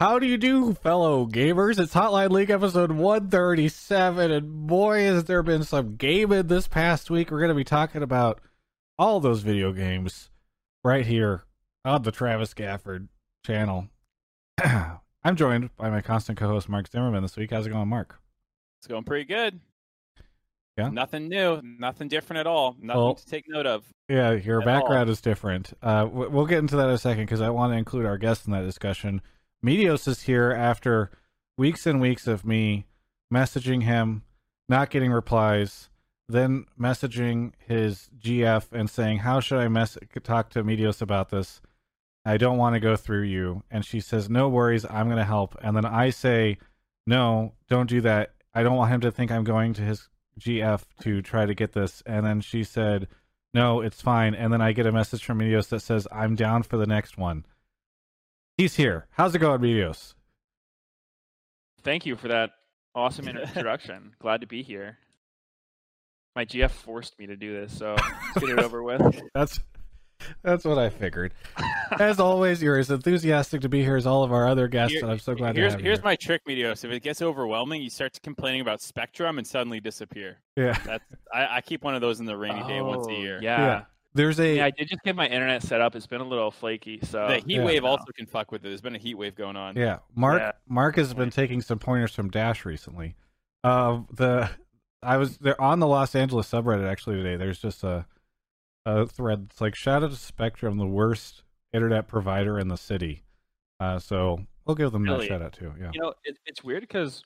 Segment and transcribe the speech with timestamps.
[0.00, 1.80] How do you do, fellow gamers?
[1.80, 7.32] It's Hotline League episode 137, and boy, has there been some gaming this past week.
[7.32, 8.40] We're going to be talking about
[8.96, 10.30] all those video games
[10.84, 11.42] right here
[11.84, 13.08] on the Travis Gafford
[13.44, 13.88] channel.
[14.62, 17.50] I'm joined by my constant co host, Mark Zimmerman, this week.
[17.50, 18.20] How's it going, Mark?
[18.78, 19.58] It's going pretty good.
[20.76, 20.90] Yeah?
[20.90, 22.76] Nothing new, nothing different at all.
[22.80, 23.84] Nothing Well- to take note of.
[24.08, 25.72] Yeah, your background is different.
[25.82, 28.46] Uh, we'll get into that in a second because I want to include our guest
[28.46, 29.20] in that discussion.
[29.64, 31.10] Meteos is here after
[31.56, 32.86] weeks and weeks of me
[33.32, 34.22] messaging him,
[34.68, 35.88] not getting replies,
[36.28, 41.60] then messaging his GF and saying, "How should I mess talk to Meteos about this?
[42.24, 45.24] I don't want to go through you." And she says, "No worries, I'm going to
[45.24, 46.58] help." And then I say,
[47.06, 48.34] "No, don't do that.
[48.54, 51.72] I don't want him to think I'm going to his GF to try to get
[51.72, 53.08] this." And then she said
[53.54, 54.34] no, it's fine.
[54.34, 57.16] And then I get a message from Meteos that says, I'm down for the next
[57.16, 57.46] one.
[58.58, 59.06] He's here.
[59.12, 60.14] How's it going, Meteos?
[61.82, 62.50] Thank you for that
[62.94, 64.14] awesome introduction.
[64.18, 64.98] Glad to be here.
[66.34, 67.94] My GF forced me to do this, so
[68.34, 69.20] let's get it over with.
[69.32, 69.60] That's
[70.42, 71.32] that's what I figured.
[72.00, 75.02] As always, you're as enthusiastic to be here as all of our other guests, Here-
[75.04, 76.04] and I'm so glad here's to have here's you.
[76.04, 76.84] my trick, Meteos.
[76.84, 80.38] If it gets overwhelming, you start complaining about Spectrum and suddenly disappear.
[80.56, 80.76] Yeah.
[80.84, 83.38] That's I, I keep one of those in the rainy day once a Oh, year.
[83.40, 83.58] Yeah.
[83.66, 83.82] Yeah.
[84.14, 84.16] Yeah.
[84.22, 85.94] There's a I did just get my internet set up.
[85.96, 87.64] It's been a little flaky, so The heat Yeah.
[87.64, 88.68] wave also can fuck with it.
[88.68, 89.76] There's been a heat wave going on.
[89.76, 90.40] Yeah, Mark.
[90.40, 90.52] Yeah.
[90.68, 93.14] Mark has been taking some pointers from Dash recently.
[93.64, 94.50] Uh, the
[95.02, 97.36] I was there on the Los Angeles subreddit actually today.
[97.36, 98.06] There's just a
[98.86, 99.48] a thread.
[99.50, 101.42] It's like shout out to Spectrum, the worst
[101.72, 103.22] internet provider in the city.
[103.80, 105.28] Uh, so we'll give them that Really?
[105.28, 105.72] shout out too.
[105.78, 105.90] Yeah.
[105.92, 107.22] you know it, it's weird because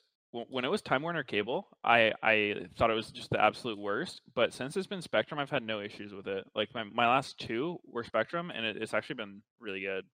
[0.49, 4.21] when it was Time Warner Cable, I I thought it was just the absolute worst.
[4.33, 6.45] But since it's been Spectrum, I've had no issues with it.
[6.55, 10.05] Like my, my last two were Spectrum, and it, it's actually been really good.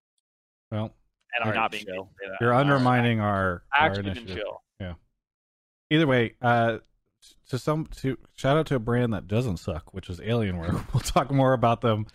[0.71, 0.93] Well,
[1.37, 2.03] And I'm not being chill.
[2.03, 2.37] paid to say that.
[2.41, 4.61] you're undermining our, our Actually, been chill.
[5.91, 6.77] Either way, uh,
[7.49, 10.85] to some to shout out to a brand that doesn't suck, which is Alienware.
[10.93, 12.05] we'll talk more about them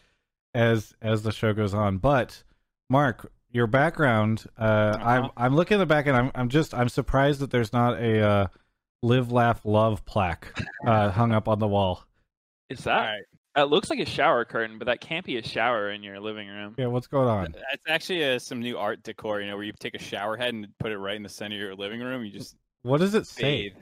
[0.54, 1.98] as as the show goes on.
[1.98, 2.44] But
[2.88, 5.32] Mark, your background, uh, I'm Uh-huh.
[5.37, 8.20] I'm looking at the back and I'm I'm just I'm surprised that there's not a
[8.20, 8.47] uh,
[9.03, 10.53] live laugh love plaque
[10.87, 12.04] uh, hung up on the wall.
[12.69, 13.00] Is that?
[13.00, 13.22] right.
[13.54, 16.48] That looks like a shower curtain, but that can't be a shower in your living
[16.48, 16.75] room.
[16.76, 17.54] Yeah, what's going on?
[17.72, 20.53] It's actually uh, some new art decor, you know, where you take a shower head
[20.54, 22.25] and put it right in the center of your living room.
[22.25, 23.72] You just What does it say?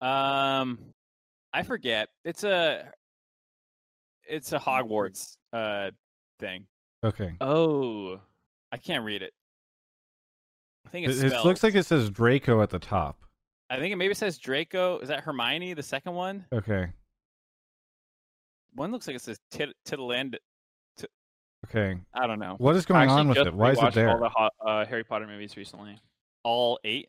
[0.00, 0.80] Um,
[1.52, 2.08] I forget.
[2.24, 2.90] It's a
[4.28, 5.92] it's a Hogwarts uh
[6.40, 6.66] thing.
[7.04, 8.18] Okay, Oh,
[8.72, 9.32] I can't read it.
[10.86, 11.46] I think it, it's it spelled.
[11.46, 13.18] looks like it says Draco at the top.
[13.70, 14.98] I think it maybe says Draco.
[15.00, 15.74] Is that Hermione?
[15.74, 16.44] The second one.
[16.52, 16.86] Okay,
[18.74, 20.36] One looks like it says Tit- Tittleland.
[21.66, 21.98] okay.
[22.14, 22.54] I don't know.
[22.58, 23.52] What is going on with it?
[23.54, 24.10] Why is it there?
[24.10, 25.98] All the uh, Harry Potter movies recently.
[26.44, 27.08] All eight.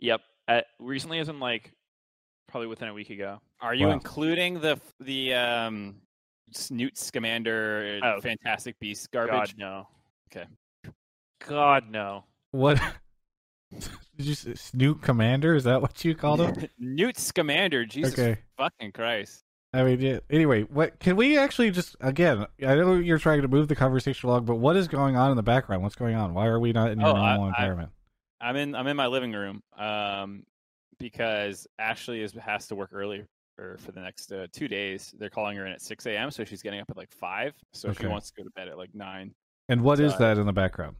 [0.00, 1.72] Yep, at, recently, as in like
[2.48, 3.40] probably within a week ago.
[3.60, 3.92] Are you Wow.
[3.94, 5.94] including the the um
[6.70, 8.20] Newt Scamander Oh.
[8.20, 9.54] Fantastic Beasts God garbage?
[9.56, 9.86] no.
[10.34, 10.46] Okay.
[11.46, 12.24] God no.
[12.52, 12.80] What?
[13.72, 15.54] Did you say Snoot Commander?
[15.54, 16.68] Is that what you called him?
[16.78, 17.84] Newt Scamander.
[17.86, 18.40] Jesus Okay.
[18.56, 19.42] fucking Christ.
[19.72, 20.18] I mean, yeah.
[20.28, 22.44] Anyway, what can we actually just again?
[22.66, 25.36] I know you're trying to move the conversation along, but what is going on in
[25.36, 25.82] the background?
[25.84, 26.34] What's going on?
[26.34, 27.90] Why are we not in your Oh, normal I- environment?
[28.42, 30.44] I'm in I'm in my living room um
[30.98, 33.24] because Ashley is has to work early
[33.54, 35.14] for, for the next uh, two days.
[35.18, 36.30] They're calling her in at 6 a.m.
[36.30, 37.54] So she's getting up at like five.
[37.72, 38.04] So Okay.
[38.04, 39.34] she wants to go to bed at like nine.
[39.70, 40.96] And what is so- that in the background?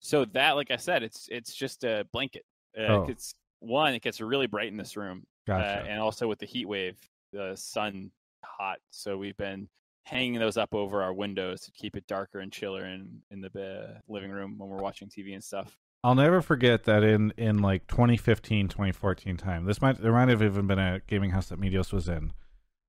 [0.00, 2.44] So that, like I said, it's it's just a blanket.
[2.78, 3.06] Uh, Oh.
[3.08, 3.94] It's one.
[3.94, 5.82] It gets really bright in this room, Gotcha.
[5.82, 6.98] uh, and also with the heat wave,
[7.32, 8.10] the sun
[8.44, 8.78] hot.
[8.90, 9.68] So we've been
[10.04, 13.48] hanging those up over our windows to keep it darker and chiller in in the
[13.58, 15.78] uh, living room when we're watching TV and stuff.
[16.02, 19.64] I'll never forget that in in like 2015, 2014 time.
[19.64, 22.34] This might there might have even been a gaming house that Meteos was in.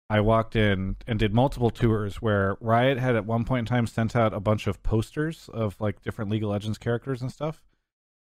[0.10, 3.88] I walked in and did multiple tours where Riot had at one point in time
[3.88, 7.64] sent out a bunch of posters of like different League of Legends characters and stuff.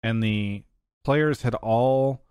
[0.01, 0.63] And the
[1.03, 2.23] players had all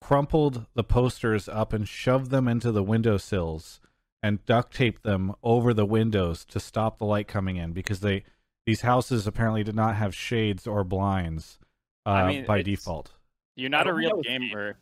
[0.00, 3.80] crumpled the posters up and shoved them into the windowsills
[4.22, 8.24] and duct taped them over the windows to stop the light coming in because they
[8.66, 11.58] these houses apparently did not have shades or blinds
[12.06, 13.12] uh, I mean, by default.
[13.56, 14.78] You're not a real gamer.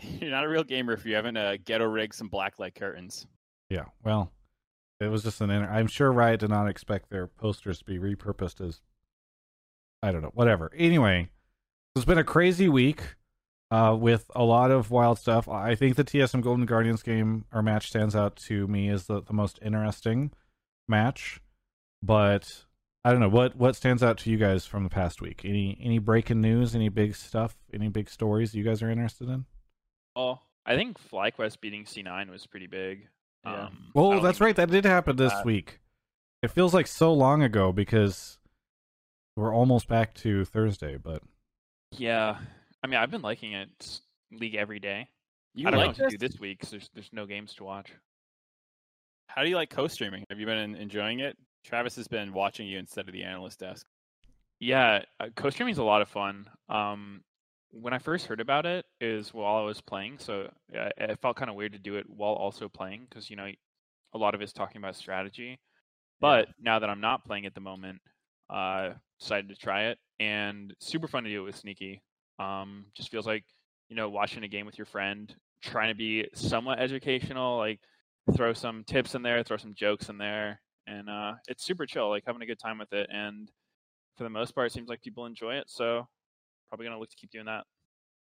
[0.20, 3.26] You're not a real gamer if you haven't uh, ghetto rigged some blacklight curtains.
[3.70, 4.32] Yeah, well,
[5.00, 5.50] it was just an.
[5.50, 8.80] Inter- I'm sure Riot did not expect their posters to be repurposed as.
[10.02, 10.70] I don't know, whatever.
[10.76, 11.30] Anyway,
[11.96, 13.00] it's been a crazy week
[13.70, 15.48] uh, with a lot of wild stuff.
[15.48, 19.22] I think the TSM Golden Guardians game or match stands out to me as the,
[19.22, 20.30] the most interesting
[20.88, 21.40] match,
[22.02, 22.64] but
[23.04, 25.42] I don't know what what stands out to you guys from the past week.
[25.44, 26.74] Any any breaking news?
[26.74, 27.56] Any big stuff?
[27.72, 29.46] Any big stories you guys are interested in?
[30.16, 33.08] Well, I think FlyQuest beating C9 was pretty big.
[33.44, 33.64] Yeah.
[33.66, 34.56] Um, Well, that's right.
[34.56, 35.80] That did happen this week.
[36.42, 38.38] It feels like so long ago because
[39.36, 40.96] we're almost back to Thursday.
[40.96, 41.22] But
[41.92, 42.38] Yeah,
[42.82, 44.00] I mean, I've been liking it
[44.30, 45.08] league every day.
[45.54, 46.12] You I don't know like what to this?
[46.12, 47.90] do this week 'cause there's there's no games to watch.
[49.28, 50.24] How do you like co-streaming?
[50.30, 51.36] Have you been enjoying it?
[51.64, 53.86] Travis has been watching you instead of the analyst desk.
[54.60, 56.48] Yeah, uh, co-streaming is a lot of fun.
[56.68, 57.24] Um,
[57.80, 60.48] when I first heard about it, is while I was playing, so
[60.78, 63.50] uh, it felt kind of weird to do it while also playing because you know
[64.14, 65.58] a lot of it's talking about strategy.
[66.20, 68.00] But now that I'm not playing at the moment,
[68.48, 68.90] uh,
[69.20, 72.02] decided to try it, and super fun to do it with Sneaky.
[72.38, 73.44] Um, just feels like
[73.88, 77.80] you know watching a game with your friend, trying to be somewhat educational, like
[78.36, 82.08] throw some tips in there, throw some jokes in there, and uh, it's super chill,
[82.08, 83.08] like having a good time with it.
[83.12, 83.50] And
[84.16, 85.64] for the most part, it seems like people enjoy it.
[85.68, 86.06] So
[86.74, 87.64] probably gonna look to keep doing that.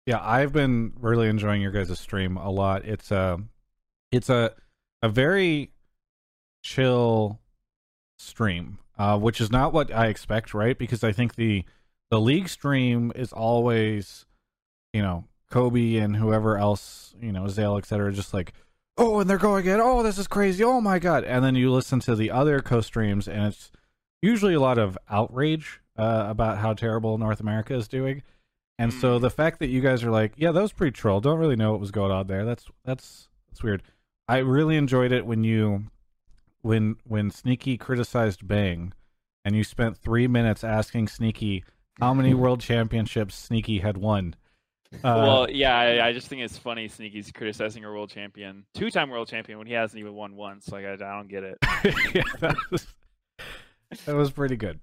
[0.07, 2.83] yeah, I've been really enjoying your guys' stream a lot.
[2.83, 3.37] It's a
[4.11, 4.53] it's a
[5.03, 5.71] a very
[6.63, 7.39] chill
[8.17, 10.75] stream, uh, which is not what I expect, right?
[10.75, 11.63] Because I think the
[12.09, 14.25] the league stream is always,
[14.93, 18.53] you know, Kobe and whoever else, you know, Zale, et cetera, just like,
[18.97, 21.23] oh, and they're going in, oh, this is crazy, oh my god.
[21.23, 23.71] And then you listen to the other co streams and it's
[24.23, 28.23] usually a lot of outrage uh, about how terrible North America is doing.
[28.79, 29.21] And so Mm.
[29.21, 31.19] the fact that you guys are like, yeah, that was pretty troll.
[31.19, 32.45] Don't really know what was going on there.
[32.45, 33.83] That's that's that's weird.
[34.27, 35.87] I really enjoyed it when you
[36.61, 38.93] when when Sneaky criticized Bang
[39.45, 41.63] and you spent 3 minutes asking Sneaky
[41.99, 44.35] how many world championships Sneaky had won.
[44.91, 46.87] Uh, well, yeah, I, I just think it's funny.
[46.87, 50.67] Sneaky's criticizing a world champion, two-time world champion, when he hasn't even won once.
[50.69, 51.57] Like I, I don't get it.
[52.15, 52.87] yeah, that was,
[54.05, 54.79] that was pretty good.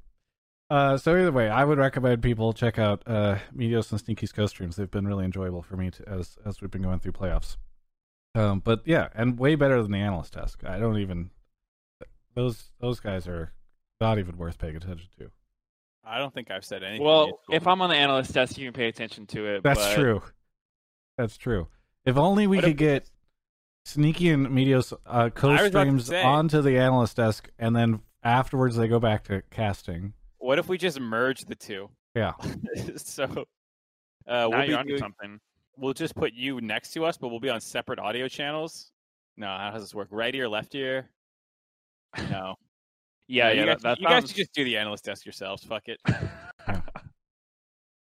[0.69, 4.77] Uh, so either way, I would recommend people check out uh, Meteos and Sneaky's co-streams.
[4.77, 7.57] They've been really enjoyable for me to, as as we've been going through playoffs.
[8.35, 10.65] Um, but yeah, and way better than the analyst desk.
[10.65, 11.31] I don't even
[12.35, 13.53] those those guys are
[14.01, 15.31] not even worth paying attention to.
[16.05, 17.05] I don't think I've said anything.
[17.05, 17.55] Well, useful.
[17.55, 19.63] if I'm on the analyst desk, you can pay attention to it.
[19.63, 20.23] That's but true.
[21.17, 21.69] That's true.
[22.05, 23.11] If only we What could if- get
[23.85, 29.25] Sneaky and Meteos uh, co-streams onto the analyst desk, and then afterwards they go back
[29.25, 30.13] to casting.
[30.47, 31.91] What if we just merge the two?
[32.15, 32.35] Yeah.
[32.97, 33.27] so uh,
[34.29, 35.41] Now we'll, be you're onto doing- something.
[35.77, 38.93] we'll just put you next to us, but we'll be on separate audio channels.
[39.37, 40.07] No, how does this work?
[40.13, 41.11] Right ear, left ear?
[42.31, 42.55] No.
[43.29, 43.61] Yeah, yeah.
[43.61, 45.65] you, that, guys, that you guys sounds- should just do the analyst desk yourselves.
[45.65, 45.99] Fuck it.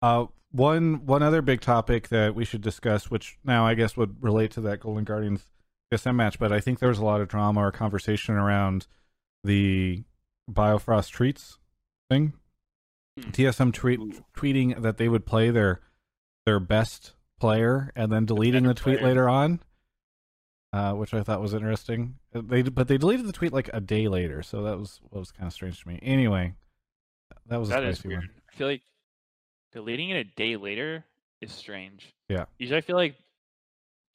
[0.01, 4.21] Uh, one one other big topic that we should discuss, which now I guess would
[4.21, 5.45] relate to that Golden Guardians
[5.95, 8.87] SM match, but I think there was a lot of drama or conversation around
[9.43, 10.03] the
[10.51, 11.57] Biofrost Treatz
[12.09, 12.33] thing.
[13.19, 13.29] Hmm.
[13.31, 13.99] TSM tweet,
[14.35, 15.81] tweeting that they would play their
[16.45, 19.07] their best player and then deleting the, better tweet player.
[19.09, 19.59] later on,
[20.73, 22.15] uh, which I thought was interesting.
[22.33, 25.31] They but they deleted the tweet like a day later, so that was what was
[25.31, 25.99] kind of strange to me.
[26.01, 26.53] Anyway,
[27.47, 28.19] that was a That is weird.
[28.19, 28.29] one.
[28.51, 28.81] I feel like
[29.71, 31.03] deleting it a day later
[31.41, 32.13] is strange.
[32.29, 32.45] Yeah.
[32.59, 33.15] Usually, I feel like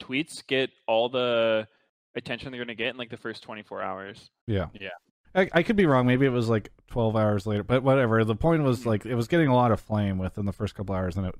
[0.01, 1.67] tweets get all the
[2.15, 4.29] attention they're going to get in like the first 24 hours.
[4.47, 4.67] Yeah.
[4.79, 4.89] Yeah.
[5.33, 6.05] I, I could be wrong.
[6.05, 8.23] Maybe it was like 12 hours later, but whatever.
[8.23, 8.85] The point was Mhm.
[8.87, 11.35] like it was getting a lot of flame within the first couple hours, and it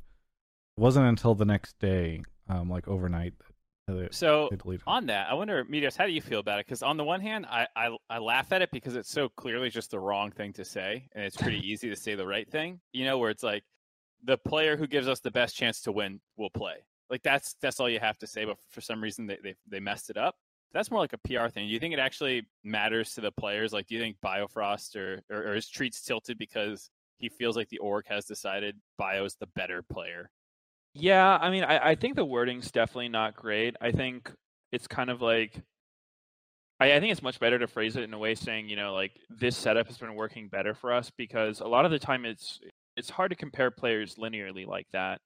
[0.77, 3.34] wasn't until the next day, um, like overnight,
[3.88, 6.65] that they, So they on that, I wonder, Meteos, how do you feel about it?
[6.65, 9.70] Because on the one hand, I, I I laugh at it because it's so clearly
[9.70, 12.80] just the wrong thing to say, and it's pretty easy to say the right thing.
[12.94, 13.63] You know, where it's like
[14.24, 16.75] the player who gives us the best chance to win will play.
[17.10, 18.46] Like that's that's all you have to say.
[18.46, 20.36] But for some reason, they they, they messed it up.
[20.74, 21.68] That's more like a PR thing.
[21.68, 23.74] Do you think it actually matters to the players?
[23.74, 27.78] Like, do you think Biofrost or or, or Treatz tilted because he feels like the
[27.80, 30.32] org has decided Bio's the better player?
[30.94, 33.75] Yeah, I mean, I, I think the wording's definitely not great.
[33.80, 34.32] I think
[34.72, 35.62] it's kind of like,
[36.80, 38.94] I, I think it's much better to phrase it in a way saying, you know,
[38.94, 42.25] like this setup has been working better for us because a lot of the time
[42.25, 42.60] it's
[42.98, 45.22] it's hard to compare players linearly like that.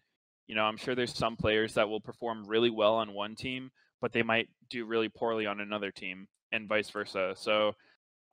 [0.48, 3.72] You know, I'm sure there's some players that will perform really well on one team,
[4.02, 7.34] but they might do really poorly on another team, and vice versa.
[7.36, 7.70] So,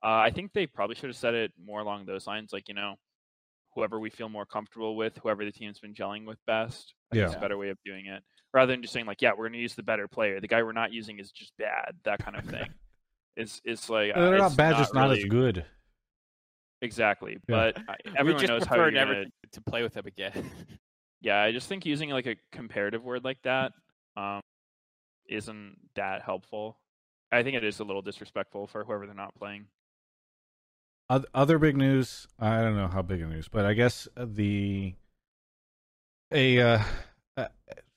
[0.03, 2.75] uh, I think they probably should have said it more along those lines, like you
[2.75, 2.95] know,
[3.75, 6.93] whoever we feel more comfortable with, whoever the team's been gelling with best.
[7.11, 9.31] I think it's a better way of doing it rather than just saying like, yeah,
[9.31, 10.39] we're going to use the better player.
[10.39, 11.95] The guy we're not using is just bad.
[12.05, 12.69] That kind of thing.
[13.35, 15.65] it's it's like uh, They're not it's bad, just not as good.
[16.81, 17.71] Exactly, Yeah.
[17.73, 19.25] but I- we everyone just knows how prefer you're never gonna.
[19.53, 20.49] to play with them again.
[21.21, 23.71] Yeah, I just think using like a comparative word like that
[24.17, 24.41] um,
[25.27, 26.77] isn't that helpful.
[27.31, 29.65] I think it is a little disrespectful for whoever they're not playing.
[31.09, 32.27] oth- other big news.
[32.39, 34.93] I don't know how big a news, but I guess the
[36.31, 36.83] a uh,
[37.37, 37.47] uh,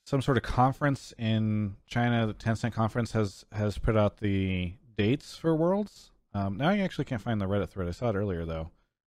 [0.05, 5.37] some sort of conference in China, the Tencent conference has has put out the dates
[5.37, 6.11] for Worlds.
[6.35, 7.89] Um, now I actually can't find the Reddit thread.
[7.89, 8.71] I saw it earlier though.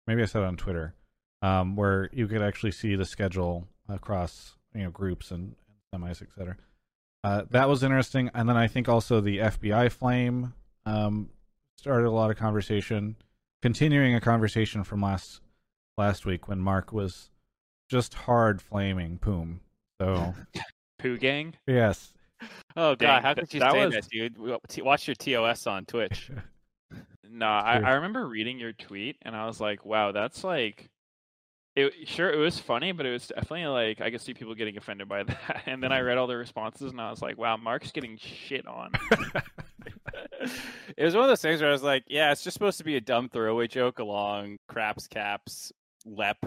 [0.06, 0.94] Maybe I saw it on Twitter,
[1.42, 5.54] um, where you could actually see the schedule across you know groups and,
[5.92, 6.56] and semis, etc.
[7.24, 10.54] Uh, that was interesting, and then I think also the FBI flame
[10.86, 11.28] um,
[11.78, 13.16] started a lot of conversation,
[13.62, 15.40] continuing a conversation from last
[15.96, 17.30] last week when Mark was
[17.88, 19.60] just hard flaming Poom.
[20.00, 20.34] So
[20.98, 21.54] Poo gang.
[21.66, 22.12] yes,
[22.76, 24.84] Oh Dang, god, how th- could you that say was- that, dude?
[24.84, 26.30] Watch your TOS on Twitch.
[27.34, 30.90] No, I, I remember reading your tweet and I was like, wow, that's like
[31.74, 34.76] it sure it was funny, but it was definitely like I could see people getting
[34.76, 35.62] offended by that.
[35.66, 38.66] And then I read all the responses and I was like, wow, Mark's getting shit
[38.66, 38.92] on.
[40.96, 42.84] it was one of those things where I was like, yeah, it's just supposed to
[42.84, 45.72] be a dumb throwaway joke along craps, caps,
[46.04, 46.38] lep,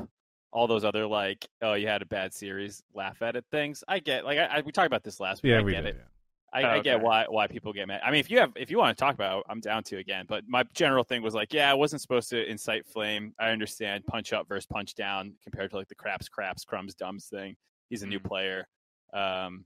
[0.52, 3.84] all those other like, oh, you had a bad series, laugh at it things.
[3.88, 5.52] I get like I, I we talked about this last week.
[5.52, 5.96] yeah, I we get did.
[5.96, 6.06] it.
[6.54, 8.02] I, I get why why people get mad.
[8.04, 9.98] I mean, if you have if you want to talk about, it, I'm down to
[9.98, 10.26] again.
[10.28, 13.34] But my general thing was like, yeah, I wasn't supposed to incite flame.
[13.40, 17.28] I understand punch up versus punch down compared to like the craps, craps, crumbs, dumbs
[17.28, 17.56] thing.
[17.90, 18.26] He's a new Mhm.
[18.26, 18.68] player.
[19.14, 19.66] Um,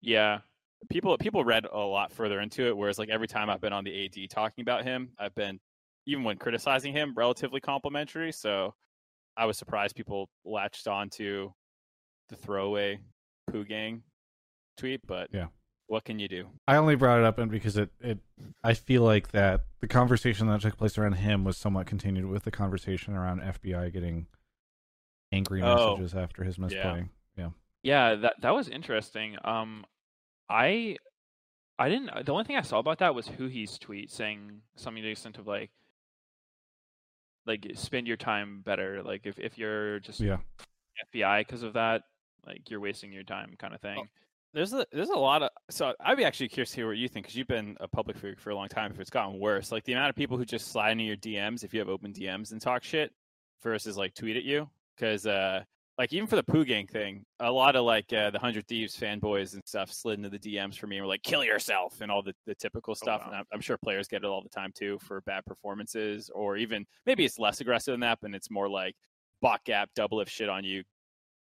[0.00, 0.40] yeah.
[0.88, 3.84] people people read a lot further into it whereas like every time i've been on
[3.84, 5.60] the ad talking about him i've been
[6.06, 8.74] even when criticizing him relatively complimentary so
[9.36, 11.52] i was surprised people latched on to
[12.30, 12.98] the throwaway
[13.46, 14.02] poo gang
[14.78, 15.48] tweet but Yeah.
[15.90, 18.18] What can you do I only brought it up and because it, it
[18.62, 22.44] I feel like that the conversation that took place around him was somewhat continued with
[22.44, 24.28] the conversation around FBI getting
[25.32, 27.08] angry Oh, messages after his misplay.
[27.36, 27.50] Yeah,
[27.82, 29.36] Yeah, that that was interesting.
[29.44, 29.84] Um
[30.48, 30.96] I
[31.76, 35.02] I didn't the only thing I saw about that was who he's tweet saying something
[35.02, 35.70] to the extent of like
[37.46, 39.02] like spend your time better.
[39.02, 40.38] Like if, if you're just Yeah.
[41.12, 42.02] FBI because of that,
[42.46, 44.08] like you're wasting your time kind of thing.
[44.52, 47.08] There's a there's a lot of so I'd be actually curious to hear what you
[47.08, 48.90] think because you've been a public figure for a long time.
[48.90, 51.64] If it's gotten worse, like the amount of people who just slide into your DMs
[51.64, 53.12] if you have open DMs and talk shit
[53.62, 55.62] versus like tweet at you, because uh,
[55.98, 58.96] like even for the poo gang thing, a lot of like uh, the hundred thieves
[58.96, 62.10] fanboys and stuff slid into the DMs for me and were like kill yourself and
[62.10, 63.20] all the, the typical stuff.
[63.20, 63.26] wow.
[63.28, 66.56] And I'm, I'm sure players get it all the time too for bad performances or
[66.56, 68.96] even maybe it's less aggressive than that, but it's more like
[69.42, 70.82] bot gap double if shit on you,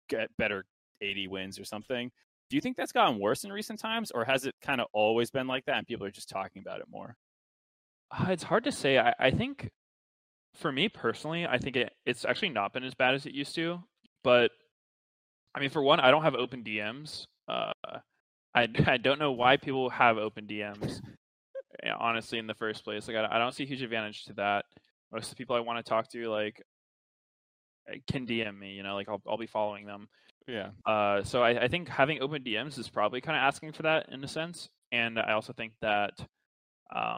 [0.09, 0.65] get better
[1.01, 2.09] 80 wins or something.
[2.49, 5.31] Do you think that's gotten worse in recent times, or has it kind of always
[5.31, 7.15] been like that and people are just talking about it more?
[8.11, 8.97] Uh, it's hard to say.
[8.99, 9.71] I, I think
[10.55, 13.55] for me personally, I think it, it's actually not been as bad as it used
[13.55, 13.79] to.
[14.23, 14.51] But
[15.55, 17.25] I mean, for one, I don't have open DMs.
[17.47, 17.71] Uh,
[18.53, 21.01] I I don't know why people have open DMs.
[21.83, 24.33] eh, honestly, in the first place, like I, I don't see a huge advantage to
[24.33, 24.65] that.
[25.11, 26.61] Most of the people I want to talk to, like,
[27.89, 28.71] eh, can DM me.
[28.73, 30.07] You know, like I'll I'll be following them.
[30.47, 30.69] Yeah.
[30.85, 34.09] Uh, so I, I think having open DMs is probably kind of asking for that
[34.11, 36.11] in a sense, and I also think that
[36.95, 37.17] um,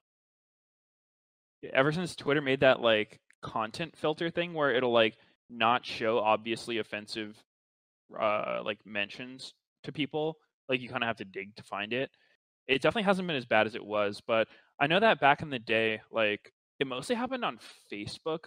[1.74, 5.18] ever since Twitter made that like content filter thing where it'll like
[5.50, 7.42] not show obviously offensive
[8.20, 9.54] uh, like mentions
[9.84, 10.38] to people,
[10.70, 12.10] like you kind of have to dig to find it.
[12.68, 14.48] It definitely hasn't been as bad as it was, but
[14.80, 17.60] I know that back in the day, like it mostly happened on
[17.92, 18.46] Facebook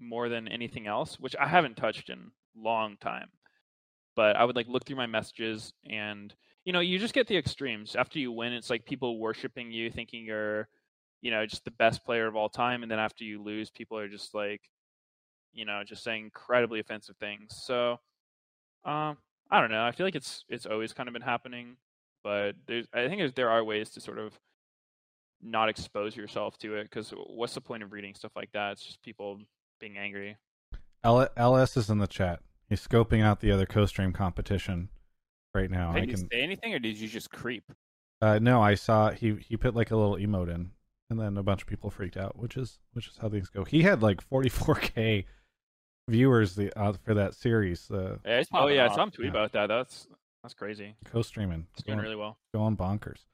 [0.00, 3.28] more than anything else, which I haven't touched in long time
[4.16, 7.36] but I would like look through my messages and you know, you just get the
[7.36, 7.96] extremes.
[7.96, 10.68] After you win, it's like people worshiping you, thinking you're,
[11.22, 13.98] you know, just the best player of all time, and then after you lose, people
[13.98, 14.60] are just like,
[15.52, 17.60] you know, just saying incredibly offensive things.
[17.64, 17.92] So,
[18.84, 19.16] um,
[19.50, 19.84] I don't know.
[19.84, 21.76] I feel like it's it's always kind of been happening,
[22.22, 24.38] but there's I think there are ways to sort of
[25.42, 28.72] not expose yourself to it because what's the point of reading stuff like that?
[28.72, 29.40] It's just people
[29.80, 30.36] being angry.
[31.02, 32.40] L- LS is in the chat.
[32.70, 34.88] He's scoping out the other co-stream competition
[35.54, 35.90] right now.
[35.90, 36.30] I Did you can.
[36.30, 37.64] say anything, or did you just creep?
[38.22, 40.70] Uh, no, I saw he he put like a little emote in,
[41.10, 43.64] and then a bunch of people freaked out, which is which is how things go.
[43.64, 45.24] He had like 44k
[46.08, 47.90] viewers the uh, for that series.
[47.90, 48.94] Uh, Yeah, it's Oh yeah, I off.
[48.94, 49.30] saw him tweet Yeah.
[49.32, 49.66] about that.
[49.66, 50.06] That's
[50.42, 50.94] that's crazy.
[51.04, 52.38] co-streaming, It's doing going, really well.
[52.54, 53.24] going bonkers.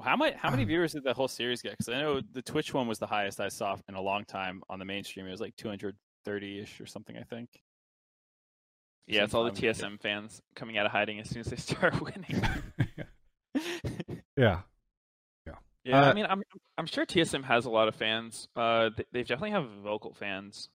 [0.00, 1.72] How many how many viewers did the whole series get?
[1.72, 4.62] Because I know the Twitch one was the highest I saw in a long time
[4.68, 5.26] on the mainstream.
[5.26, 7.48] It was like 230 ish or something, I think.
[9.06, 9.98] Yeah, it's all the Some fun.
[9.98, 12.42] TSM fans coming out of hiding as soon as they start winning.
[14.36, 14.60] yeah,
[15.84, 16.42] Yeah, Uh, I mean, I'm
[16.76, 18.48] I'm sure TSM has a lot of fans.
[18.56, 20.68] Uh, they, they definitely have vocal fans.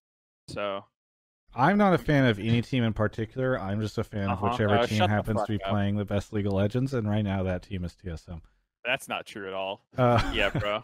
[0.48, 0.84] So
[1.54, 3.60] I'm not a fan of any team in particular.
[3.60, 4.46] I'm just a fan Uh-huh.
[4.46, 5.70] of whichever Uh, team happens to be up.
[5.70, 8.40] playing the best League of Legends, and right now that team is TSM.
[8.86, 9.84] That's not true at all.
[9.98, 10.82] Uh, yeah, bro.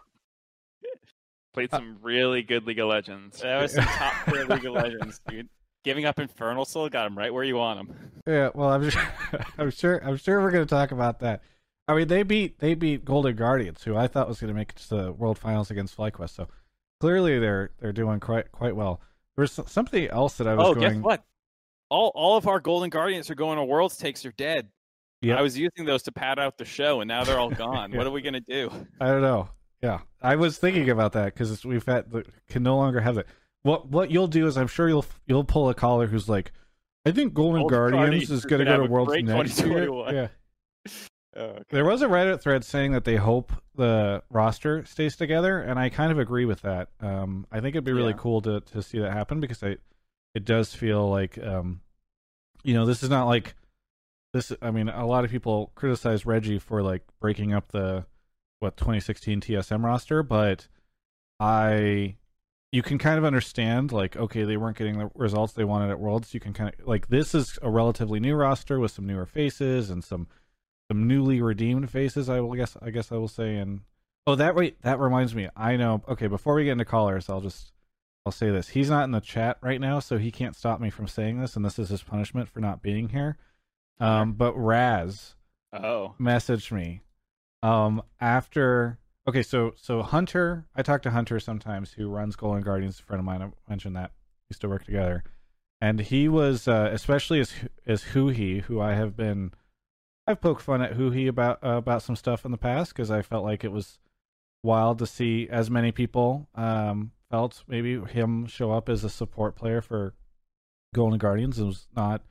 [1.55, 3.41] Played some really good League of Legends.
[3.41, 5.49] That was some top tier League of Legends, dude.
[5.85, 7.97] Giving up Infernal Soul got him right where you want him.
[8.27, 9.03] Yeah, well, I'm sure,
[9.59, 11.43] I'm sure, I'm sure we're going to talk about that.
[11.87, 14.71] I mean, they beat they beat Golden Guardians, who I thought was going to make
[14.71, 16.31] it to the World Finals against FlyQuest.
[16.31, 16.49] So
[17.01, 19.01] clearly, they're they're doing quite quite well.
[19.37, 20.95] There's something else that I was oh, going.
[20.95, 21.25] guess what?
[21.89, 24.69] All all of our Golden Guardians are going to Worlds takes are dead.
[25.23, 25.39] Yep.
[25.39, 27.91] I was using those to pad out the show, and now they're all gone.
[27.91, 27.99] Yeah.
[27.99, 28.71] What are we gonna do?
[29.01, 29.49] I don't know.
[29.83, 33.27] Yeah, I was thinking about that because we've had the, can no longer have that.
[33.63, 36.53] What what you'll do is I'm sure you'll you'll pull a caller who's like,
[37.05, 39.89] I think Golden Golden Guardians Guardians is going to gonna go to Worlds next year.
[40.13, 40.29] Yeah,
[41.37, 41.63] Oh, okay.
[41.71, 45.89] there was a Reddit thread saying that they hope the roster stays together, and I
[45.89, 46.89] kind of agree with that.
[47.01, 48.19] Um, I think it'd be really Yeah.
[48.19, 49.77] cool to to see that happen because I,
[50.35, 51.81] it does feel like, um,
[52.65, 53.55] you know, this is not like
[54.33, 54.53] this.
[54.63, 58.07] I mean, a lot of people criticize Reggie for like breaking up the
[58.61, 60.67] what 2016 TSM roster, but
[61.39, 62.17] I
[62.71, 66.01] you can kind of understand like okay they weren't getting the results they wanted at
[66.01, 66.35] worlds.
[66.35, 69.91] You can kind of like this is a relatively new roster with some newer faces
[69.91, 70.29] and some
[70.91, 73.57] some newly redeemed faces i will guess i guess i will say.
[73.57, 73.81] And
[74.27, 77.41] oh that wait that reminds me i know okay before we get into callers i'll
[77.41, 77.73] just
[78.27, 78.69] i'll say this.
[78.69, 81.57] He's not in the chat right now so he can't stop me from saying this
[81.57, 83.37] and this is his punishment for not being here.
[84.01, 85.35] Um but raz
[85.73, 87.03] Oh, messaged me
[87.63, 88.99] um after
[89.29, 92.99] okay so so hunter i talk to hunter sometimes who runs golden guardians.
[92.99, 94.11] A friend of mine i mentioned that.
[94.49, 95.25] We used to work together.
[95.81, 97.53] And he was uh especially as
[97.87, 99.53] as Huhi, who i have been
[100.27, 103.23] i've poked fun at Huhi about uh, about some stuff in the past because i
[103.23, 103.99] felt like it was
[104.63, 109.55] wild to see as many people um felt maybe him show up as a support
[109.55, 110.15] player for
[110.95, 112.23] golden guardians and was not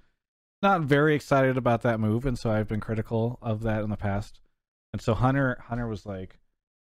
[0.61, 3.97] not very excited about that move, and so I've been critical of that in the
[3.97, 4.39] past.
[4.93, 6.39] And so Hunter Hunter was like,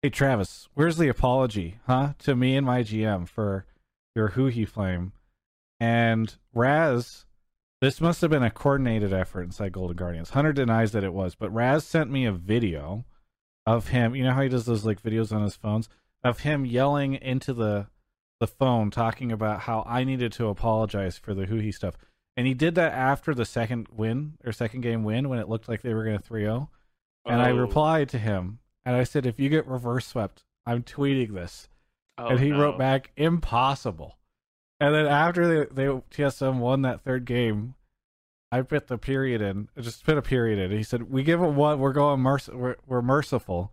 [0.02, 3.66] "Hey Travis, where's the apology, huh, to me and my GM for
[4.16, 5.14] your Huhi flame?"
[5.80, 7.26] And Raz,
[7.82, 10.32] this must have been a coordinated effort inside Golden Guardians.
[10.32, 13.06] Hunter denies that it was, but Raz sent me a video
[13.66, 14.16] of him.
[14.16, 15.90] You know how he does those like videos on his phones
[16.24, 17.88] of him yelling into the
[18.40, 21.98] the phone, talking about how I needed to apologize for the Huhi stuff.
[22.38, 25.68] And he did that after the second win or second game win when it looked
[25.68, 26.70] like they were going to 3 0.
[27.26, 27.58] And I Oh.
[27.58, 31.68] replied to him and I said, if you get reverse swept, I'm tweeting this.
[32.18, 32.60] Oh, and he no.
[32.60, 34.18] wrote back, impossible.
[34.80, 37.76] And then after they, they TSM won that third game,
[38.52, 40.76] I put the period in, I just put a period in.
[40.76, 43.72] He said, we give it one, we're going, merc- we're, we're merciful.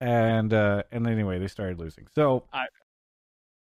[0.00, 2.06] And, uh, and anyway, they started losing.
[2.14, 2.66] So, I,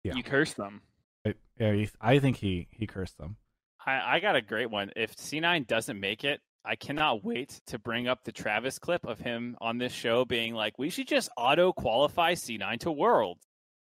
[0.05, 0.15] yeah.
[0.15, 0.83] You curse them.
[1.27, 3.37] I, yeah, he, I think he, he cursed them.
[3.85, 4.91] I, I got a great one.
[4.97, 9.19] If C9 doesn't make it, I cannot wait to bring up the Travis clip of
[9.19, 13.39] him on this show being like, "We should just auto qualify C9 to World."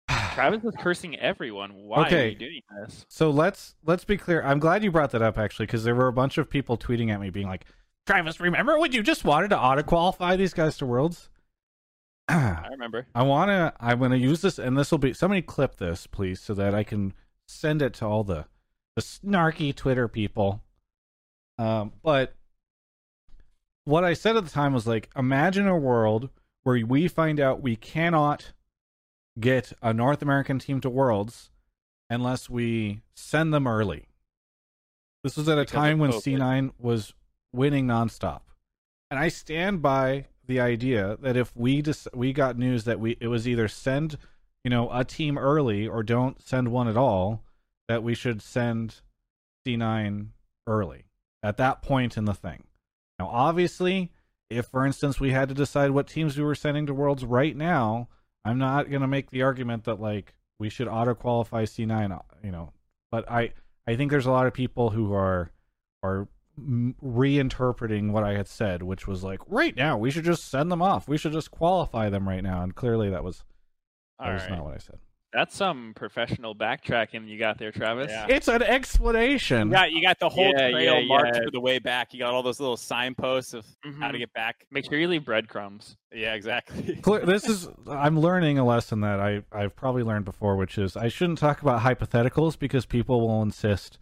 [0.33, 1.71] Travis is cursing everyone.
[1.73, 3.05] Why are you doing this?
[3.09, 4.41] So let's let's be clear.
[4.43, 7.11] I'm glad you brought that up actually, because there were a bunch of people tweeting
[7.11, 7.65] at me being like,
[8.07, 11.29] "Travis, remember when you just wanted to auto qualify these guys to worlds?"
[12.29, 13.07] I remember.
[13.13, 16.53] I wanna I'm gonna use this, and this will be somebody clip this, please, so
[16.53, 17.13] that I can
[17.47, 18.45] send it to all the
[18.95, 20.63] the snarky Twitter people.
[21.57, 22.35] Um, but
[23.85, 26.29] what I said at the time was like, imagine a world
[26.63, 28.53] where we find out we cannot
[29.39, 31.49] get a North American team to Worlds
[32.09, 34.07] unless we send them early.
[35.23, 36.39] This was at a Because time when COVID.
[36.39, 37.13] C9 was
[37.53, 38.41] winning nonstop.
[39.09, 43.17] And I stand by the idea that if we just we got news that we
[43.19, 44.17] it was either send,
[44.63, 47.43] you know, a team early or don't send one at all,
[47.87, 49.01] that we should send
[49.65, 50.27] C9
[50.67, 51.05] early
[51.43, 52.63] at that point in the thing.
[53.21, 54.11] Now, obviously,
[54.49, 57.55] if for instance we had to decide what teams we were sending to Worlds right
[57.55, 58.09] now,
[58.43, 62.19] I'm not going to make the argument that like we should auto qualify C9, uh,
[62.43, 62.73] you know,
[63.11, 63.53] but I
[63.85, 65.51] I think there's a lot of people who are
[66.01, 66.29] are
[66.59, 70.81] reinterpreting what I had said, which was like right now we should just send them
[70.81, 71.07] off.
[71.07, 73.43] We should just qualify them right now, and clearly that was
[74.17, 74.49] that All was right.
[74.49, 74.97] not what I said.
[75.33, 78.07] That's some professional backtracking you got there, Travis.
[78.09, 78.25] Yeah.
[78.29, 79.67] It's an explanation.
[79.69, 81.43] You got you got the whole Yeah, trail yeah, marked yeah.
[81.45, 82.13] for the way back.
[82.13, 83.65] You got all those little signposts of
[83.99, 84.19] how to Mhm.
[84.19, 84.67] get back.
[84.71, 85.95] Make sure you leave breadcrumbs.
[86.13, 86.99] Yeah, exactly.
[87.25, 91.07] This is I'm learning a lesson that I I've probably learned before, which is I
[91.07, 93.97] shouldn't talk about hypotheticals because people will insist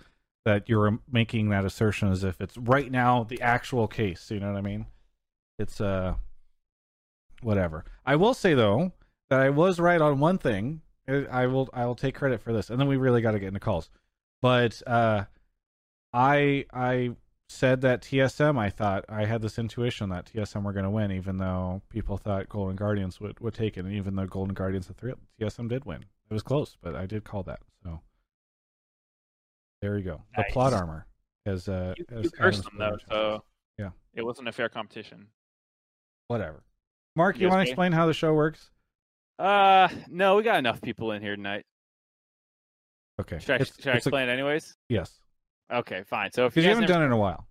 [0.45, 4.31] that you're making that assertion as if it's right now the actual case.
[4.31, 4.87] You know what I mean?
[5.59, 6.15] It's uh
[7.41, 7.85] whatever.
[8.05, 8.93] I will say though
[9.29, 10.81] that I was right on one thing.
[11.09, 13.47] I will I will take credit for this, and then we really got to get
[13.47, 13.89] into calls.
[14.41, 15.25] But uh,
[16.13, 17.11] I I
[17.47, 18.57] said that TSM.
[18.57, 22.17] I thought I had this intuition that TSM were going to win, even though people
[22.17, 25.67] thought Golden Guardians would would take it, and even though Golden Guardians at three, TSM
[25.69, 26.03] did win.
[26.29, 27.59] it was close, but I did call that.
[27.83, 27.99] So
[29.81, 30.21] there you go.
[30.35, 31.05] The plot armor
[31.45, 33.43] has uh You, has you cursed them though, so
[33.77, 33.89] Yeah.
[34.13, 35.27] it wasn't a fair competition.
[36.27, 36.63] whatever.
[37.15, 38.69] Mark, you Yes, want to explain how the show works?
[39.39, 41.65] Uh, no, we got enough people in here tonight.
[43.19, 43.39] Okay.
[43.39, 44.75] Should I, It's- should I it's a- explain anyways?
[44.89, 45.19] yes.
[45.71, 46.31] Okay, fine.
[46.31, 47.47] So if you you haven't never, done it in a while.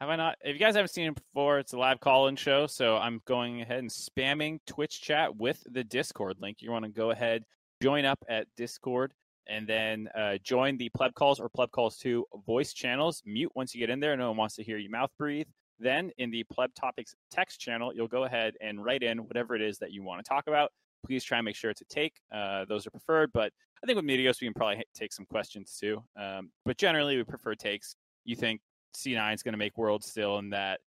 [0.00, 0.36] have I not?
[0.42, 2.66] If you guys haven't seen it before, it's a live call-in show.
[2.66, 6.58] So I'm going ahead and spamming Twitch chat with the Discord link.
[6.60, 7.44] You want to go ahead,
[7.80, 9.12] join up at Discord,
[9.46, 13.22] and then uh, join the Pleb Calls or Pleb Calls 2 voice channels.
[13.24, 14.16] Mute once you get in there.
[14.16, 15.46] No one wants to hear you mouth breathe.
[15.78, 19.62] Then in the Pleb Topics text channel, you'll go ahead and write in whatever it
[19.62, 20.72] is that you want to talk about.
[21.04, 22.14] Please try and make sure it's a take.
[22.32, 25.76] Uh, those are preferred, but I think with Meteos we can probably take some questions
[25.78, 26.02] too.
[26.18, 27.96] Um, but generally, we prefer takes.
[28.24, 28.60] You think
[28.96, 30.80] C9 is going to make Worlds still, and that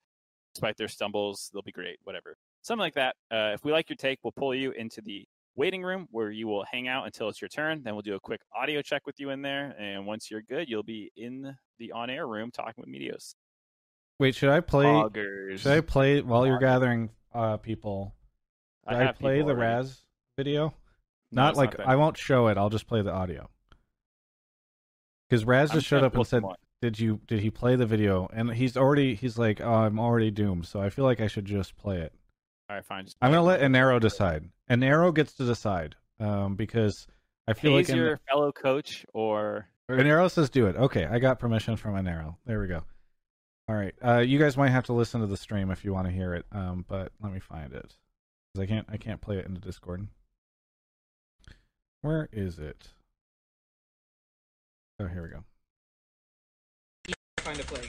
[0.56, 2.36] despite their stumbles, they'll be great, whatever.
[2.64, 3.16] Something like that.
[3.32, 5.26] Uh, if we like your take, we'll pull you into the
[5.56, 7.84] waiting room where you will hang out until it's your turn.
[7.84, 9.76] Then we'll do a quick audio check with you in there.
[9.80, 13.36] And once you're good, you'll be in the on air room talking with Meteos.
[14.20, 14.86] Wait, should I play?
[14.86, 15.60] Poggers.
[15.60, 18.16] Should I play while you're gathering uh, people?
[18.90, 19.76] Should I, have play people the already.
[19.76, 20.04] Raz
[20.38, 20.74] video?
[21.32, 21.88] No, not like that.
[21.88, 22.58] I won't show it.
[22.58, 23.50] I'll just play the audio.
[25.30, 26.44] Because Raz just showed up and said,
[26.82, 27.20] "Did you?
[27.28, 29.16] Did he play the video?" And he's already.
[29.16, 32.14] He's like, "Oh, I'm already doomed." So I feel like I should just play it.
[32.70, 33.06] All right, fine.
[33.06, 34.50] Just I'm gonna let Anero decide.
[34.70, 35.96] Anero gets to decide.
[36.20, 37.08] Um, because
[37.48, 40.76] I feel Pays like your fellow coach or Anero says do it.
[40.76, 42.36] Okay, I got permission from Anero.
[42.46, 42.84] There we go.
[43.70, 43.94] All right.
[44.04, 46.34] Uh, you guys might have to listen to the stream if you want to hear
[46.34, 46.46] it.
[46.54, 47.96] Um, but let me find it
[48.54, 48.88] because I can't.
[48.90, 50.08] I can't play it in the Discord.
[52.08, 52.88] Where is it?
[54.98, 55.44] Oh, here we go.
[57.40, 57.82] Find a play.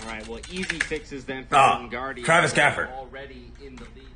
[0.00, 0.26] All right.
[0.26, 2.24] Well, easy fixes then for Ah, Guardian.
[2.24, 2.90] Travis Gafford.
[2.92, 4.08] Already in the lead.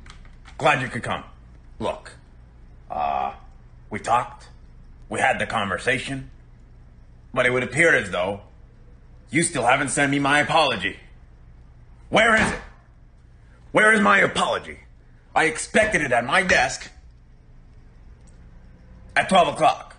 [0.57, 1.23] Glad you could come.
[1.77, 2.13] Look,
[2.89, 3.35] uh,
[3.91, 4.49] we talked,
[5.07, 6.31] we had the conversation,
[7.31, 8.41] but it would appear as though
[9.29, 10.97] you still haven't sent me my apology.
[12.09, 12.59] Where is it?
[13.71, 14.79] Where is my apology?
[15.35, 16.89] I expected it at my desk
[19.15, 19.95] at 12 o'clock.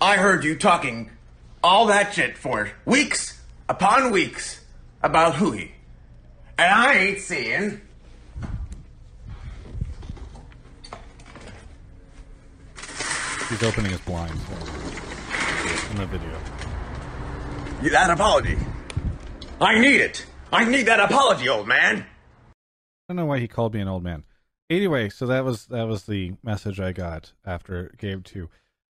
[0.00, 1.10] I heard you talking
[1.62, 4.64] all that shit for weeks upon weeks
[5.02, 5.68] about Hui.
[6.58, 7.80] And I ain't seeing
[13.48, 14.32] He's opening his blinds
[15.90, 16.38] in the video.
[17.90, 18.56] that apology.
[19.60, 20.24] I need it.
[20.50, 21.98] I need that apology, old man.
[21.98, 22.04] I
[23.10, 24.24] don't know why he called me an old man.
[24.72, 28.48] Anyway, so that was that was the message I got after game two.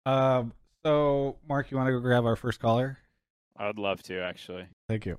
[0.06, 2.98] Um, so Mark, you want to go grab our first caller?
[3.58, 4.66] I would love to actually.
[4.88, 5.18] Thank you.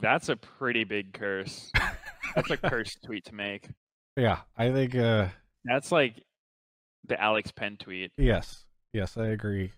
[0.00, 1.70] That's a pretty big curse.
[2.34, 3.68] That's a cursed tweet to make.
[4.16, 4.94] Yeah, I think.
[4.94, 5.28] Uh,
[5.64, 6.22] That's like
[7.06, 8.12] the Alex Penn tweet.
[8.16, 9.72] yes, yes, I agree.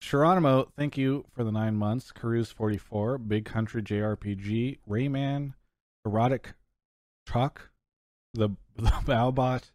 [0.00, 2.12] Geronimo, thank you for the nine months.
[2.56, 5.54] Forty four, Big Country JRPG, Rayman,
[6.04, 6.54] Erotic
[7.26, 7.70] Truck,
[8.34, 9.70] the the Bowbot,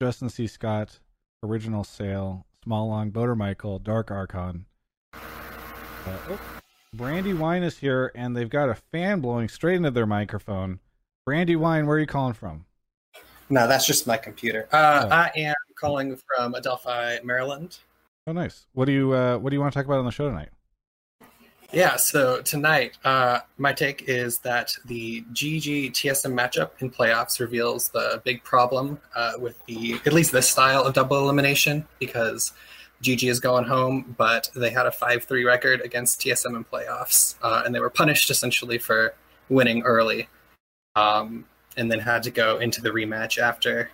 [0.00, 0.46] Justin C.
[0.46, 0.98] Scott,
[1.42, 4.66] Original Sale, Small Long, Boater Michael, Dark Archon.
[5.12, 5.18] Uh,
[6.30, 6.40] oh,
[6.94, 10.78] Brandy Wine is here, and they've got a fan blowing straight into their microphone.
[11.24, 12.64] Brandy Wine, where are you calling from?
[13.50, 14.68] No, that's just my computer.
[14.72, 15.14] Uh, Oh.
[15.14, 17.78] I am calling from Adelphi, Maryland.
[18.26, 18.66] Oh, nice.
[18.72, 20.48] What do you uh, What do you want to talk about on the show tonight?
[21.72, 27.88] Yeah, so tonight, uh, my take is that the GG TSM matchup in playoffs reveals
[27.88, 32.52] the big problem uh, with the at least this style of double elimination because
[33.02, 37.34] GG is going home, but they had a 5 3 record against TSM in playoffs,
[37.42, 39.14] uh, and they were punished essentially for
[39.48, 40.28] winning early,
[40.94, 43.90] um, and then had to go into the rematch after.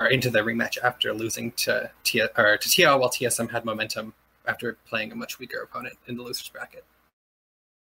[0.00, 4.12] Or into the rematch after losing to T or to TL while TSM had momentum
[4.46, 6.84] after playing a much weaker opponent in the losers bracket.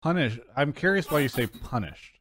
[0.02, 0.38] Punish.
[0.56, 2.20] I'm curious why you say punished.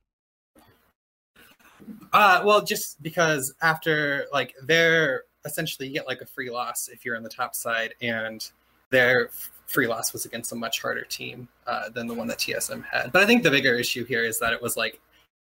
[2.13, 7.05] Uh, well, just because after like they're essentially you get like a free loss if
[7.05, 8.49] you're on the top side, and
[8.89, 9.29] their
[9.67, 13.11] free loss was against a much harder team uh, than the one that TSM had.
[13.11, 14.99] But I think the bigger issue here is that it was like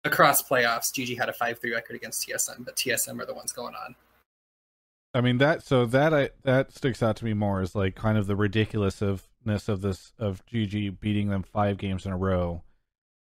[0.04, 3.52] across playoffs, GG had a five three record against TSM, but TSM are the ones
[3.52, 3.94] going on.
[5.14, 5.62] I mean that.
[5.62, 9.68] So that I that sticks out to me more as like kind of the ridiculousness
[9.68, 12.62] of this of GG beating them five games in a row,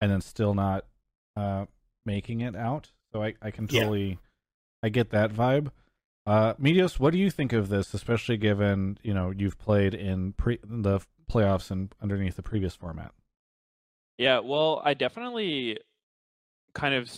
[0.01, 0.85] and then still not
[1.37, 1.65] uh,
[2.05, 2.91] making it out.
[3.13, 3.81] So I I can Yeah.
[3.81, 4.19] totally
[4.83, 5.71] I get that vibe.
[6.25, 10.33] Uh, Meteos, what do you think of this, especially given you know you've played in
[10.33, 10.99] pre the
[11.31, 13.13] playoffs and underneath the previous format?
[14.17, 15.77] Yeah, well, I definitely
[16.73, 17.09] kind of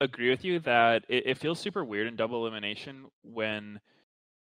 [0.00, 3.80] agree with you that it, it feels super weird in double elimination when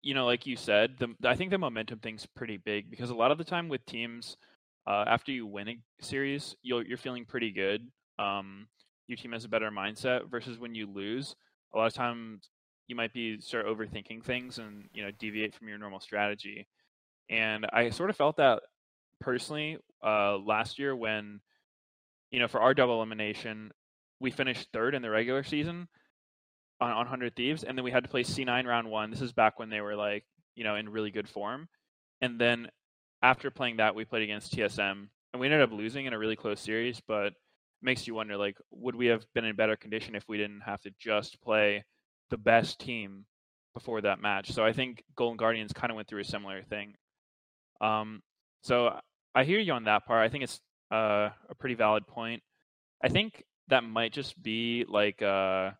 [0.02, 3.14] you know, like you said, the I think the momentum thing's pretty big because a
[3.14, 4.36] lot of the time with teams,
[4.86, 7.86] uh, after you win a series, you're you're feeling pretty good.
[8.18, 8.68] Um,
[9.06, 11.34] your team has a better mindset versus when you lose.
[11.74, 12.48] A lot of times
[12.86, 16.66] you might be start overthinking things and you know deviate from your normal strategy.
[17.28, 18.62] And I sort of felt that
[19.20, 21.40] personally uh, last year when
[22.30, 23.70] you know for our double elimination
[24.18, 25.88] we finished third in the regular season
[26.80, 29.10] on, on 100 Thieves, and then we had to play C9 round one.
[29.10, 31.68] This is back when they were like, you know, in really good form.
[32.20, 32.68] And then
[33.22, 36.36] after playing that, we played against TSM, and we ended up losing in a really
[36.36, 37.00] close series.
[37.06, 37.34] But it
[37.82, 40.80] makes you wonder, like, would we have been in better condition if we didn't have
[40.82, 41.84] to just play
[42.30, 43.24] the best team
[43.74, 44.52] before that match?
[44.52, 46.94] So I think Golden Guardians kind of went through a similar thing.
[47.80, 48.22] Um,
[48.62, 48.98] so
[49.34, 50.24] I hear you on that part.
[50.24, 50.60] I think it's
[50.92, 52.42] uh, a pretty valid point.
[53.02, 55.70] I think that might just be like uh,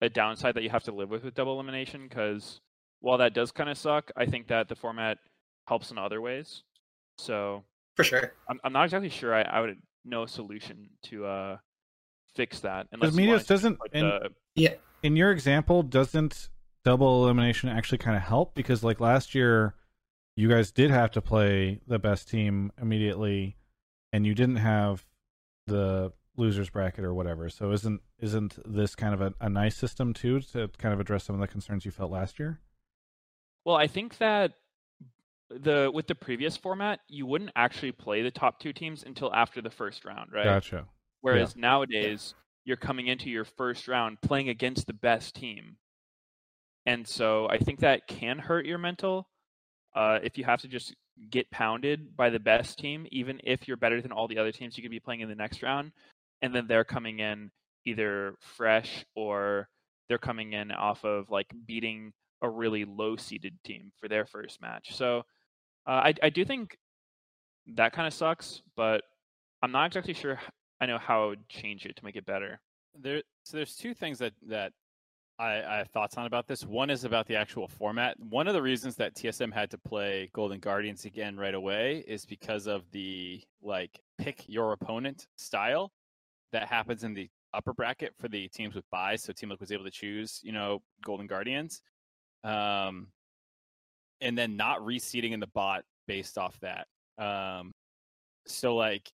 [0.00, 2.60] a downside that you have to live with with double elimination because
[3.00, 5.18] while that does kind of suck, I think that the format
[5.66, 6.62] helps in other ways.
[7.18, 11.26] So for sure, I'm, I'm not exactly sure I, I would know a solution to
[11.26, 11.56] uh,
[12.34, 12.88] fix that.
[12.90, 14.30] Because Meteos doesn't, in, the...
[14.54, 14.74] yeah.
[15.02, 16.48] In your example, doesn't
[16.84, 18.54] double elimination actually kind of help?
[18.54, 19.74] Because like last year,
[20.36, 23.56] you guys did have to play the best team immediately,
[24.12, 25.04] and you didn't have
[25.66, 27.48] the losers bracket or whatever.
[27.48, 31.24] So isn't isn't this kind of a, a nice system too to kind of address
[31.24, 32.60] some of the concerns you felt last year?
[33.64, 34.52] Well, I think that
[35.50, 39.60] the with the previous format, you wouldn't actually play the top two teams until after
[39.60, 40.44] the first round, right?
[40.44, 40.86] Gotcha.
[41.20, 41.62] Whereas yeah.
[41.62, 45.76] nowadays, you're coming into your first round playing against the best team,
[46.84, 49.28] and so I think that can hurt your mental.
[49.94, 50.94] Uh, if you have to just
[51.30, 54.76] get pounded by the best team, even if you're better than all the other teams
[54.76, 55.92] you could be playing in the next round,
[56.46, 57.50] and then they're coming in
[57.84, 59.68] either fresh or
[60.08, 64.62] they're coming in off of like beating a really low seeded team for their first
[64.62, 64.94] match.
[64.94, 65.24] So
[65.86, 66.78] uh, I I do think
[67.74, 69.02] that kind of sucks, but
[69.62, 70.40] I'm not exactly sure
[70.80, 72.60] I know how I would change it to make it better.
[72.98, 74.72] There, so there's two things that that
[75.38, 76.64] I, I, have thoughts on about this.
[76.64, 78.18] One is about the actual format.
[78.18, 82.24] One of the reasons that TSM had to play Golden Guardians again right away is
[82.24, 85.92] because of the like pick your opponent style
[86.52, 89.22] that happens in the upper bracket for the teams with buys.
[89.22, 91.82] So Team Liquid was able to choose, you know, Golden Guardians,
[92.44, 93.08] um,
[94.20, 96.86] and then not reseeding in the bot based off that.
[97.18, 97.72] Um,
[98.46, 99.10] so like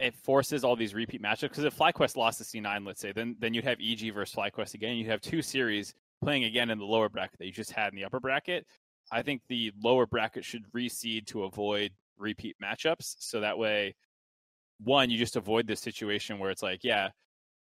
[0.00, 3.36] it forces all these repeat matchups because if FlyQuest lost to C9, let's say, then
[3.38, 4.96] then you'd have EG versus FlyQuest again.
[4.96, 7.96] You'd have two series playing again in the lower bracket that you just had in
[7.96, 8.66] the upper bracket.
[9.12, 13.16] I think the lower bracket should reseed to avoid repeat matchups.
[13.18, 13.94] So that way
[14.84, 17.08] one, you just avoid this situation where it's like, yeah,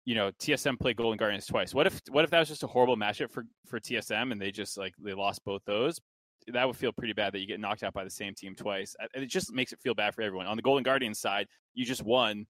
[0.06, 1.74] you know, TSM played Golden Guardians twice.
[1.74, 4.52] What if what if that was just a horrible matchup for for TSM and they
[4.52, 6.00] just like they lost both those?
[6.48, 8.96] That would feel pretty bad that you get knocked out by the same team twice.
[9.13, 10.48] It just makes it feel bad for everyone.
[10.48, 12.46] On the Golden Guardians side, you just won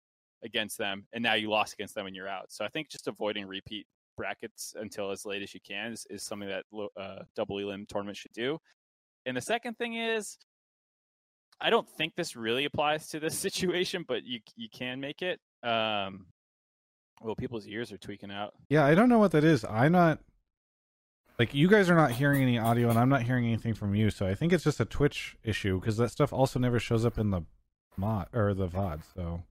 [0.44, 2.52] against them and now you lost against them and you're out.
[2.52, 3.88] So I think just avoiding repeat
[4.18, 6.66] brackets until as late as you can is, is something that
[7.00, 8.58] uh, double elim tournament should do.
[9.26, 10.38] And the second thing is
[11.62, 15.40] I don't think this really applies to this situation, but you you can make it.
[15.64, 16.28] Um,
[17.22, 18.54] well, people's ears are tweaking out.
[18.70, 19.66] Yeah, I don't know what that is.
[19.66, 20.20] I'm not
[21.40, 24.10] like you guys are not hearing any audio, and I'm not hearing anything from you.
[24.10, 27.18] So I think it's just a Twitch issue because that stuff also never shows up
[27.18, 27.42] in the
[27.98, 29.02] mod or the VOD.
[29.16, 29.44] So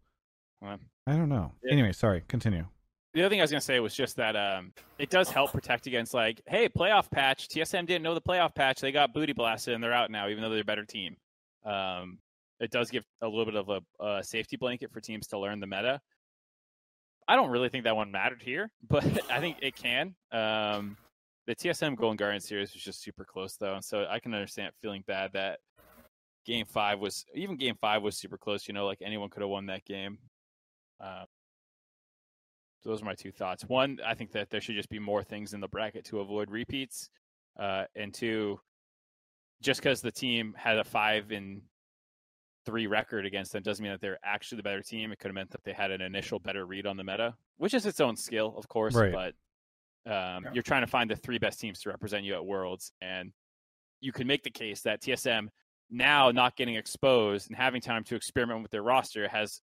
[0.61, 1.53] well, I don't know.
[1.63, 1.73] Yeah.
[1.73, 2.23] Anyway, sorry.
[2.29, 2.67] Continue.
[3.13, 5.87] The other thing I was gonna say was just that um, it does help protect
[5.87, 7.49] against like, hey, playoff patch.
[7.49, 8.81] TSM didn't know the playoff patch.
[8.81, 11.17] They got booty blasted and they're out now, even though they're a better team.
[11.65, 12.19] Um,
[12.61, 15.61] it does give a little bit of a, a, safety blanket for teams to learn
[15.61, 16.01] the meta.
[17.27, 20.15] I don't really think that one mattered here, but I think it can.
[20.31, 20.97] Um,
[21.47, 24.73] the TSM Golden Guardian series was just super close though, and so I can understand
[24.81, 25.61] feeling bad that
[26.47, 28.67] game five was even game five was super close.
[28.69, 30.19] You know, like anyone could have won that game.
[31.01, 31.25] Uh,
[32.81, 33.65] so those are my two thoughts.
[33.65, 36.51] One, I think that there should just be more things in the bracket to avoid
[36.51, 37.09] repeats,
[37.59, 38.61] uh, and two,
[39.65, 41.63] just because the team had a five in
[42.67, 45.11] three record against them doesn't mean that they're actually the better team.
[45.11, 47.75] It could have meant that they had an initial better read on the meta, which
[47.75, 48.95] is its own skill, of course.
[48.95, 49.13] Right.
[49.13, 49.35] But
[50.07, 50.51] um, yeah.
[50.53, 53.33] you're trying to find the three best teams to represent you at Worlds, and
[54.01, 55.49] you can make the case that TSM
[55.91, 59.61] now not getting exposed and having time to experiment with their roster has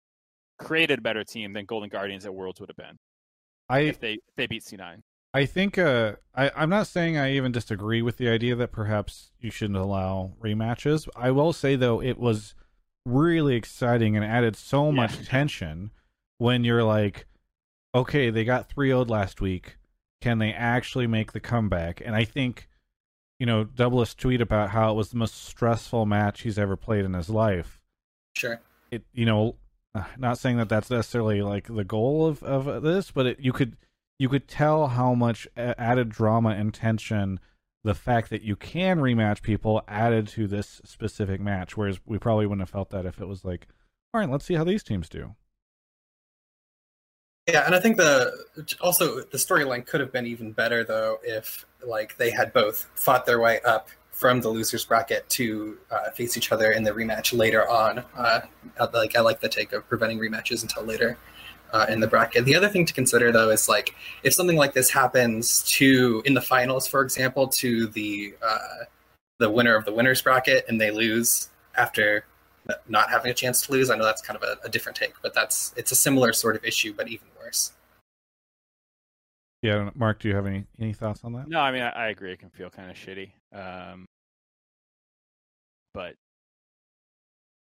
[0.57, 2.97] created a better team than Golden Guardians at Worlds would have been.
[3.69, 5.01] I if they if they beat C9.
[5.33, 9.31] I think uh, I, I'm not saying I even disagree with the idea that perhaps
[9.39, 11.07] you shouldn't allow rematches.
[11.15, 12.53] I will say though it was
[13.05, 14.91] really exciting and added so yeah.
[14.91, 15.91] much tension
[16.37, 17.27] when you're like,
[17.95, 19.77] okay, they got 3 0 last week.
[20.21, 22.01] Can they actually make the comeback?
[22.03, 22.67] And I think
[23.41, 27.05] you know, Doublelift tweet about how it was the most stressful match he's ever played
[27.05, 27.81] in his life.
[28.33, 28.61] Sure.
[28.91, 29.55] It, you know,
[29.95, 33.51] uh, not saying that that's necessarily like the goal of of this, but it, you
[33.51, 33.77] could
[34.21, 37.39] you could tell how much added drama and tension
[37.83, 41.75] the fact that you can rematch people added to this specific match.
[41.75, 43.65] Whereas we probably wouldn't have felt that if it was like,
[44.13, 45.33] all right, let's see how these teams do.
[47.49, 48.31] Yeah, and I think the
[48.79, 53.25] also the storyline could have been even better though if like they had both fought
[53.25, 57.35] their way up from the losers bracket to uh, face each other in the rematch
[57.35, 58.03] later on.
[58.15, 58.41] Uh,
[58.93, 61.17] like I like the take of preventing rematches until later
[61.71, 62.45] uh, in the bracket.
[62.45, 66.33] The other thing to consider though is like if something like this happens to in
[66.33, 68.85] the finals, for example, to the uh,
[69.39, 72.25] the winner of the winners bracket and they lose after
[72.87, 73.89] not having a chance to lose.
[73.89, 76.55] I know that's kind of a, a different take, but that's it's a similar sort
[76.55, 77.73] of issue, but even worse.
[79.61, 81.47] Yeah, Mark, do you have any any thoughts on that?
[81.47, 82.31] No, I mean I, I agree.
[82.33, 84.05] It can feel kind of shitty, um,
[85.93, 86.15] but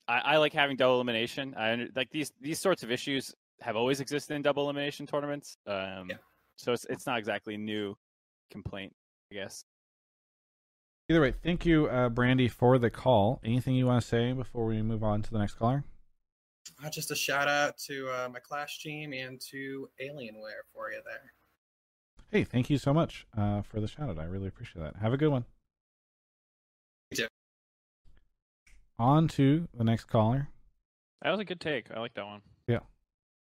[0.07, 1.55] I, I, like having double elimination.
[1.57, 5.57] I like these these sorts of issues have always existed in double elimination tournaments.
[5.67, 6.17] Um, yeah.
[6.57, 7.95] So it's it's not exactly a new
[8.51, 8.93] complaint,
[9.31, 9.65] I guess.
[11.09, 13.39] Either way, thank you, uh, Brandy, for the call.
[13.43, 15.83] Anything you want to say before we move on to the next caller?
[16.83, 21.01] Uh, just a shout out to uh, my Clash team and to Alienware for you
[21.05, 21.33] there.
[22.31, 24.17] Hey, thank you so much uh, for the shout out.
[24.17, 24.95] I really appreciate that.
[24.99, 25.45] Have a good one.
[27.11, 27.27] You too.
[28.97, 30.49] On to the next caller.
[31.21, 31.91] That was a good take.
[31.95, 32.41] I like that one.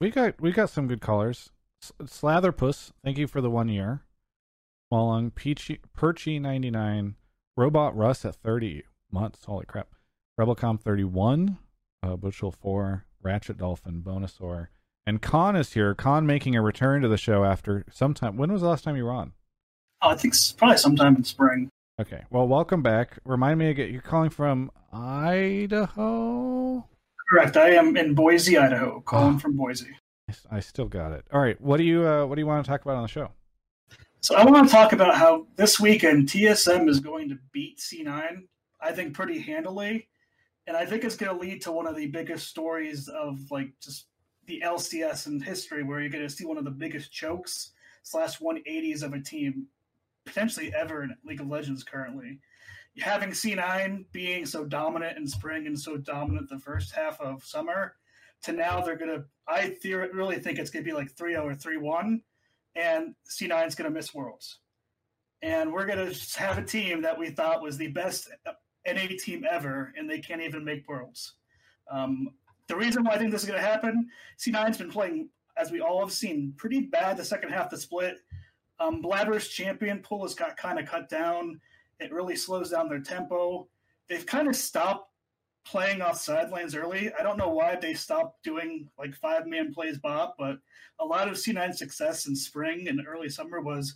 [0.04, 1.48] We got we got some good callers.
[1.82, 4.02] Slatherpuss, thank you for the one year.
[4.92, 7.14] Smallung, Peachy, Perchy ninety nine,
[7.56, 9.46] Robot Russ at 30 months.
[9.46, 9.94] Holy crap.
[10.38, 11.56] Rebelcom 31,
[12.02, 14.66] uh, Butchel 4, Ratchet Dolphin, Bonusaur.
[15.06, 15.94] And Khan is here.
[15.94, 18.36] Khan making a return to the show after sometime.
[18.36, 19.32] When was the last time you were on?
[20.02, 21.70] Oh, I think probably sometime in spring.
[21.98, 22.24] Okay.
[22.28, 23.20] Well, welcome back.
[23.24, 26.86] Remind me again, you're calling from Idaho?
[27.28, 27.56] Correct.
[27.56, 29.00] I am in Boise, Idaho.
[29.00, 29.96] Calling oh, from Boise.
[30.50, 31.24] I still got it.
[31.32, 31.60] All right.
[31.60, 33.30] What do you uh, What do you want to talk about on the show?
[34.20, 38.44] So I want to talk about how this weekend TSM is going to beat C9,
[38.80, 40.08] I think pretty handily.
[40.66, 43.72] And I think it's going to lead to one of the biggest stories of like
[43.82, 44.06] just
[44.46, 48.38] the LCS in history, where you're going to see one of the biggest chokes slash
[48.38, 49.66] 180s of a team
[50.24, 52.40] potentially ever in League of Legends currently.
[53.00, 57.96] Having C9 being so dominant in spring and so dominant the first half of summer,
[58.44, 61.32] to now they're going to, I theory, really think it's going to be like 3
[61.32, 62.22] 0 or 3 1
[62.76, 64.58] and C9 is going to miss Worlds.
[65.42, 68.30] And we're going to have a team that we thought was the best
[68.86, 71.34] NA team ever, and they can't even make Worlds.
[71.90, 72.30] Um,
[72.66, 75.80] the reason why I think this is going to happen, C9's been playing, as we
[75.80, 78.16] all have seen, pretty bad the second half of the split.
[78.80, 81.60] Um, Blabber's champion pool has got kind of cut down.
[82.00, 83.68] It really slows down their tempo.
[84.08, 85.10] They've kind of stopped
[85.64, 87.12] playing off sidelines early.
[87.18, 90.58] I don't know why they stopped doing like five man plays bot, but
[91.00, 93.94] a lot of C9 success in spring and early summer was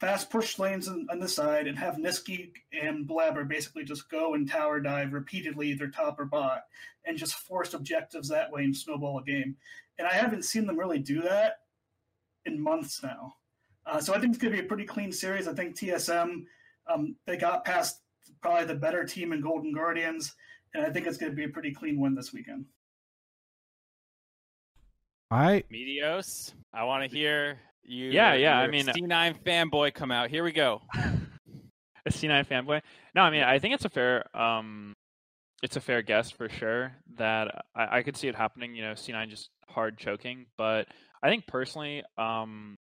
[0.00, 4.34] fast push lanes on, on the side and have Nisqy and Blabber basically just go
[4.34, 6.62] and tower dive repeatedly, either top or bot,
[7.04, 9.56] and just force objectives that way and snowball a game.
[9.98, 11.58] And I haven't seen them really do that
[12.46, 13.34] in months now.
[13.84, 15.46] Uh, so I think it's going to be a pretty clean series.
[15.46, 16.44] I think TSM,
[16.92, 18.00] um, they got past
[18.42, 20.34] probably the better team in Golden Guardians
[20.74, 22.64] and I think it's going to be a pretty clean win this weekend.
[25.30, 28.10] All right, Meteos, I want to hear you.
[28.10, 28.58] Yeah, yeah.
[28.58, 30.28] I mean, C9 fanboy come out.
[30.28, 30.82] Here we go.
[30.94, 32.80] a C9 fanboy.
[33.14, 34.96] No, I mean, I think it's a fair, um,
[35.62, 38.74] it's a fair guess for sure that I, I could see it happening.
[38.74, 40.88] You know, C9 just hard choking, but
[41.22, 42.76] I think personally, um,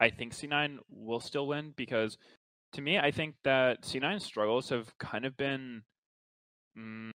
[0.00, 2.16] I think C9 will still win because
[2.74, 5.82] to me, I think that C9 struggles have kind of been
[6.76, 7.10] mm,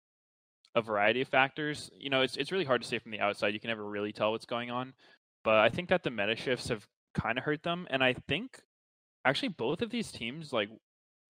[0.75, 1.89] a variety of factors.
[1.97, 3.53] You know, it's it's really hard to say from the outside.
[3.53, 4.93] You can never really tell what's going on.
[5.43, 7.87] But I think that the meta shifts have kind of hurt them.
[7.89, 8.59] And I think
[9.23, 10.69] actually both of these teams like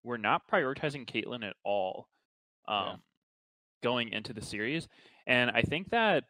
[0.02, 2.08] were not prioritizing Caitlyn at all
[2.68, 2.94] um, yeah.
[3.82, 4.88] going into the series.
[5.26, 6.24] And I think that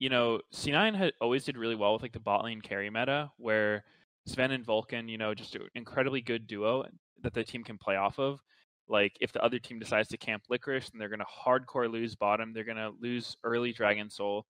[0.00, 3.30] you know C9 had always did really well with like the bot lane carry meta
[3.36, 3.84] where
[4.28, 6.84] Zven and Vulcan, you know, just an incredibly good duo
[7.22, 8.40] that the team can play off of
[8.88, 12.52] like if the other team decides to camp licorice and they're to hardcore lose bottom
[12.52, 14.46] they're to lose early dragon soul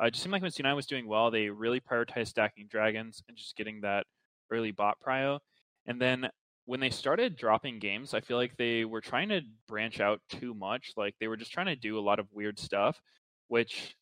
[0.00, 1.30] uh, it just seemed like when c9 was doing well.
[1.30, 4.06] They really prioritized stacking dragons and just getting that
[4.50, 5.38] early bot prio
[5.86, 6.28] and then
[6.66, 10.52] when they started dropping games i feel like they were trying to branch out too
[10.54, 13.00] much like they were just trying to do a lot of weird stuff
[13.48, 13.96] which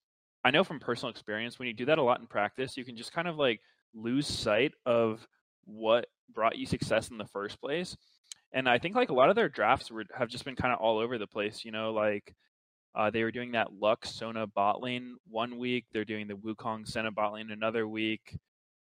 [0.44, 2.96] i know from personal experience when you do that a lot in practice you can
[2.96, 3.60] just kind of like
[3.94, 5.24] lose sight of
[5.64, 7.96] what brought you success in the first place
[8.52, 10.80] and I think like a lot of their drafts were have just been kind of
[10.80, 11.64] all over the place.
[11.64, 12.34] You know, like
[12.94, 15.86] uh, they were doing that Lux Sona bot lane one week.
[15.92, 18.36] They're doing the Wukong Senna bot lane another week.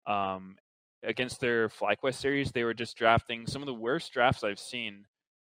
[0.07, 0.55] Um,
[1.03, 5.05] against their FlyQuest series, they were just drafting some of the worst drafts I've seen.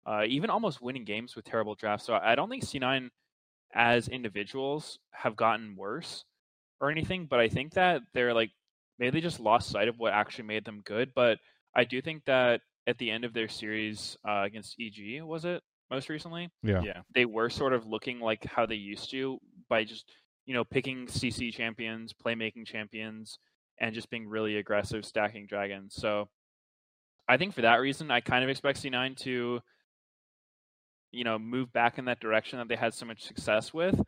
[0.05, 2.05] Uh, even almost winning games with terrible drafts.
[2.05, 3.09] So I don't think C9
[3.73, 6.25] as individuals have gotten worse
[6.81, 8.51] or anything, but I think that they're like
[8.99, 11.13] maybe they just lost sight of what actually made them good.
[11.15, 11.39] But
[11.75, 15.61] I do think that at the end of their series uh, against EG, was it
[15.89, 16.49] most recently?
[16.63, 16.81] Yeah.
[16.83, 17.01] Yeah.
[17.13, 20.05] They were sort of looking like how they used to by just
[20.45, 23.39] you know picking CC champions, playmaking champions,
[23.79, 25.95] and just being really aggressive, stacking dragons.
[25.95, 26.29] So
[27.27, 29.61] I think for that reason, I kind of expect C9 to
[31.11, 33.99] you know move back in that direction that they had so much success with.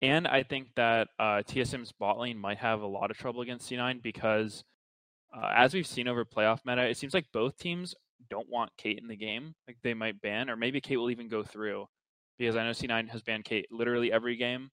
[0.00, 3.68] And I think that uh, TSM's bot lane might have a lot of trouble against
[3.68, 4.62] C9 because,
[5.34, 7.94] uh, as we've seen over playoff meta, it seems like both teams
[8.30, 9.54] don't want Kate in the game.
[9.66, 11.86] Like they might ban, or maybe Kate will even go through,
[12.38, 14.70] because I know C9 has banned Kate literally every game,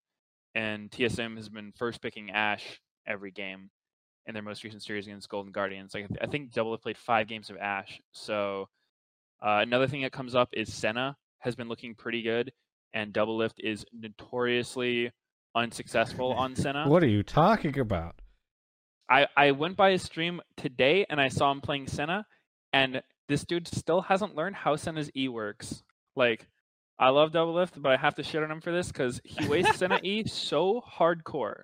[0.53, 3.69] and TSM has been first picking Ashe every game
[4.27, 5.93] in their most recent series against Golden Guardians.
[5.93, 8.01] Like I think Double have played five games of Ashe.
[8.11, 8.69] So
[9.41, 12.51] uh, another thing that comes up is Senna has been looking pretty good,
[12.93, 15.11] and Doublelift is notoriously
[15.53, 16.87] unsuccessful on Senna.
[16.87, 18.15] What are you talking about?
[19.09, 22.25] I, I went by his stream today and I saw him playing Senna,
[22.73, 25.83] and this dude still hasn't learned how Senna's E works.
[26.15, 26.47] Like,
[26.97, 29.77] I love Doublelift, but I have to shit on him for this because he wastes
[29.77, 31.63] Senna E so hardcore.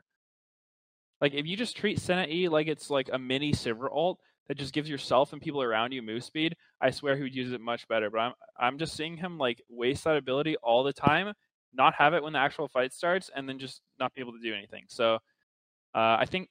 [1.20, 4.58] Like, if you just treat Senna E like it's like a mini Sivir ult that
[4.58, 7.62] just gives yourself and people around you move speed, I swear he would use it
[7.62, 8.10] much better.
[8.10, 11.34] But I'm I'm just seeing him like waste that ability all the time,
[11.74, 14.42] not have it when the actual fight starts, and then just not be able to
[14.42, 14.86] do anything.
[14.89, 15.16] So,
[15.96, 16.50] uh, I think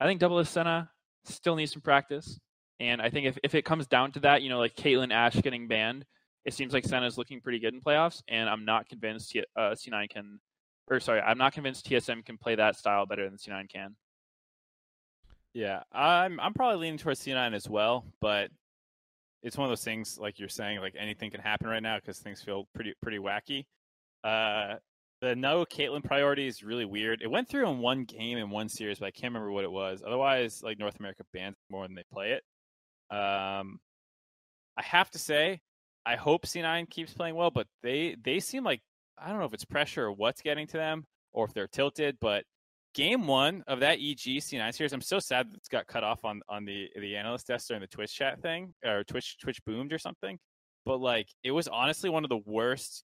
[0.00, 0.90] I think Double Senna
[1.24, 2.38] still needs some practice.
[2.80, 5.42] And I think if, if it comes down to that, you know, like Caitlyn Ashe
[5.42, 6.04] getting banned,
[6.44, 8.22] it seems like Senna's looking pretty good in playoffs.
[8.28, 10.38] And I'm not convinced uh, C9 can,
[10.88, 13.96] or sorry, I'm not convinced TSM can play that style better than C9 can.
[15.54, 18.50] Yeah, I'm I'm probably leaning towards C9 as well, but
[19.42, 22.18] it's one of those things like you're saying, like anything can happen right now because
[22.18, 23.64] things feel pretty pretty wacky.
[24.22, 24.76] Uh,
[25.20, 27.22] the no Caitlyn priority is really weird.
[27.22, 29.70] It went through in one game in one series, but I can't remember what it
[29.70, 30.02] was.
[30.06, 32.42] Otherwise, like North America bans more than they play it.
[33.14, 33.80] Um,
[34.76, 35.60] I have to say,
[36.06, 38.80] I hope C9 keeps playing well, but they they seem like
[39.18, 42.16] I don't know if it's pressure or what's getting to them or if they're tilted.
[42.20, 42.44] But
[42.94, 46.24] game one of that EG C9 series, I'm so sad that it's got cut off
[46.24, 49.92] on on the the analyst desk during the Twitch chat thing or Twitch Twitch boomed
[49.92, 50.38] or something.
[50.86, 53.04] But like, it was honestly one of the worst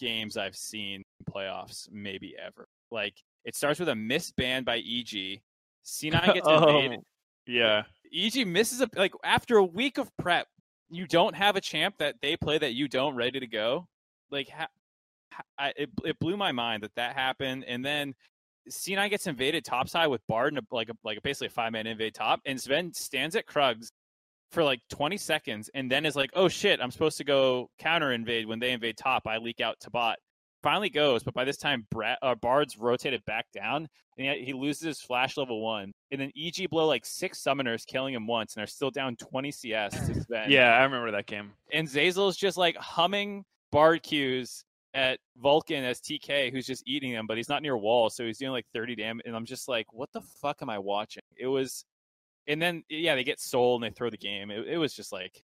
[0.00, 2.66] games I've seen in playoffs, maybe ever.
[2.90, 5.40] Like, it starts with a missed ban by EG.
[5.84, 6.98] C9 gets invaded.
[6.98, 7.04] Oh,
[7.46, 7.82] yeah.
[8.12, 10.46] EG misses a like after a week of prep,
[10.90, 13.86] you don't have a champ that they play that you don't ready to go.
[14.30, 14.66] Like ha,
[15.32, 18.14] ha, I, it it blew my mind that that happened, and then
[18.68, 21.72] C9 gets invaded topside with Bard and a, like a, like a, basically a five
[21.72, 23.90] man invade top, and Zven stands at Krugs
[24.50, 28.12] for like 20 seconds, and then is like, oh shit, I'm supposed to go counter
[28.12, 29.26] invade when they invade top.
[29.26, 30.18] I leak out to bot.
[30.62, 33.88] Finally goes, but by this time, Brad, uh, Bard's rotated back down,
[34.18, 35.92] and he, he loses his flash level one.
[36.10, 39.50] And then EG blow like six summoners, killing him once, and are still down 20
[39.52, 40.48] CS to Zven.
[40.48, 41.52] Yeah, I remember that game.
[41.72, 47.26] And Zeyzal's just like humming Bard cues at Vulcan as TK, who's just eating them,
[47.26, 49.24] but he's not near wall, so he's doing like 30 damage.
[49.26, 51.22] And I'm just like, what the fuck am I watching?
[51.38, 51.84] It was,
[52.46, 54.50] and then yeah, they get soul and they throw the game.
[54.50, 55.42] It, it was just like,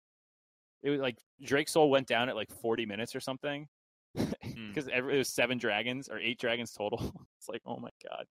[0.82, 3.68] it was like Drake Soul went down at like 40 minutes or something
[4.14, 7.00] because it was seven dragons or eight dragons total.
[7.38, 8.26] it's like, oh my god,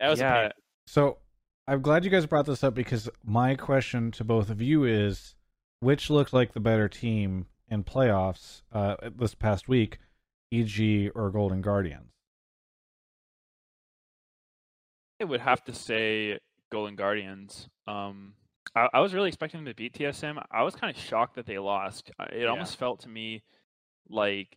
[0.00, 0.50] that was Yeah.
[0.86, 1.18] So
[1.66, 5.34] I'm glad you guys brought this up because my question to both of you is
[5.80, 9.98] which looked like the better team in playoffs uh, this past week,
[10.52, 12.10] EG or Golden Guardians?
[15.20, 16.38] I would have to say
[16.70, 17.68] Golden Guardians.
[17.86, 18.34] Um,
[18.74, 20.42] I, I was really expecting them to beat TSM.
[20.50, 22.10] I was kind of shocked that they lost.
[22.32, 22.48] It Yeah.
[22.48, 23.42] almost felt to me
[24.08, 24.56] like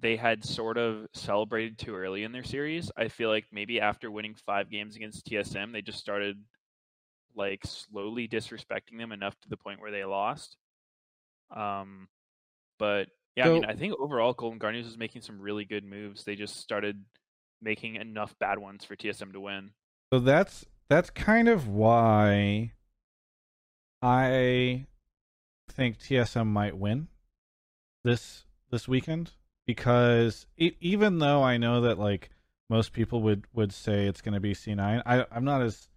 [0.00, 2.90] they had sort of celebrated too early in their series.
[2.96, 6.42] I feel like maybe after winning five games against TSM, they just started
[7.34, 10.56] like slowly disrespecting them enough to the point where they lost.
[11.54, 12.08] Um,
[12.78, 16.24] but yeah, I mean, I think overall Golden Guardians was making some really good moves.
[16.24, 17.02] They just started
[17.62, 19.70] making enough bad ones for TSM to win.
[20.12, 22.72] So that's that's kind of why
[24.02, 24.86] I
[25.70, 27.08] think TSM might win
[28.04, 29.30] this this weekend
[29.66, 32.30] because e- even though I know that like
[32.68, 35.88] most people would would say it's going to be C9, I I'm not as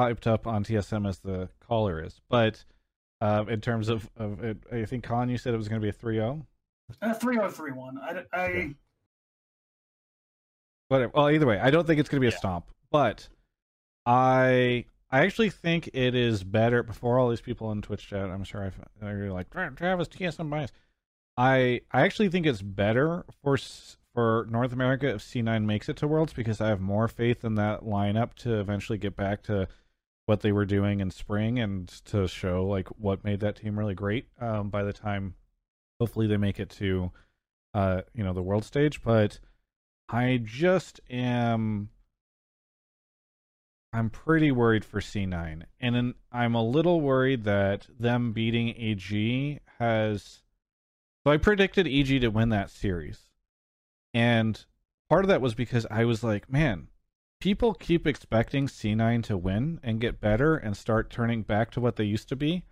[0.00, 2.64] hyped up on TSM as the caller is, but
[3.20, 5.84] Uh, in terms of, of it, I think Colin, you said it was going to
[5.84, 6.46] be a 3-0.
[7.02, 7.98] Uh, 3031.
[7.98, 8.74] I, I,
[10.88, 12.36] But well, either way, I don't think it's going to be a Yeah.
[12.36, 12.66] stomp.
[12.92, 13.28] But
[14.08, 16.82] I I actually think it is better.
[16.82, 20.48] Before all these people in Twitch chat, I'm sure I've, they're like "Tra- Travis TSM
[20.48, 20.72] bias.
[21.36, 23.58] I I actually think it's better for
[24.14, 27.56] for North America if C9 makes it to Worlds because I have more faith in
[27.56, 29.68] that lineup to eventually get back to
[30.24, 33.94] what they were doing in spring and to show like what made that team really
[33.94, 34.26] great.
[34.40, 35.34] Um, by the time
[36.00, 37.12] hopefully they make it to
[37.74, 39.38] uh you know the world stage, but
[40.08, 41.90] I just am.
[43.92, 50.42] I'm pretty worried for C9, and I'm a little worried that them beating EG has.
[51.24, 53.30] So I predicted EG to win that series,
[54.12, 54.62] and
[55.08, 56.88] part of that was because I was like, man,
[57.40, 61.96] people keep expecting C9 to win and get better and start turning back to what
[61.96, 62.64] they used to be,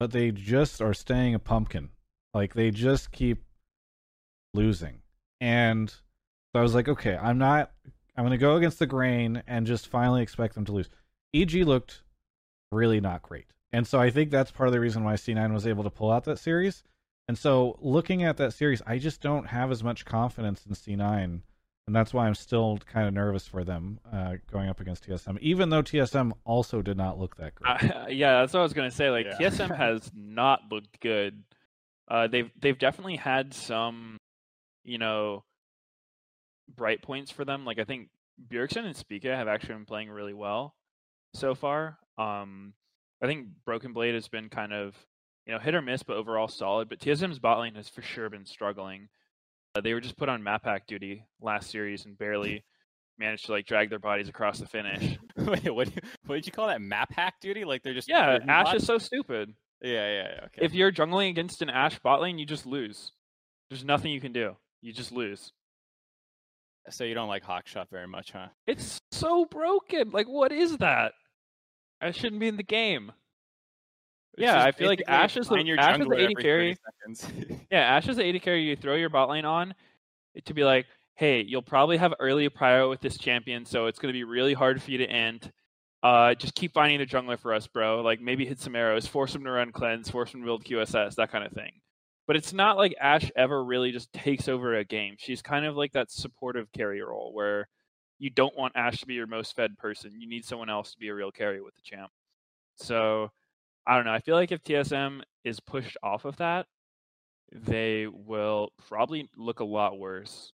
[0.00, 1.90] but they just are staying a pumpkin.
[2.34, 3.44] Like they just keep
[4.54, 5.02] losing,
[5.40, 7.70] and so I was like, okay, I'm not.
[8.18, 10.90] I'm going to go against the grain and just finally expect them to lose.
[11.32, 12.02] EG looked
[12.72, 13.46] really not great.
[13.72, 16.10] And so I think that's part of the reason why C9 was able to pull
[16.10, 16.82] out that series.
[17.28, 21.42] And so looking at that series, I just don't have as much confidence in C9.
[21.86, 25.38] And that's why I'm still kind of nervous for them uh, going up against TSM,
[25.38, 27.94] even though TSM also did not look that great.
[27.94, 29.10] Uh, yeah, that's what I was gonna say.
[29.10, 29.48] Like Yeah.
[29.48, 31.44] TSM has not looked good.
[32.08, 34.18] Uh, they've they've definitely had some,
[34.84, 35.44] you know,
[36.76, 37.64] bright points for them.
[37.64, 38.08] Like I think
[38.50, 40.74] Bjergsen and Spica have actually been playing really well
[41.34, 41.98] so far.
[42.16, 42.74] Um,
[43.22, 44.94] I think Broken Blade has been kind of
[45.46, 46.88] you know hit or miss, but overall solid.
[46.88, 49.08] But TSM's bot lane has for sure been struggling.
[49.74, 52.64] Uh, they were just put on map hack duty last series and barely
[53.18, 55.18] managed to like drag their bodies across the finish.
[55.36, 55.88] Wait, what?
[56.26, 56.80] What did you call that?
[56.80, 57.64] Map hack duty?
[57.64, 59.54] Like they're just Yeah, Ashe is so stupid.
[59.82, 60.44] Yeah, yeah, yeah.
[60.46, 60.64] Okay.
[60.64, 63.12] If you're jungling against an Ashe bot lane, you just lose.
[63.70, 64.56] There's nothing you can do.
[64.80, 65.52] You just lose.
[66.90, 68.48] So you don't like Hawkshot very much, huh?
[68.66, 70.10] It's so broken.
[70.10, 71.12] Like, what is that?
[72.00, 73.12] I shouldn't be in the game.
[74.34, 76.76] It's Yeah, I feel like Ashe is the- Ashe is the AD carry.
[77.70, 78.62] Yeah, Ashe is the AD carry.
[78.62, 79.74] You throw your bot lane on
[80.44, 80.86] to be like,
[81.16, 84.54] hey, you'll probably have early prior with this champion, so it's going to be really
[84.54, 85.50] hard for you to end.
[86.02, 88.02] Uh, just keep finding the jungler for us, bro.
[88.02, 91.16] Like maybe hit some arrows, force him to run cleanse, force him to build QSS,
[91.16, 91.72] that kind of thing.
[92.28, 95.16] But it's not like Ashe ever really just takes over a game.
[95.18, 97.68] She's kind of like that supportive carry role where
[98.18, 100.20] you don't want Ashe to be your most fed person.
[100.20, 102.10] You need someone else to be a real carry with the champ.
[102.76, 103.30] So
[103.86, 104.12] I don't know.
[104.12, 106.66] I feel like if TSM is pushed off of that,
[107.50, 110.52] they will probably look a lot worse.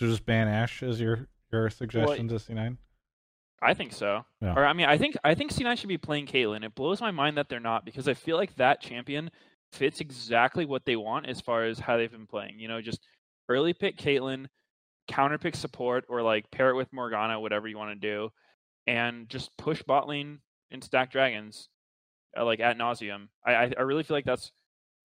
[0.00, 2.76] So just ban Ashe as your your suggestion to C9.
[3.62, 4.26] I think so.
[4.42, 4.52] Yeah.
[4.54, 6.64] Or I mean, I think I think C9 should be playing Caitlyn.
[6.64, 9.30] It blows my mind that they're not because I feel like that champion
[9.72, 12.58] fits exactly what they want as far as how they've been playing.
[12.58, 13.00] You know, just
[13.48, 14.46] early pick Caitlyn,
[15.06, 18.30] counter pick support, or like pair it with Morgana, whatever you want to do,
[18.86, 20.40] and just push bot lane
[20.70, 21.68] and stack dragons,
[22.36, 23.28] uh, like at nauseum.
[23.44, 24.52] I, I I really feel like that's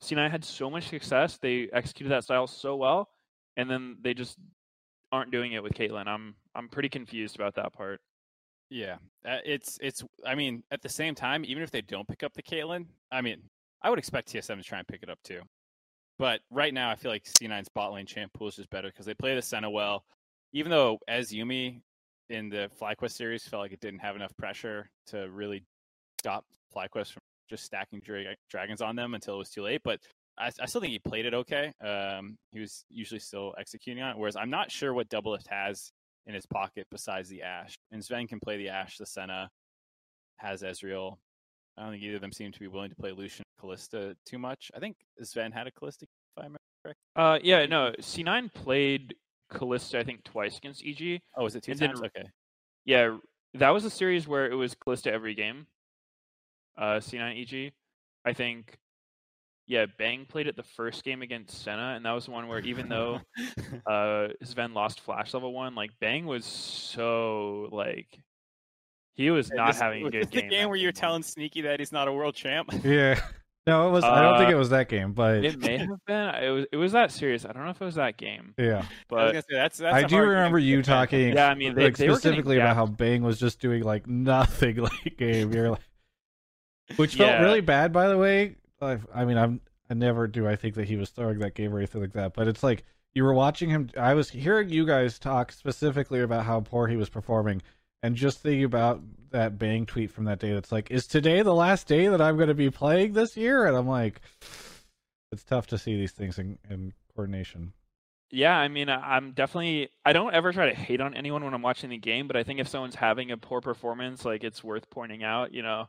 [0.01, 1.37] C9 had so much success.
[1.37, 3.09] They executed that style so well,
[3.57, 4.37] and then they just
[5.11, 6.07] aren't doing it with Caitlyn.
[6.07, 8.01] I'm I'm pretty confused about that part.
[8.69, 8.95] Yeah,
[9.25, 10.03] uh, it's it's.
[10.25, 13.21] I mean, at the same time, even if they don't pick up the Caitlyn, I
[13.21, 13.43] mean,
[13.83, 15.41] I would expect TSM to try and pick it up too.
[16.19, 19.05] But right now, I feel like C9's bot lane champ pool is just better because
[19.05, 20.05] they play the Senna well.
[20.53, 21.81] Even though as Yuumi
[22.29, 25.63] in the FlyQuest series felt like it didn't have enough pressure to really
[26.19, 29.81] stop FlyQuest from just stacking dra- dragons on them until it was too late.
[29.83, 29.99] But
[30.37, 31.71] I, I still think he played it okay.
[31.85, 34.17] Um, he was usually still executing on it.
[34.17, 35.91] Whereas I'm not sure what Doublelift has
[36.25, 37.75] in his pocket besides the Ashe.
[37.91, 39.49] And Zven can play the Ashe, the Senna,
[40.37, 41.17] has Ezreal.
[41.77, 44.37] I don't think either of them seem to be willing to play Lucian Kalista too
[44.37, 44.71] much.
[44.75, 46.99] I think Zven had a Kalista, if I remember correct.
[47.15, 47.93] Uh, yeah, no.
[47.99, 49.15] C9 played
[49.51, 51.21] Kalista, I think, twice against EG.
[51.35, 52.01] Oh, was it two And then times?
[52.01, 52.27] Okay.
[52.85, 53.17] Yeah,
[53.55, 55.67] that was a series where it was Kalista every game.
[56.77, 57.73] Uh, C9 EG.
[58.25, 58.77] I think.
[59.65, 62.59] Yeah, Bang played it the first game against Senna, and that was the one where
[62.59, 63.21] even though
[63.87, 68.19] uh Zven lost Flash level one, like Bang was so like
[69.13, 70.41] he was not this- having a good game.
[70.49, 72.69] the game where you're telling Sneaky that he's not a world champ.
[72.83, 73.19] Yeah.
[73.65, 74.03] No, it was.
[74.03, 76.35] I don't think Uh, it was that game, but It may have been.
[76.35, 76.65] It was.
[76.73, 77.45] It was that serious.
[77.45, 78.73] I don't know if it was that game, yeah.
[78.73, 81.33] I was but gonna say, that's, that's I a do remember you talking.
[81.33, 82.75] Yeah, I mean, they- like they were getting specifically about gapped.
[82.75, 85.53] how Bang was just doing like nothing like game.
[85.53, 85.79] You're like,
[86.97, 87.41] which felt Yeah.
[87.41, 88.55] really bad, by the way.
[88.81, 90.45] I, I mean, I'm I never do.
[90.45, 92.33] I think that he was throwing that game or anything like that.
[92.33, 92.83] But it's like
[93.13, 93.89] you were watching him.
[93.97, 97.61] I was hearing you guys talk specifically about how poor he was performing,
[98.03, 99.01] and just thinking about
[99.31, 100.53] that Bang tweet from that day.
[100.53, 103.65] That's like, is today the last day that I'm going to be playing this year?
[103.65, 104.21] And I'm like,
[105.31, 107.73] it's tough to see these things in, in coordination.
[108.29, 109.89] Yeah, I mean, I'm definitely.
[110.03, 112.43] I don't ever try to hate on anyone when I'm watching the game, but I
[112.43, 115.53] think if someone's having a poor performance, like it's worth pointing out.
[115.53, 115.87] You know,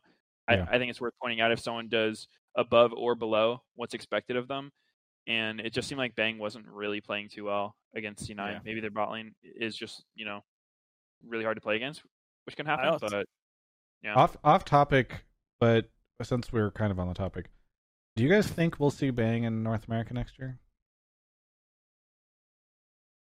[0.49, 0.67] Yeah.
[0.71, 4.37] I, I think it's worth pointing out if someone does above or below what's expected
[4.37, 4.71] of them.
[5.27, 8.37] And it just seemed like Bang wasn't really playing too well against C9.
[8.37, 8.59] Yeah.
[8.63, 10.45] Maybe their bot lane is just, you know,
[11.29, 12.03] really hard to play against,
[12.47, 12.97] which can happen.
[13.01, 13.27] But
[14.03, 15.25] yeah, Off off topic,
[15.61, 15.89] but
[16.23, 17.47] since we're kind of on the topic,
[18.17, 20.59] do you guys think we'll see Bang in North America next year?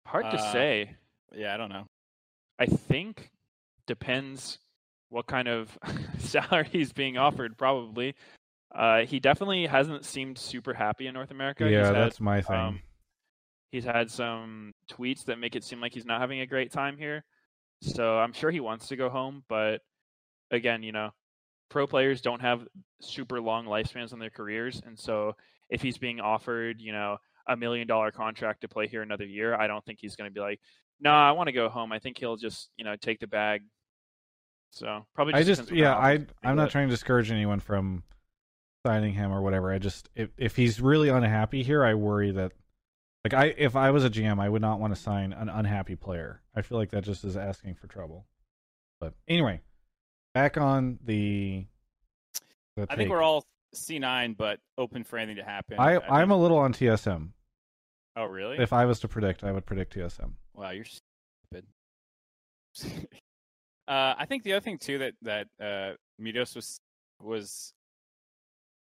[0.06, 0.96] hard to Uh, say.
[1.36, 1.86] Yeah, I don't know.
[2.60, 3.32] I think
[3.88, 4.60] depends
[5.10, 5.78] what kind of
[6.20, 7.58] salary he's being offered.
[7.58, 8.16] Probably,
[8.74, 11.64] uh, he definitely hasn't seemed super happy in North America.
[11.70, 12.56] yeah, he's had, that's my thing.
[12.56, 12.80] um,
[13.72, 16.98] he's had some tweets that make it seem like he's not having a great time
[16.98, 17.24] here.
[17.84, 19.82] So I'm sure he wants to go home, but
[20.52, 21.12] again, you know,
[21.70, 22.66] pro players don't have
[23.02, 25.36] super long lifespans in their careers, and so
[25.70, 27.18] if he's being offered, you know,
[27.48, 30.34] a million dollar contract to play here another year, I don't think he's going to
[30.34, 30.62] be like,
[31.02, 33.64] "No, I want to go home." I think he'll just, you know, take the bag.
[34.72, 35.34] So probably.
[35.34, 38.04] I Just just depends what yeah, I I'm not trying to discourage anyone from
[38.86, 39.72] signing him or whatever.
[39.72, 42.54] I just if if he's really unhappy here, I worry that
[43.24, 45.96] like I if I was a GM, I would not want to sign an unhappy
[45.96, 46.42] player.
[46.56, 48.26] I feel like that just is asking for trouble.
[49.00, 49.62] But anyway,
[50.34, 51.66] back on the.
[52.76, 53.46] the I think we're all
[53.76, 55.80] C9, but open for anything to happen.
[55.80, 57.30] I think- I'm a little on TSM.
[58.16, 58.60] Oh, really?
[58.60, 60.34] If I was to predict, I would predict TSM.
[60.54, 61.66] Wow, you're stupid.
[63.88, 66.80] uh, I think the other thing too that that uh, Meteos was
[67.22, 67.74] was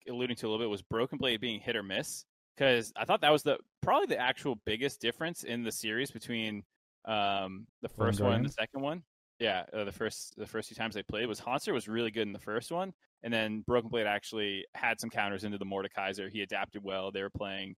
[0.08, 2.24] alluding to a little bit was Broken Blade being hit or miss
[2.56, 6.62] because I thought that was the probably the actual biggest difference in the series between
[7.04, 9.02] um, the first one and the second one.
[9.40, 12.26] Yeah, uh, the first the first two times they played was Hauntzer was really good
[12.26, 12.92] in the first one,
[13.22, 16.30] and then Broken Blade actually had some counters into the Mordekaiser.
[16.30, 17.10] He adapted well.
[17.10, 17.74] They were playing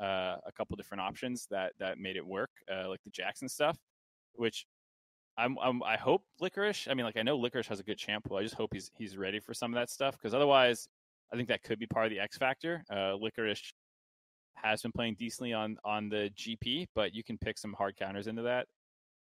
[0.00, 3.76] uh, a couple different options that that made it work, uh, like the Jackson stuff,
[4.34, 4.64] which
[5.36, 6.88] I'm, I'm I hope Licorice.
[6.88, 8.36] I mean, like I know Licorice has a good champ pool.
[8.36, 10.88] I just hope he's he's ready for some of that stuff because otherwise,
[11.32, 12.84] I think that could be part of the X factor.
[12.90, 13.72] Uh, Licorice
[14.54, 18.26] has been playing decently on on the GP, but you can pick some hard counters
[18.26, 18.66] into that.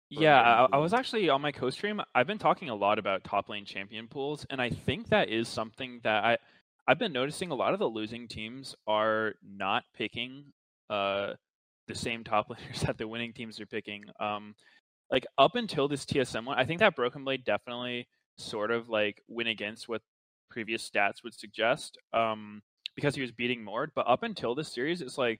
[0.09, 2.01] Yeah, I, I was actually on my co-stream.
[2.15, 5.47] I've been talking a lot about top lane champion pools, and I think that is
[5.47, 6.37] something that I
[6.87, 7.51] I've been noticing.
[7.51, 10.45] A lot of the losing teams are not picking
[10.89, 11.33] uh
[11.87, 14.05] the same top laners that the winning teams are picking.
[14.19, 14.55] Um,
[15.11, 18.07] like up until this TSM one, I think that Broken Blade definitely
[18.37, 20.01] sort of like went against what
[20.49, 21.97] previous stats would suggest.
[22.13, 22.61] Um,
[22.99, 25.39] because he was beating Mord, but up until this series, it's like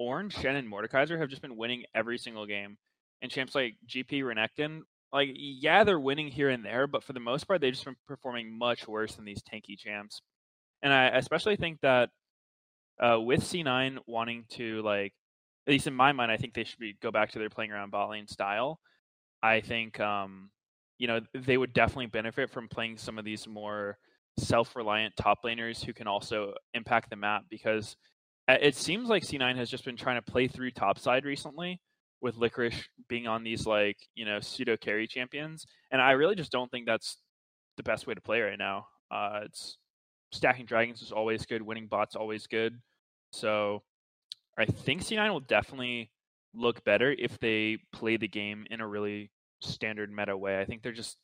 [0.00, 2.78] Ornn, Shen, and Mordekaiser have just been winning every single game
[3.22, 4.82] and champs like GP Renekton,
[5.12, 7.96] like yeah, they're winning here and there, but for the most part, they've just been
[8.06, 10.22] performing much worse than these tanky champs.
[10.82, 12.10] And I especially think that
[13.00, 15.12] uh, with C9 wanting to like,
[15.66, 17.72] at least in my mind, I think they should be go back to their playing
[17.72, 18.80] around lane style.
[19.42, 20.50] I think um,
[20.98, 23.98] you know they would definitely benefit from playing some of these more
[24.38, 27.96] self-reliant top laners who can also impact the map because
[28.48, 31.80] uh, it seems like C9 has just been trying to play through topside recently
[32.20, 36.52] with Licorice being on these like you know pseudo carry champions, and I really just
[36.52, 37.18] don't think that's
[37.76, 38.86] the best way to play right now.
[39.10, 39.78] Uh, it's
[40.32, 42.78] stacking dragons is always good, winning bots always good.
[43.32, 43.82] So
[44.58, 46.10] I think C9 will definitely
[46.54, 49.30] look better if they play the game in a really
[49.62, 50.60] standard meta way.
[50.60, 51.16] I think they're just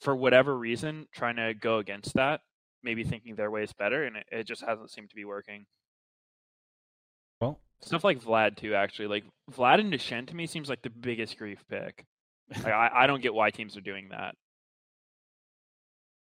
[0.00, 2.40] for whatever reason trying to go against that,
[2.84, 5.66] maybe thinking their way is better, and it, it just hasn't seemed to be working.
[7.40, 9.08] Well, Stuff like Vlad too, actually.
[9.08, 12.04] Like Vlad and Deshen to me seems like the biggest grief pick.
[12.54, 14.36] Like, I, I don't get why teams are doing that.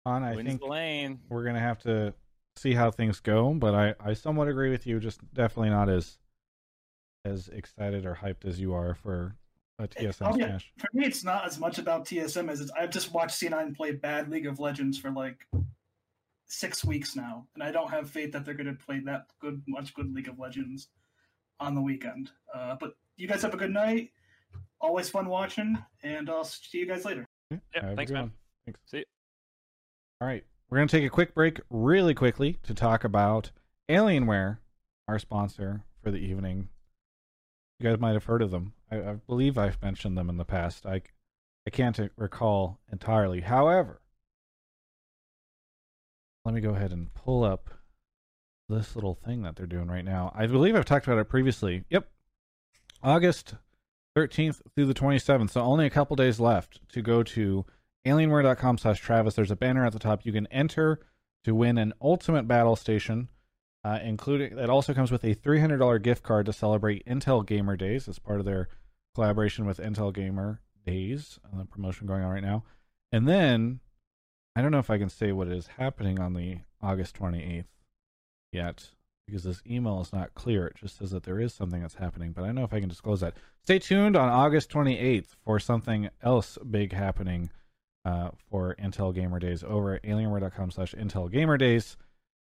[0.04, 1.20] on I wins think the lane.
[1.28, 2.14] we're gonna have to
[2.57, 4.98] see how things go, but I I somewhat agree with you.
[5.00, 6.18] Just definitely not as
[7.24, 9.34] as excited or hyped as you are for
[9.78, 10.72] a TSM I'll be- smash.
[10.78, 13.92] For me, it's not as much about TSM as it's, I've just watched C9 play
[13.92, 15.46] bad League of Legends for like
[16.47, 19.62] six weeks now, and I don't have faith that they're going to play that good,
[19.66, 20.88] much good League of Legends
[21.61, 22.30] on the weekend.
[22.55, 24.11] Uh, but you guys have a good night.
[24.80, 27.24] Always fun watching, and I'll see you guys later.
[27.51, 28.22] Yeah, Yeah, thanks, man.
[28.22, 28.32] one.
[28.66, 28.80] Thanks.
[28.86, 29.05] See you.
[30.20, 33.51] All right, we're gonna take a quick break, really quickly, to talk about
[33.88, 34.59] Alienware,
[35.09, 36.68] our sponsor for the evening.
[37.78, 38.72] You guys might have heard of them.
[38.90, 40.86] I, I believe I've mentioned them in the past.
[40.86, 41.03] I
[41.66, 43.40] I can't recall entirely.
[43.40, 44.01] However,
[46.47, 47.70] let me go ahead and pull up
[48.68, 50.32] this little thing that they're doing right now.
[50.32, 51.82] I believe I've talked about it previously.
[51.90, 52.09] Yep.
[53.03, 53.55] August
[54.16, 55.51] 13th through the 27th.
[55.51, 57.66] So only a couple days left to go to
[58.07, 59.34] alienware.com slash Travis.
[59.34, 60.24] There's a banner at the top.
[60.24, 61.01] You can enter
[61.42, 63.28] to win an Ultimate Battle Station,
[63.84, 68.07] uh, including it also comes with a $300 gift card to celebrate Intel Gamer Days
[68.09, 68.68] as part of their
[69.16, 72.62] collaboration with Intel Gamer Days, uh, the promotion going on right now.
[73.11, 73.80] And then
[74.57, 77.66] I don't know if I can say what is happening on the August 28th
[78.52, 78.88] yet
[79.26, 80.68] because this email is not clear.
[80.68, 82.80] It just says that there is something that's happening, but I don't know if I
[82.80, 83.34] can disclose that.
[83.62, 87.50] Stay tuned on August 28th for something else big happening
[88.07, 91.98] uh, for Intel Gamer Days over at alienware.com slash Intel Gamer Days.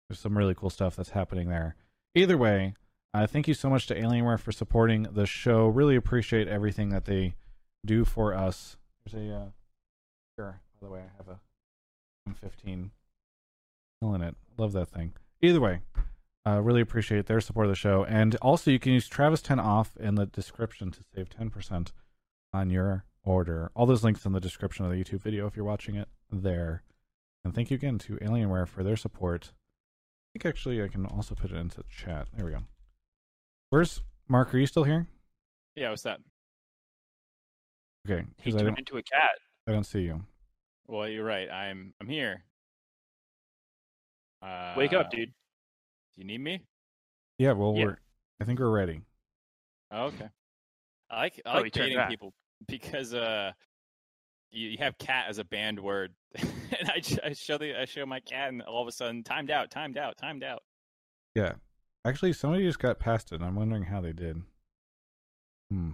[0.08, 1.76] There's some really cool stuff that's happening there.
[2.16, 2.76] Either way,
[3.14, 5.68] uh, thank you so much to Alienware for supporting the show.
[5.68, 7.36] Really appreciate everything that they
[7.86, 8.78] do for us.
[9.06, 9.46] There's a, uh,
[10.38, 11.40] here, by the way, I have a
[12.28, 12.90] M15
[14.02, 14.36] killing it.
[14.58, 15.14] Love that thing.
[15.42, 15.82] Either way,
[16.46, 18.04] uh, really appreciate their support of the show.
[18.06, 21.92] And also, you can use Travis 10 off in the description to save 10%
[22.54, 23.72] on your order.
[23.76, 26.84] All those links in the description of the YouTube video if you're watching it there.
[27.44, 29.52] And thank you again to Alienware for their support.
[29.54, 32.28] I think actually I can also put it into chat.
[32.36, 32.64] There we go.
[33.70, 34.54] Where's Mark?
[34.54, 35.08] Are you still here?
[35.76, 36.20] Yeah, what's that?
[38.10, 39.32] Okay, He turned into a cat.
[39.68, 40.24] I don't see you.
[40.88, 41.50] Well, you're right.
[41.50, 42.44] I'm I'm here.
[44.42, 45.30] Uh, Wake up, dude.
[45.30, 46.62] Do you need me?
[47.40, 47.86] Yeah, well, Yeah.
[47.86, 47.98] we're.
[48.40, 49.02] I think we're ready.
[49.92, 50.30] Oh, okay.
[51.10, 52.34] I like I Oh, he like turned baiting people
[52.68, 53.52] because uh,
[54.52, 57.86] you, you have cat as a banned word, and I, sh- I show the I
[57.86, 60.64] show my cat, and all of a sudden timed out, timed out, timed out.
[61.36, 61.54] Yeah.
[62.06, 64.42] Actually, somebody just got past it, and I'm wondering how they did.
[65.72, 65.92] Hmm.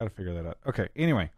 [0.00, 0.58] Gotta figure that out.
[0.66, 1.30] Okay, anyway.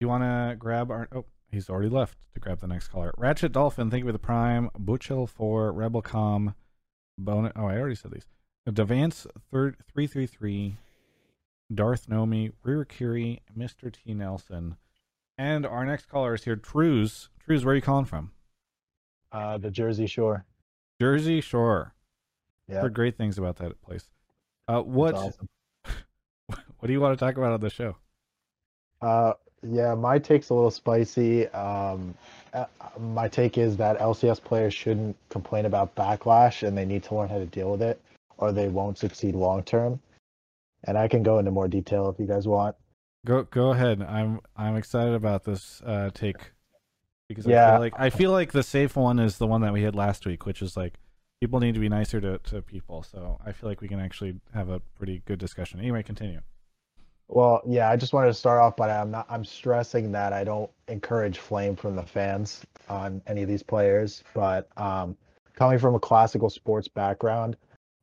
[0.00, 1.08] You want to grab our.
[1.12, 3.12] Oh, he's already left to grab the next caller.
[3.16, 4.70] Ratchet Dolphin, thank you for the Prime.
[4.78, 6.54] Butchel for Rebelcom.
[7.18, 7.52] Bonus.
[7.56, 8.26] Oh, I already said these.
[8.68, 10.76] Devance third 333.
[11.72, 13.92] Darth Nomi, Ririkiri, Mr.
[13.92, 14.14] T.
[14.14, 14.76] Nelson.
[15.38, 17.28] And our next caller is here, Trues.
[17.44, 18.30] Trues, where are you calling from?
[19.32, 20.46] Uh, the Jersey Shore.
[21.00, 21.94] Jersey Shore.
[22.68, 24.08] Yeah, Heard great things about that place.
[24.66, 25.48] Uh, what awesome.
[26.46, 27.96] what do you want to talk about on the show?
[29.00, 31.46] Uh, yeah, my take's a little spicy.
[31.48, 32.14] Um,
[32.52, 32.66] uh,
[32.98, 37.28] my take is that LCS players shouldn't complain about backlash, and they need to learn
[37.28, 38.00] how to deal with it,
[38.38, 40.00] or they won't succeed long term.
[40.84, 42.76] And I can go into more detail if you guys want.
[43.24, 44.02] Go go ahead.
[44.02, 46.52] I'm I'm excited about this uh, take
[47.28, 47.70] because I Yeah.
[47.70, 50.26] feel like I feel like the safe one is the one that we had last
[50.26, 50.94] week, which is like
[51.40, 53.02] people need to be nicer to, to people.
[53.02, 55.80] So I feel like we can actually have a pretty good discussion.
[55.80, 56.40] Anyway, continue.
[57.28, 59.26] Well, yeah, I just wanted to start off, but I'm not.
[59.28, 64.22] I'm stressing that I don't encourage flame from the fans on any of these players.
[64.32, 65.16] But um,
[65.54, 67.56] coming from a classical sports background,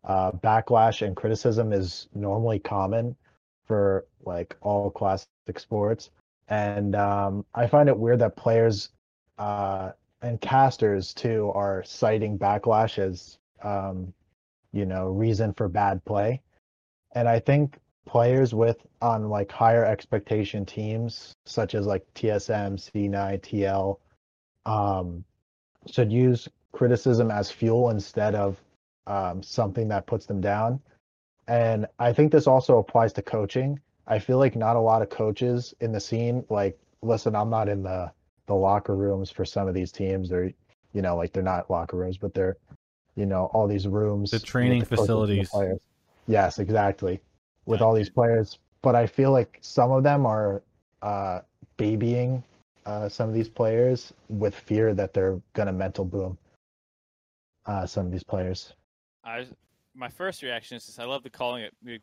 [0.03, 3.15] uh, backlash and criticism is normally common
[3.65, 6.09] for like all classic sports,
[6.49, 8.89] and um, I find it weird that players
[9.37, 14.13] uh, and casters too are citing backlash as um,
[14.73, 16.41] you know reason for bad play,
[17.13, 23.41] and I think players with on like higher expectation teams such as like TSM, C9,
[23.41, 23.97] TL
[24.65, 25.23] um
[25.91, 28.57] should use criticism as fuel instead of
[29.05, 30.79] um, something that puts them down.
[31.47, 33.79] And I think this also applies to coaching.
[34.07, 37.69] I feel like not a lot of coaches in the scene like listen, I'm not
[37.69, 38.11] in the
[38.47, 40.29] the locker rooms for some of these teams.
[40.29, 40.51] They're
[40.93, 42.57] you know, like they're not locker rooms, but they're
[43.15, 45.49] you know, all these rooms The training the facilities.
[45.49, 45.79] players.
[46.27, 47.19] Yes, exactly.
[47.65, 48.59] With all these players.
[48.81, 50.61] But I feel like some of them are
[51.01, 51.41] uh
[51.77, 52.43] babying
[52.85, 56.37] uh some of these players with fear that they're gonna mental boom
[57.65, 58.73] uh some of these players.
[59.23, 59.53] I was-
[59.95, 62.01] my first reaction is just I love the calling it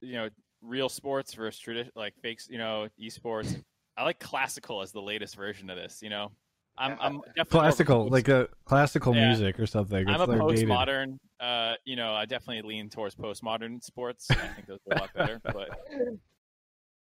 [0.00, 0.28] you know
[0.62, 3.62] real sports versus tradi- like fakes you know esports.
[3.96, 6.02] I like classical as the latest version of this.
[6.02, 6.32] You know,
[6.78, 9.28] I'm I'm definitely more of a Classical, post- like a classical Yeah.
[9.28, 10.06] music or something.
[10.08, 11.16] I'm It's a like postmodern.
[11.40, 14.26] Uh, you know, I definitely lean towards postmodern sports.
[14.30, 15.40] I think those are a lot better.
[15.52, 15.70] But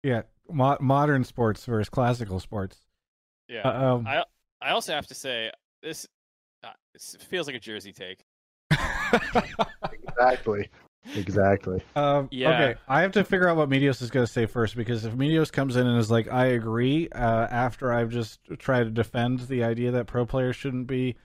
[0.03, 2.79] Yeah, mo- modern sports versus classical sports.
[3.47, 4.23] yeah, Uh, um, I
[4.61, 5.51] I also have to say
[5.83, 6.07] this,
[6.63, 8.23] uh, this feels like a Jersey take.
[9.91, 10.69] Exactly.
[11.15, 11.81] Exactly.
[11.95, 12.51] Um, Yeah.
[12.51, 15.13] Okay, I have to figure out what Meteos is going to say first because if
[15.13, 19.39] Meteos comes in and is like, "I agree," uh, after I've just tried to defend
[19.41, 21.15] the idea that pro players shouldn't be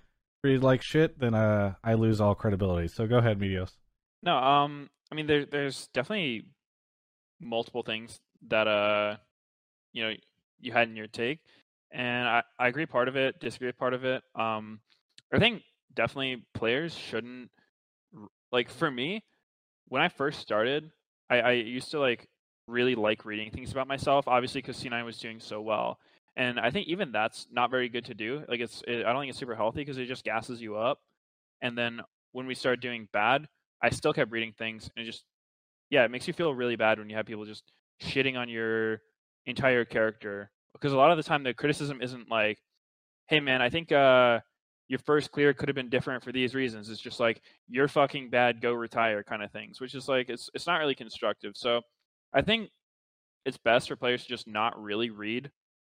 [0.42, 2.88] treated like shit, then uh, I lose all credibility.
[2.88, 3.76] So go ahead, Meteos.
[4.22, 6.46] No, um, I mean, there, there's definitely
[7.40, 8.18] multiple things
[8.48, 9.16] that uh,
[9.92, 10.14] you know,
[10.60, 11.40] you had in your take,
[11.92, 14.22] and I, I agree part of it, disagree part of it.
[14.34, 14.80] Um,
[15.32, 15.62] I think
[15.94, 17.50] definitely players shouldn't
[18.52, 19.22] like for me
[19.88, 20.90] when I first started,
[21.30, 22.28] I, I used to like
[22.68, 25.98] really like reading things about myself, obviously because C9 was doing so well,
[26.36, 28.44] And I think even that's not very good to do.
[28.48, 31.00] Like it's, it, I don't think it's super healthy because it just gasses you up.
[31.62, 32.00] And then
[32.32, 33.46] when we started doing bad,
[33.82, 35.24] I still kept reading things and it just,
[35.90, 37.64] yeah, it makes you feel really bad when you have people just
[38.02, 39.00] shitting on your
[39.46, 40.50] entire character.
[40.74, 42.58] Because a lot of the time the criticism isn't like,
[43.28, 44.40] hey man, I think uh,
[44.88, 46.88] your first clear could have been different for these reasons.
[46.90, 50.48] It's just like you're fucking bad, go retire kind of things, which is like it's
[50.54, 51.52] it's not really constructive.
[51.56, 51.82] So
[52.32, 52.70] I think
[53.44, 55.50] it's best for players to just not really read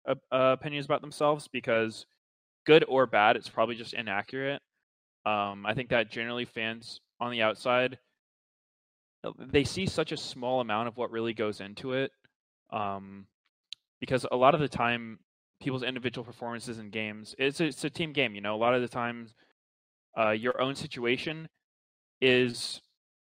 [0.09, 2.07] uh, uh, opinions about themselves because
[2.66, 4.61] good or bad, it's probably just inaccurate.
[5.26, 7.99] Um, I think that generally fans on the outside
[9.24, 12.11] uh, they see such a small amount of what really goes into it
[12.70, 13.26] um,
[14.01, 15.18] because a lot of the time
[15.65, 18.75] people's individual performances in games it's a, it's a team game you know a lot
[18.75, 19.35] of the times
[20.19, 21.49] uh, your own situation
[22.21, 22.81] is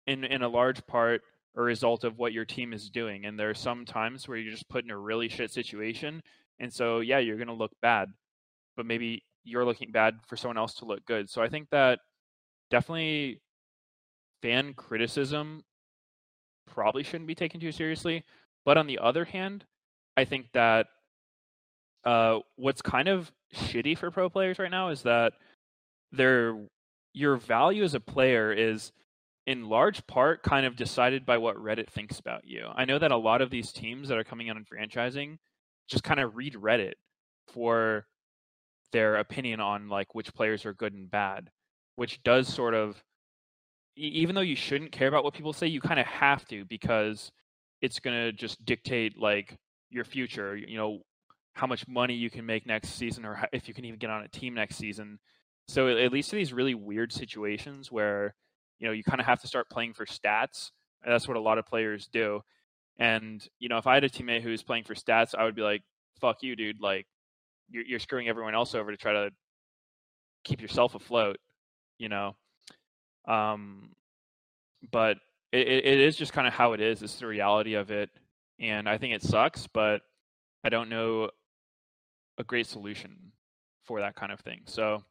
[0.06, 1.22] in in a large part
[1.56, 4.52] a result of what your team is doing and there are some times where you're
[4.52, 6.22] just put in a really shit situation
[6.58, 8.08] and so yeah you're going to look bad
[8.76, 12.00] but maybe you're looking bad for someone else to look good so i think that
[12.70, 13.38] definitely
[14.40, 15.62] fan criticism
[16.66, 18.24] probably shouldn't be taken too seriously.
[18.64, 19.64] But on the other hand,
[20.16, 20.86] I think that
[22.04, 25.34] uh, what's kind of shitty for pro players right now is that
[26.10, 26.56] their
[27.12, 28.92] your value as a player is
[29.46, 32.66] in large part kind of decided by what Reddit thinks about you.
[32.74, 35.38] I know that a lot of these teams that are coming out in franchising
[35.88, 36.94] just kind of read Reddit
[37.48, 38.06] for
[38.92, 41.50] their opinion on like which players are good and bad,
[41.96, 43.02] which does sort of
[43.96, 47.30] even though you shouldn't care about what people say, you kind of have to because
[47.82, 49.58] it's going to just dictate like
[49.90, 51.00] your future, you know,
[51.54, 54.22] how much money you can make next season or if you can even get on
[54.22, 55.18] a team next season.
[55.68, 58.34] So at least in these really weird situations where,
[58.78, 60.70] you know, you kind of have to start playing for stats.
[61.06, 62.42] That's what a lot of players do.
[62.98, 65.62] And, you know, if I had a teammate who's playing for stats, I would be
[65.62, 65.82] like,
[66.20, 66.80] fuck you, dude.
[66.80, 67.06] Like,
[67.70, 69.30] you're, you're screwing everyone else over to try to
[70.44, 71.38] keep yourself afloat,
[71.98, 72.36] you know?
[73.26, 73.90] Um,
[74.90, 75.18] but
[75.52, 77.02] it, it is just kind of how it is.
[77.02, 78.10] It's the reality of it,
[78.58, 79.66] and I think it sucks.
[79.66, 80.02] But
[80.64, 81.30] I don't know
[82.38, 83.32] a great solution
[83.84, 84.62] for that kind of thing.
[84.66, 85.02] So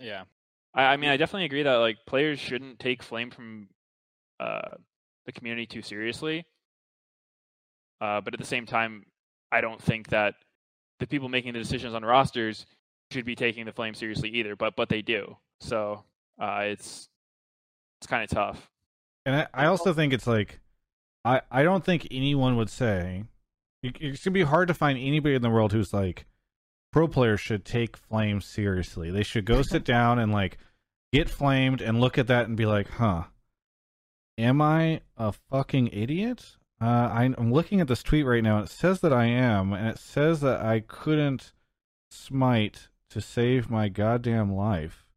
[0.00, 0.24] yeah,
[0.74, 3.68] I, I mean, I definitely agree that like players shouldn't take flame from
[4.38, 4.76] uh,
[5.26, 6.44] the community too seriously.
[8.00, 9.04] Uh, but at the same time,
[9.52, 10.34] I don't think that
[11.00, 12.66] the people making the decisions on rosters
[13.10, 14.56] should be taking the flame seriously either.
[14.56, 15.36] But but they do.
[15.60, 16.04] So
[16.40, 17.08] uh, it's
[18.00, 18.70] it's kind of tough.
[19.26, 20.60] And I, I also think it's like,
[21.22, 23.24] I, I don't think anyone would say,
[23.82, 26.24] it, it's going to be hard to find anybody in the world who's like,
[26.92, 29.10] pro players should take flames seriously.
[29.10, 30.58] They should go sit down and like
[31.12, 33.24] get flamed and look at that and be like, huh,
[34.38, 36.56] am I a fucking idiot?
[36.80, 38.56] Uh, I, I'm looking at this tweet right now.
[38.56, 41.52] And it says that I am, and it says that I couldn't
[42.10, 45.10] smite to save my goddamn life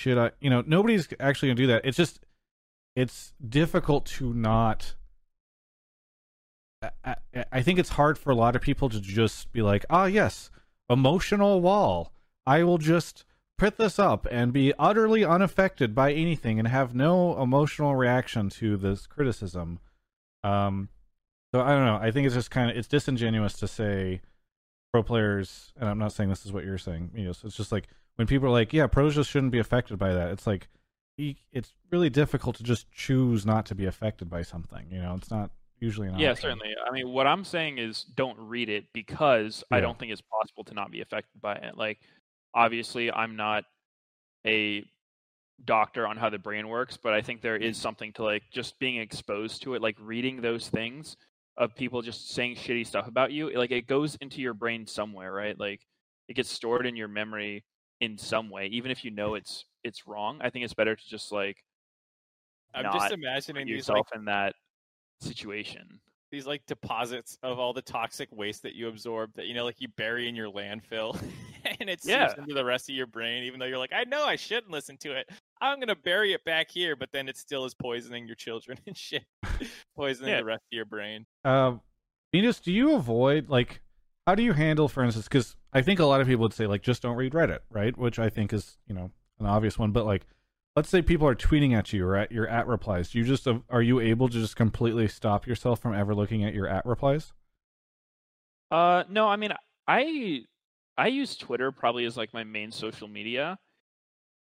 [0.00, 0.30] should I?
[0.40, 1.82] You know, nobody's actually gonna do that.
[1.84, 2.20] It's just,
[2.96, 4.94] it's difficult to not.
[7.04, 7.16] I,
[7.52, 10.50] I think it's hard for a lot of people to just be like, ah, yes,
[10.90, 12.12] emotional wall.
[12.46, 13.24] I will just
[13.56, 18.76] put this up and be utterly unaffected by anything and have no emotional reaction to
[18.76, 19.78] this criticism.
[20.42, 20.88] Um,
[21.54, 21.98] so I don't know.
[22.00, 24.20] I think it's just kind of it's disingenuous to say
[24.92, 27.10] pro players, and I'm not saying this is what you're saying.
[27.14, 29.58] You know, so it's just like when people are like, "Yeah, pros just shouldn't be
[29.58, 30.68] affected by that," it's like
[31.52, 34.86] it's really difficult to just choose not to be affected by something.
[34.90, 35.50] You know, it's not
[35.80, 36.42] usually an yeah, option.
[36.42, 36.74] certainly.
[36.86, 39.78] I mean, what I'm saying is don't read it because Yeah.
[39.78, 41.76] I don't think it's possible to not be affected by it.
[41.76, 42.00] Like,
[42.54, 43.64] obviously, I'm not
[44.46, 44.84] a
[45.64, 47.82] doctor on how the brain works, but I think there is mm-hmm.
[47.82, 51.16] something to like just being exposed to it, like reading those things
[51.56, 53.50] of people just saying shitty stuff about you.
[53.50, 55.58] Like, it goes into your brain somewhere, right?
[55.58, 55.80] Like,
[56.28, 57.64] it gets stored in your memory
[58.00, 60.38] in some way, even if you know it's it's wrong.
[60.40, 61.58] I think it's better to just like
[62.74, 64.54] I'm not just put imagining these yourself like in that
[65.20, 66.00] situation.
[66.30, 69.80] these like deposits of all the toxic waste that you absorb that you know like
[69.80, 71.20] you bury in your landfill
[71.80, 74.24] and it seeps into the rest of your brain even though you're like I know
[74.24, 75.28] I shouldn't listen to it.
[75.60, 78.78] I'm going to bury it back here but then it still is poisoning your children
[78.86, 79.24] and shit.
[79.96, 80.38] poisoning Yeah.
[80.38, 81.26] the rest of your brain.
[81.44, 81.74] Uh,
[82.32, 83.80] Venus, do you avoid like
[84.26, 86.68] how do you handle, for instance, because I think a lot of people would say
[86.68, 87.96] like just don't read Reddit, right?
[87.98, 89.10] Which I think is you know
[89.40, 90.26] an obvious one, but like
[90.76, 93.10] let's say people are tweeting at you or at your at replies.
[93.10, 96.54] Do you just are you able to just completely stop yourself from ever looking at
[96.54, 97.32] your at replies?
[98.70, 99.52] Uh, no, I mean,
[99.88, 100.42] I
[100.96, 103.58] I use Twitter probably as like my main social media,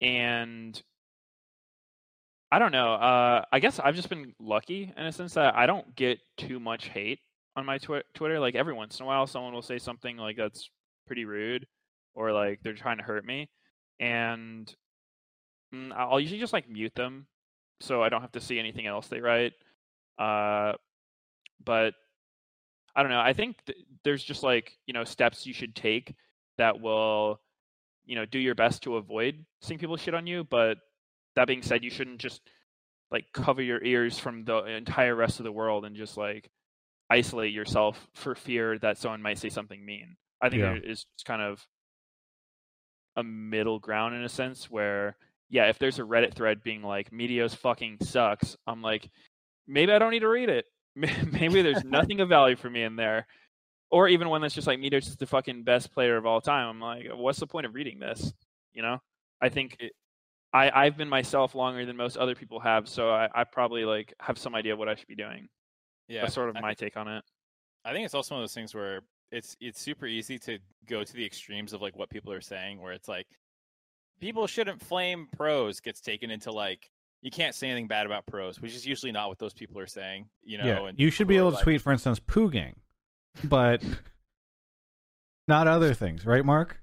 [0.00, 0.80] and
[2.50, 2.94] I don't know.
[2.94, 6.58] Uh, I guess I've just been lucky in a sense that I don't get too
[6.58, 7.20] much hate
[7.56, 8.40] on my twi- Twitter.
[8.40, 10.70] Like every once in a while, someone will say something like that's
[11.06, 11.66] pretty rude
[12.14, 13.48] or like they're trying to hurt me,
[14.00, 14.74] and
[15.96, 17.26] I'll usually just like mute them
[17.80, 19.52] so I don't have to see anything else they write.
[20.18, 20.72] Uh,
[21.64, 21.94] but
[22.94, 23.20] I don't know.
[23.20, 26.14] I think th- there's just like you know steps you should take
[26.58, 27.40] that will
[28.06, 30.44] you know do your best to avoid seeing people shit on you.
[30.44, 30.78] But
[31.34, 32.40] that being said, you shouldn't just
[33.10, 36.50] like cover your ears from the entire rest of the world and just like
[37.10, 40.16] isolate yourself for fear that someone might say something mean.
[40.40, 40.76] I think Yeah.
[40.82, 41.64] is kind of
[43.16, 45.16] a middle ground in a sense where
[45.49, 49.09] yeah, if there's a Reddit thread being like Meteos fucking sucks, I'm like
[49.66, 50.66] maybe I don't need to read it.
[50.94, 53.26] maybe there's nothing of value for me in there.
[53.90, 56.68] Or even one that's just like Meteos is the fucking best player of all time.
[56.68, 58.32] I'm like, what's the point of reading this?
[58.74, 58.99] You know?
[59.40, 59.92] I think it,
[60.53, 64.14] I, I've been myself longer than most other people have, so I, I probably like
[64.20, 65.49] have some idea what I should be doing.
[66.09, 67.24] Yeah, That's sort of I my take on it.
[67.84, 71.05] I think it's also one of those things where it's it's super easy to go
[71.05, 73.26] to the extremes of like what people are saying, where it's like
[74.20, 76.90] people shouldn't flame pros gets taken into like
[77.22, 79.86] you can't say anything bad about pros, which is usually not what those people are
[79.86, 80.28] saying.
[80.44, 82.76] You know, yeah, and you should be able to like- tweet, for instance, "poo gang,"
[83.44, 83.82] but
[85.48, 86.80] not other things, right, Mark?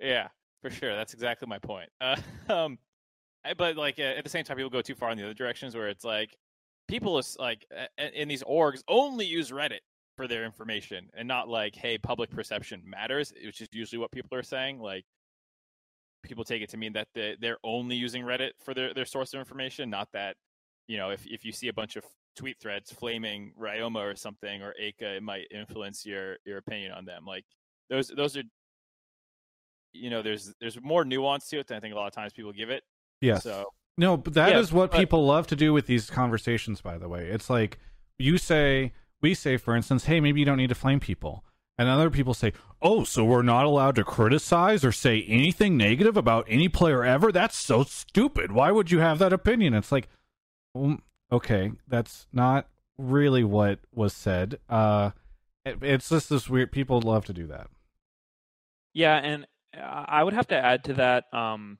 [0.00, 0.28] Yeah,
[0.62, 0.94] for sure.
[0.94, 1.90] That's exactly my point.
[2.00, 2.16] Uh,
[2.48, 2.78] um,
[3.44, 5.34] I- but like uh, at the same time, people go too far in the other
[5.34, 6.36] directions where it's like
[6.88, 9.80] people is like uh, in these orgs only use Reddit
[10.16, 14.36] for their information and not like, hey, public perception matters, which is usually what people
[14.36, 14.78] are saying.
[14.80, 15.04] Like
[16.22, 19.34] people take it to mean that they, they're only using Reddit for their, their source
[19.34, 20.36] of information, not that
[20.88, 22.04] you know if if you see a bunch of
[22.36, 27.04] tweet threads flaming Ryoma or something or Aka, it might influence your your opinion on
[27.04, 27.24] them.
[27.26, 27.44] Like
[27.90, 28.42] those those are
[29.92, 32.32] you know there's there's more nuance to it than I think a lot of times
[32.32, 32.82] people give it.
[33.20, 33.42] Yes.
[33.44, 33.66] So
[33.98, 36.98] No, but that is Yeah, what but- people love to do with these conversations, by
[36.98, 37.26] the way.
[37.28, 37.78] It's like
[38.18, 41.44] you say, we say, for instance, hey, maybe you don't need to flame people.
[41.78, 42.52] And other people say,
[42.82, 47.32] oh, so we're not allowed to criticize or say anything negative about any player ever?
[47.32, 48.52] That's so stupid.
[48.52, 49.74] Why would you have that opinion?
[49.74, 50.08] It's like,
[50.74, 50.98] well,
[51.32, 52.68] okay, that's not
[52.98, 54.58] really what was said.
[54.68, 55.10] Uh,
[55.64, 56.72] it- it's just this weird.
[56.72, 57.68] People love to do that.
[58.94, 61.32] Yeah, and I I would have to add to that.
[61.32, 61.78] Um,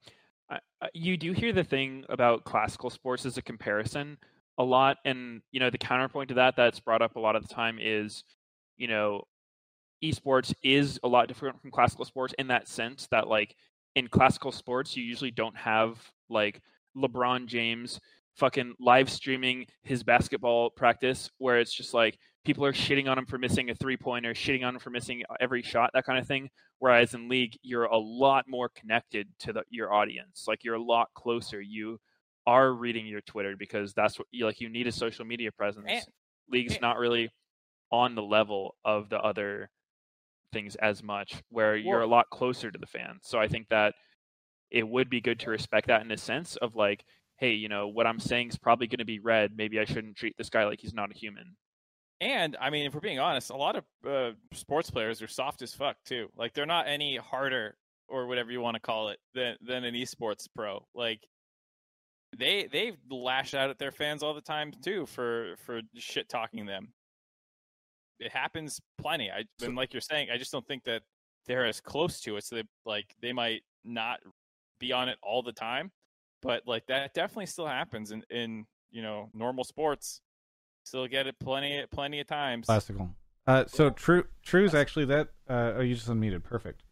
[0.51, 0.61] I-
[0.95, 4.17] you do hear the thing about classical sports as a comparison
[4.59, 7.47] a lot, and you know the counterpoint to that that's brought up a lot of
[7.47, 8.25] the time is,
[8.79, 9.25] you know,
[10.03, 13.57] esports is a lot different from classical sports in that sense that like
[13.95, 15.99] in classical sports you usually don't have
[16.29, 16.61] like
[16.97, 18.01] LeBron James
[18.37, 23.27] fucking live streaming his basketball practice where it's just like people are shitting on him
[23.27, 26.19] for missing a three pointer, shitting on him for missing uh, every shot, that kind
[26.19, 26.51] of thing.
[26.79, 30.47] Whereas in league, you're a lot more connected to the, your audience.
[30.49, 31.61] Like you're a lot closer.
[31.61, 32.01] You
[32.47, 34.61] are reading your Twitter because that's what you like.
[34.61, 35.87] You need a social media presence.
[35.89, 36.05] And-
[36.51, 37.31] League's and- not really
[37.93, 39.71] on the level of the other
[40.53, 43.21] things as much, where you're a lot closer to the fans.
[43.23, 43.95] So I think that
[44.71, 47.05] it would be good to respect that in a sense of like,
[47.39, 49.53] hey, you know, what I'm saying is probably going to be read.
[49.57, 51.57] Maybe I shouldn't treat this guy like he's not a human.
[52.21, 55.61] And I mean, if we're being honest, a lot of uh, sports players are soft
[55.61, 56.29] as fuck too.
[56.37, 57.77] Like they're not any harder
[58.09, 60.87] or whatever you want to call it than than an esports pro.
[60.95, 61.21] Like
[62.39, 66.65] they they lash out at their fans all the time too for for shit talking
[66.65, 66.93] them.
[68.23, 69.31] It happens plenty.
[69.31, 71.03] I and like you're saying, I just don't think that
[71.47, 72.45] they're as close to it.
[72.45, 74.21] So they like they might not
[74.79, 75.91] be on it all the time,
[76.41, 80.21] but like that definitely still happens in in you know normal sports.
[80.85, 82.67] Still get it plenty plenty of times.
[82.67, 83.11] Classical.
[83.47, 84.25] Uh, so true.
[84.45, 85.29] True's actually that.
[85.49, 86.43] Uh, oh, you just unmuted.
[86.45, 86.83] Perfect.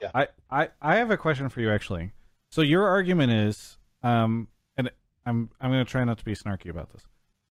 [0.00, 0.10] Yeah.
[0.14, 2.12] I, I I have a question for you actually.
[2.50, 4.90] So your argument is, um, and
[5.26, 7.02] I'm I'm going to try not to be snarky about this.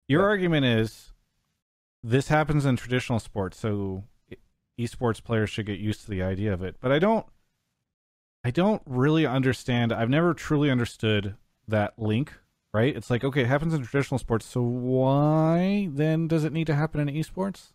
[0.06, 0.28] Your Yeah.
[0.28, 1.12] argument is,
[2.02, 4.04] this happens in traditional sports, so
[4.78, 6.76] esports players should get used to the idea of it.
[6.80, 7.26] But I don't.
[8.44, 9.92] I don't really understand.
[9.92, 11.34] I've never truly understood
[11.66, 12.32] that link.
[12.72, 12.94] Right?
[12.94, 16.74] It's like okay, it happens in traditional sports, so why then does it need to
[16.74, 17.72] happen in esports?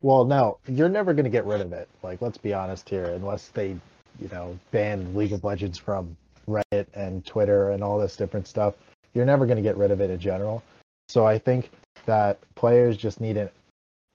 [0.00, 1.88] Well, no, you're never going to get rid of it.
[2.04, 3.76] Like, let's be honest here, unless they,
[4.20, 6.16] you know, ban League of Legends from
[6.48, 8.74] Reddit and Twitter and all this different stuff.
[9.14, 10.62] You're never going to get rid of it in general.
[11.08, 11.70] So I think
[12.08, 13.50] that players just need a,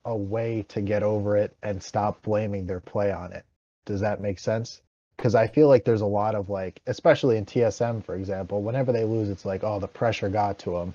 [0.06, 3.46] a way to get over it and stop blaming their play on it.
[3.86, 4.82] Does that make sense?
[5.18, 8.92] Because I feel like there's a lot of like, especially in TSM, for example, whenever
[8.92, 10.94] they lose, it's like, oh, the pressure got to them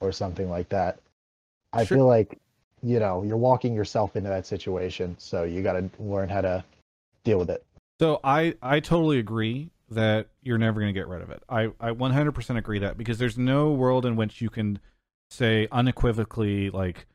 [0.00, 0.98] or something like that.
[1.72, 1.98] I Sure.
[1.98, 2.38] feel like
[2.82, 6.64] you know you're walking yourself into that situation so you got to learn how to
[7.24, 7.64] deal with it
[8.00, 11.42] So I I totally agree that you're never going to get rid of it.
[11.48, 14.78] I I 100% agree that because there's no world in which you can
[15.30, 17.06] say unequivocally like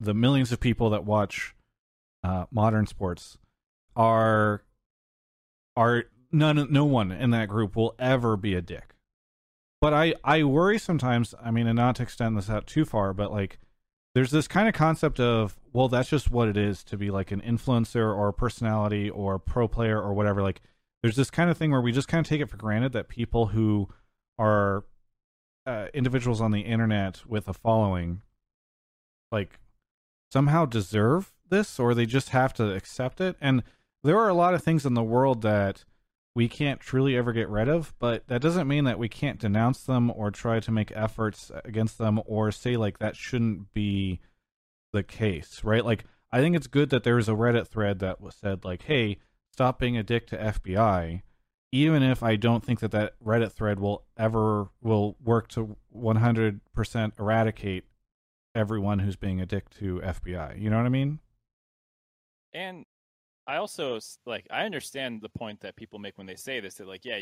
[0.00, 1.54] the millions of people that watch
[2.22, 3.38] uh, modern sports
[3.96, 4.62] are
[5.76, 8.94] are none no one in that group will ever be a dick.
[9.80, 13.12] But I I worry sometimes, I mean, and not to extend this out too far,
[13.12, 13.58] but like
[14.14, 17.30] there's this kind of concept of well that's just what it is to be like
[17.30, 20.60] an influencer or a personality or a pro player or whatever like
[21.02, 23.08] there's this kind of thing where we just kind of take it for granted that
[23.08, 23.88] people who
[24.38, 24.84] are
[25.68, 28.22] uh, individuals on the internet with a following
[29.30, 29.58] like
[30.32, 33.36] somehow deserve this or they just have to accept it?
[33.40, 33.62] And
[34.02, 35.84] there are a lot of things in the world that
[36.34, 39.82] we can't truly ever get rid of but that doesn't mean that we can't denounce
[39.82, 44.20] them or try to make efforts against them or say like that shouldn't be
[44.92, 45.84] the case right?
[45.84, 49.18] Like i think it's good that there's a reddit thread that was said like hey
[49.52, 51.22] stop being a dick to fbi
[51.72, 57.18] even if i don't think that that reddit thread will ever will work to 100%
[57.18, 57.84] eradicate
[58.54, 61.18] everyone who's being a dick to fbi you know what i mean
[62.52, 62.84] And
[63.46, 66.86] I also like I understand the point that people make when they say this that
[66.88, 67.18] like yeah,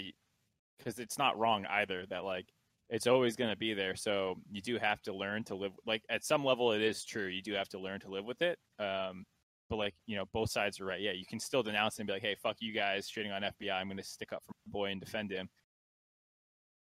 [0.78, 2.47] because it's not wrong either that like
[2.90, 3.97] it's always going to be there.
[3.97, 7.26] So you do have to learn to live like at some level it is true.
[7.26, 8.59] You do have to learn to live with it.
[8.78, 9.24] Um,
[9.68, 11.00] but like you know both sides are right.
[11.00, 13.72] Yeah, you can still denounce and be like, hey, fuck you guys shitting on FBI.
[13.72, 15.48] I'm going to stick up for my boy and defend him.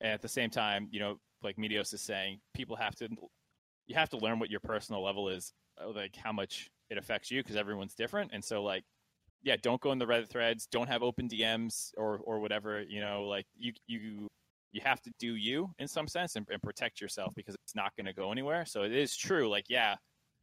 [0.01, 3.09] And at the same time, you know, like Meteos is saying, people have to
[3.87, 7.31] you have to learn what your personal level is, uh, like how much it affects
[7.31, 8.31] you because everyone's different.
[8.33, 8.85] And so like
[9.45, 10.67] yeah, don't go in the Reddit threads.
[10.67, 12.83] Don't have open DMs or or whatever.
[12.83, 14.27] You know, like you you
[14.73, 17.95] you have to do you in some sense and, and protect yourself because it's not
[17.97, 18.65] going to go anywhere.
[18.67, 19.49] So it is true.
[19.49, 19.97] Like yeah,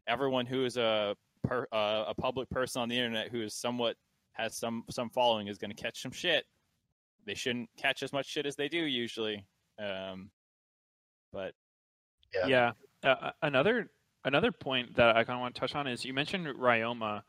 [0.08, 3.96] everyone who is a per, uh, a public person on the internet who is somewhat
[4.34, 6.46] has some some following is going to catch some shit.
[7.26, 9.46] They shouldn't catch as much shit as they do usually.
[9.80, 10.32] Um,
[11.32, 11.54] but
[12.34, 12.48] Yeah.
[12.48, 12.72] Yeah.
[13.04, 13.90] Uh, another
[14.26, 17.24] another point that I kind of want to touch on is you mentioned Ryoma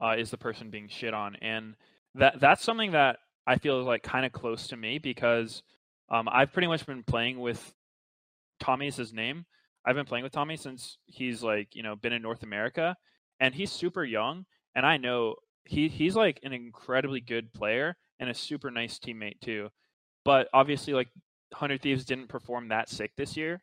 [0.00, 1.74] uh, is the person being shit on, and
[2.14, 5.62] that that's something that I feel is like kind of close to me because
[6.10, 7.74] um, I've pretty much been playing with
[8.60, 9.44] Tommy is his name.
[9.84, 12.96] I've been playing with Tommy since he's like you know been in North America,
[13.40, 18.30] and he's super young, and I know he he's like an incredibly good player and
[18.30, 19.68] a super nice teammate too.
[20.24, 21.08] But obviously, like
[21.54, 23.62] Hundred Thieves didn't perform that sick this year,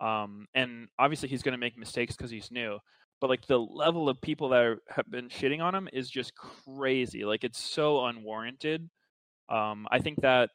[0.00, 2.78] um, and obviously he's going to make mistakes because he's new.
[3.20, 6.32] But like the level of people that are, have been shitting on him is just
[6.34, 7.24] crazy.
[7.24, 8.90] Like it's so unwarranted.
[9.48, 10.50] Um, I think that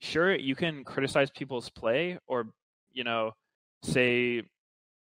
[0.00, 2.46] sure you can criticize people's play or
[2.92, 3.32] you know
[3.82, 4.42] say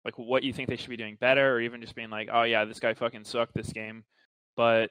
[0.08, 2.44] like what you think they should be doing better or even just being like oh
[2.44, 4.04] yeah this guy fucking sucked this game.
[4.56, 4.90] But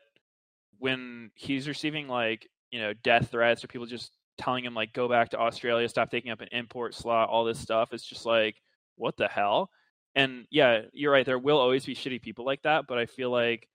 [0.80, 5.09] when he's receiving like you know death threats or people just telling him like go
[5.09, 8.55] back to australia stop taking up an import slot all this stuff it's just like
[8.95, 9.70] what the hell?
[10.15, 13.32] And yeah you're right there will always be shitty people like that but i feel
[13.32, 13.68] like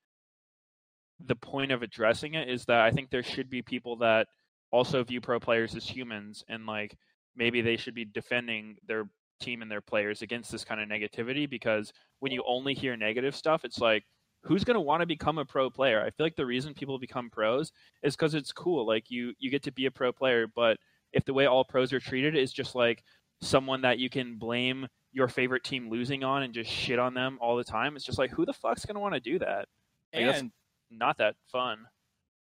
[1.25, 4.29] the point of addressing it is that i think there should be people that
[4.71, 6.97] also view pro players as humans and like
[7.37, 9.05] maybe they should be defending their
[9.43, 13.35] team and their players against this kind of negativity because when you only hear negative
[13.35, 14.05] stuff it's like
[14.45, 16.01] who's going to want to become a pro player?
[16.01, 17.73] I feel like the reason people become pros
[18.03, 20.79] is because it's cool like you you get to be a pro player but
[21.13, 23.03] if the way all pros are treated is just like
[23.41, 27.39] someone that you can blame your favorite team losing on and just shit on them
[27.41, 29.69] all the time it's just like who the fuck's going to want to do that?
[30.15, 30.51] Like, that's and
[30.91, 31.87] not that fun.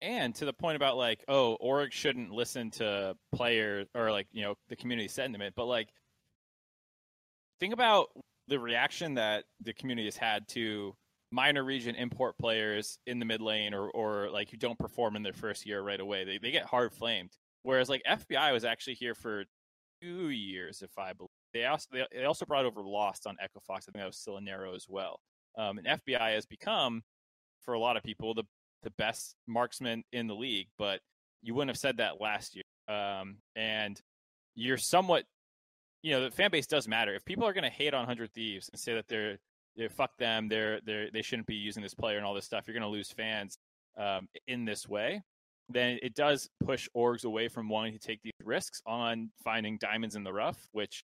[0.01, 4.43] And to the point about like oh org shouldn't listen to players or like you
[4.43, 5.89] know the community sentiment but like
[7.59, 8.07] think about
[8.47, 10.95] the reaction that the community has had to
[11.31, 15.23] minor region import players in the mid lane or or like who don't perform in
[15.23, 16.23] their first year right away.
[16.23, 17.31] They, they get hard flamed.
[17.63, 19.43] Whereas like fbi was actually here for
[20.01, 23.59] two years if i believe they also they, they also brought over lost on echo
[23.65, 23.85] fox.
[23.87, 25.19] I think that was still a narrow as well.
[25.57, 27.01] Um, and fbi has become
[27.61, 28.43] for a lot of people the
[28.85, 31.01] the best marksman in the league, but
[31.41, 32.63] you wouldn't have said that last year.
[32.87, 33.99] Um, and
[34.53, 35.25] you're somewhat,
[36.05, 37.15] you know, the fan base does matter.
[37.15, 39.39] If people are going to hate on Hundred Thieves and say that they're,
[39.75, 42.65] they're fuck them, they're they're they shouldn't be using this player and all this stuff,
[42.67, 43.57] you're going to lose fans
[43.97, 45.23] um, in this way.
[45.67, 50.15] Then it does push orgs away from wanting to take these risks on finding diamonds
[50.15, 51.03] in the rough, which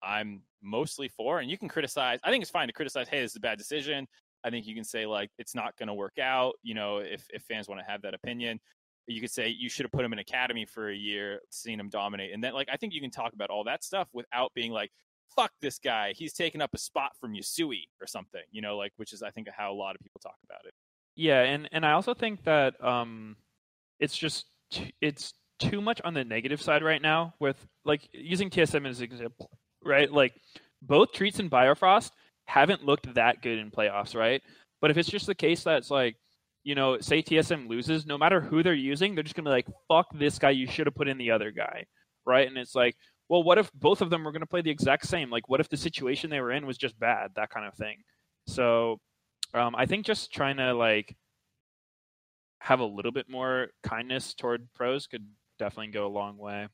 [0.00, 1.40] I'm mostly for.
[1.40, 2.20] And you can criticize.
[2.22, 3.08] I think it's fine to criticize.
[3.08, 4.06] Hey, this is a bad decision.
[4.44, 6.54] I think you can say like it's not going to work out.
[6.62, 8.60] You know, if if fans want to have that opinion,
[9.06, 11.88] you could say you should have put him in academy for a year, seen him
[11.88, 14.72] dominate, and then like I think you can talk about all that stuff without being
[14.72, 14.90] like,
[15.34, 18.42] "Fuck this guy, he's taking up a spot from Yusui" or something.
[18.50, 20.74] You know, like which is I think how a lot of people talk about it.
[21.14, 23.36] Yeah, and and I also think that um,
[24.00, 27.34] it's just t- it's too much on the negative side right now.
[27.40, 29.50] With like using TSM as an example,
[29.84, 30.10] right?
[30.12, 30.34] Like
[30.82, 32.10] both Treatz and Biofrost
[32.46, 34.42] haven't looked that good in playoffs, right?
[34.80, 36.16] But if it's just the case that it's like
[36.66, 39.68] you know, say TSM loses, no matter who they're using, they're just gonna be like,
[39.86, 40.50] "Fuck this guy!
[40.50, 41.86] You should have put in the other guy,"
[42.26, 42.48] right?
[42.48, 42.96] And it's like,
[43.28, 45.30] well, what if both of them were gonna play the exact same?
[45.30, 47.30] Like, what if the situation they were in was just bad?
[47.36, 47.98] That kind of thing.
[48.48, 49.00] So,
[49.54, 51.16] um, I think just trying to like
[52.58, 55.24] have a little bit more kindness toward pros could
[55.60, 56.66] definitely go a long way.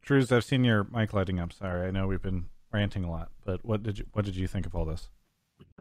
[0.00, 1.52] Drews, I've seen your mic lighting up.
[1.52, 4.46] Sorry, I know we've been ranting a lot, but what did you what did you
[4.46, 5.10] think of all this?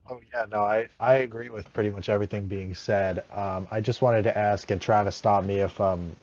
[0.10, 3.24] Oh yeah, no, I I agree with pretty much everything being said.
[3.34, 6.16] Um, I just wanted to ask, and Travis, stop me if I'm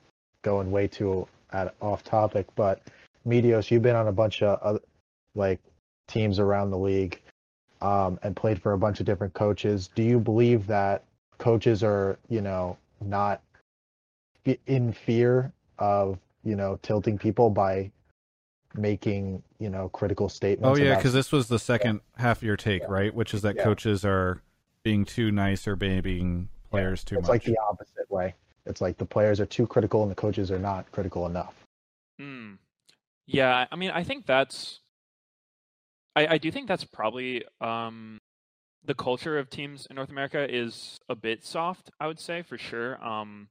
[0.42, 2.46] going way too at off topic.
[2.54, 2.80] But
[3.26, 4.80] Meteos, you've been on a bunch of other,
[5.34, 5.60] like
[6.06, 7.20] teams around the league,
[7.80, 9.88] um, and played for a bunch of different coaches.
[9.94, 11.04] Do you believe that
[11.38, 13.42] coaches are, you know, not
[14.66, 17.90] in fear of, you know, tilting people by
[18.74, 20.78] making, you know, critical statements?
[20.78, 23.14] Oh yeah, about- because this was the second half of your take, right?
[23.14, 23.64] Which is that Yeah.
[23.64, 24.42] coaches are
[24.82, 27.20] being too nice or babying players too much.
[27.22, 27.34] it's much.
[27.34, 28.34] like the opposite way.
[28.66, 31.54] It's like the players are too critical and the coaches are not critical enough.
[32.18, 32.54] Hmm.
[33.26, 34.80] Yeah, I mean, I think that's.
[36.14, 38.18] I, I do think that's probably um,
[38.84, 41.90] the culture of teams in North America is a bit soft.
[42.00, 43.02] I would say for sure.
[43.02, 43.48] Um,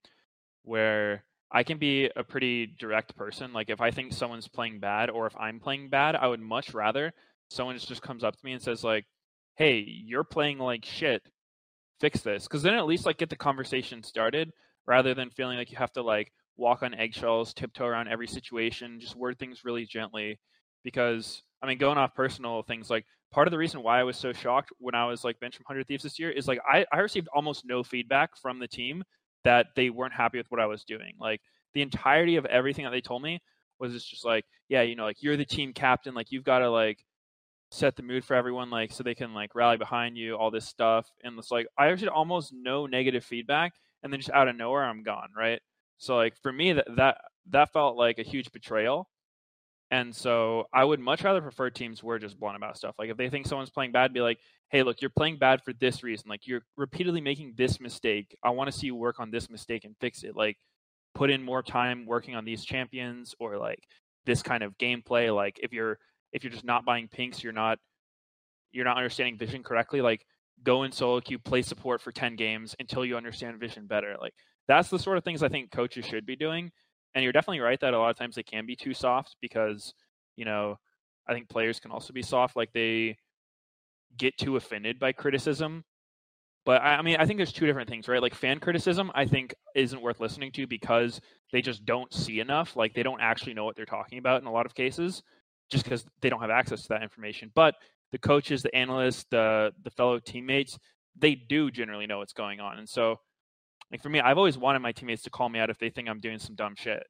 [0.64, 3.54] where I can be a pretty direct person.
[3.54, 6.74] Like if I think someone's playing bad or if I'm playing bad, I would much
[6.74, 7.14] rather
[7.50, 9.06] someone just comes up to me and says like,
[9.56, 11.22] "Hey, you're playing like shit.
[12.00, 14.52] Fix this." Because then at least like get the conversation started
[14.88, 19.00] rather than feeling like you have to like walk on eggshells, tiptoe around every situation,
[19.00, 20.40] just word things really gently.
[20.84, 24.18] Because I mean, going off personal things, like part of the reason why I was
[24.18, 26.86] so shocked when I was like bench from Hundred Thieves this year is like I,
[26.92, 29.04] I received almost no feedback from the team
[29.44, 31.14] that they weren't happy with what I was doing.
[31.20, 31.42] Like
[31.74, 33.42] the entirety of everything that they told me
[33.80, 36.70] was just, like, yeah, you know, like you're the team captain, like you've got to
[36.70, 37.04] like
[37.72, 40.68] set the mood for everyone, like so they can like rally behind you, all this
[40.68, 41.10] stuff.
[41.24, 43.74] And it's like I actually almost no negative feedback,
[44.04, 45.60] and then just out of nowhere I'm gone, right?
[45.98, 47.18] So like for me that that
[47.50, 49.10] that felt like a huge betrayal.
[49.92, 52.96] And so I would much rather prefer teams were just blunt about stuff.
[52.98, 54.40] Like if they think someone's playing bad, be like,
[54.70, 56.30] hey, look, you're playing bad for this reason.
[56.30, 58.36] Like you're repeatedly making this mistake.
[58.42, 60.36] I want to see you work on this mistake and fix it.
[60.36, 60.58] Like
[61.14, 63.84] put in more time working on these champions or like
[64.26, 65.36] this kind of gameplay.
[65.36, 66.00] Like if you're
[66.32, 67.78] if you're just not buying pinks, you're not
[68.72, 70.02] you're not understanding vision correctly.
[70.02, 70.26] Like
[70.64, 74.16] go in solo queue, play support for 10 games until you understand vision better.
[74.22, 74.34] Like
[74.70, 76.72] that's the sort of things I think coaches should be doing.
[77.14, 79.94] And you're definitely right that a lot of times they can be too soft because,
[80.38, 80.78] you know,
[81.28, 82.56] I think players can also be soft.
[82.56, 83.18] Like they
[84.18, 85.84] get too offended by criticism.
[86.66, 88.22] But I, I mean, I think there's two different things, right?
[88.22, 91.20] Like fan criticism, I think isn't worth listening to because
[91.52, 92.76] they just don't see enough.
[92.76, 95.24] Like they don't actually know what they're talking about in a lot of cases,
[95.70, 97.52] just because they don't have access to that information.
[97.56, 97.76] But
[98.12, 100.78] the coaches, the analysts, the the fellow teammates,
[101.18, 102.78] they do generally know what's going on.
[102.78, 103.20] And so,
[103.92, 106.08] like for me, I've always wanted my teammates to call me out if they think
[106.08, 107.04] I'm doing some dumb shit.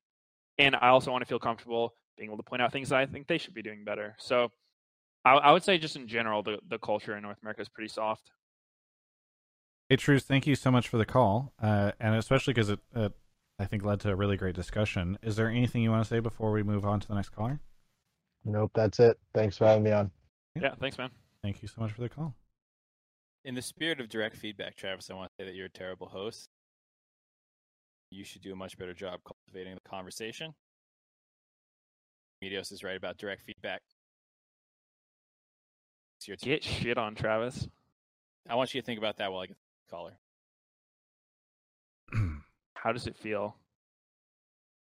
[0.58, 3.06] And I also want to feel comfortable being able to point out things that I
[3.06, 4.16] think they should be doing better.
[4.20, 4.52] So
[5.24, 7.90] I, I would say just in general, the, the culture in North America is pretty
[7.90, 8.32] soft.
[9.90, 13.12] Hey, Truce, thank you so much for the call, uh, and especially because it, it,
[13.60, 15.18] I think, led to a really great discussion.
[15.22, 17.60] Is there anything you want to say before we move on to the next caller?
[18.46, 19.20] Nope, that's it.
[19.34, 20.10] Thanks for having me on.
[20.60, 21.10] Yeah, thanks, man.
[21.44, 22.34] Thank you so much for the call.
[23.44, 26.08] In the spirit of direct feedback, Travis, I want to say that you're a terrible
[26.08, 26.48] host.
[28.12, 30.54] You should do a much better job cultivating the conversation.
[32.44, 33.82] Meteos is right about direct feedback.
[36.18, 36.38] It's your.
[36.38, 37.68] Get shit on, Travis.
[38.50, 39.56] I want you to think about that while I get
[39.88, 40.18] the caller.
[42.76, 43.56] How does it feel?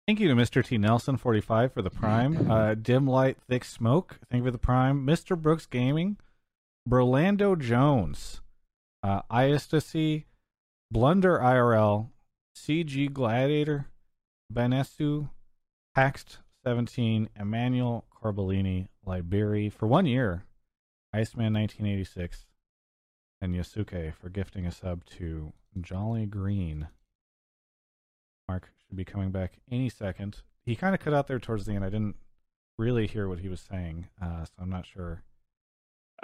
[0.07, 0.63] Thank you to Mr.
[0.63, 0.77] T.
[0.77, 2.51] Nelson, 45, for the Prime.
[2.55, 5.05] Uh, Dim Light, Thick Smoke, thank you for the Prime.
[5.05, 5.39] Mr.
[5.39, 6.17] Brooks Gaming,
[6.87, 8.41] Berlando Jones,
[9.01, 10.25] uh, Iastasy,
[10.91, 12.09] Blunder IRL,
[12.55, 13.87] CG Gladiator,
[14.53, 15.29] Benesu,
[15.97, 20.45] Haxt 17, Emmanuel Corbellini, Liberi for one year,
[21.13, 22.45] Iceman 1986,
[23.41, 26.87] and Yasuke for gifting a sub to Jolly Green.
[28.47, 30.41] Mark should be coming back any second.
[30.65, 31.83] He kind of cut out there towards the end.
[31.85, 32.15] I didn't
[32.77, 35.23] really hear what he was saying, uh, so I'm not sure.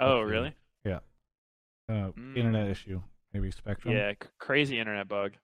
[0.00, 0.30] Oh, Okay.
[0.30, 0.54] really?
[0.84, 1.00] Yeah.
[1.88, 2.36] Uh, Mm.
[2.36, 3.02] Internet issue,
[3.32, 3.94] maybe Spectrum.
[3.94, 5.34] Yeah, c- crazy internet bug.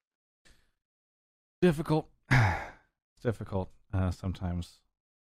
[1.61, 2.09] Difficult.
[2.31, 4.81] it's difficult uh, sometimes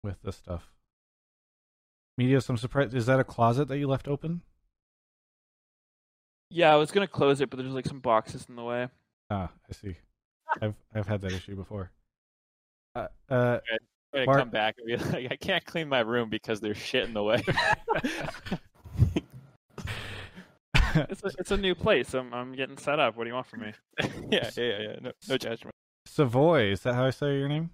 [0.03, 0.73] with this stuff.
[2.21, 2.95] Meteos, I'm surprised.
[2.95, 4.43] Is that a closet that you left open?
[6.51, 8.89] Yeah, I was gonna close it, but there's like some boxes in the way.
[9.31, 9.97] Ah, I see.
[10.63, 11.91] I've I've had that issue before.
[12.95, 13.59] Uh, uh,
[14.15, 17.05] I'm Mark- come back and be like, I can't clean my room because there's shit
[17.05, 17.43] in the way.
[20.97, 22.15] It's a, it's a new place.
[22.15, 23.17] I'm I'm getting set up.
[23.17, 23.73] What do you want from me?
[24.01, 24.97] yeah, yeah, yeah, yeah.
[25.01, 25.75] No, no judgment.
[26.19, 27.71] Savoy, is that how I say your name?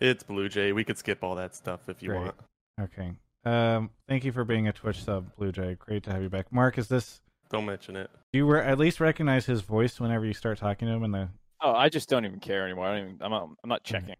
[0.00, 0.70] It's Blue Jay.
[0.72, 2.20] We could skip all that stuff if you Great.
[2.20, 2.34] want.
[2.78, 3.12] Okay.
[3.46, 5.76] Um, thank you for being a Twitch sub, Blue Jay.
[5.78, 6.52] Great to have you back.
[6.52, 8.10] Mark, is this Don't mention it.
[8.34, 11.12] do you re- at least recognize his voice whenever you start talking to him in
[11.12, 11.30] the
[11.62, 12.86] Oh, I just don't even care anymore.
[12.86, 13.18] I don't even.
[13.22, 13.48] I'm not.
[13.64, 14.14] I'm not checking.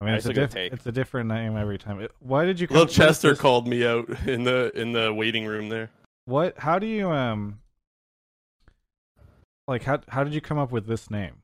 [0.00, 0.72] I mean, I it's a, just look at diff- tape.
[0.72, 2.00] it's a different name every time.
[2.00, 4.72] It- Why did you come Little up with Chester this- called me out in the
[4.74, 5.90] in the waiting room there.
[6.24, 6.58] What?
[6.58, 7.60] How do you um?
[9.68, 11.42] Like how how did you come up with this name?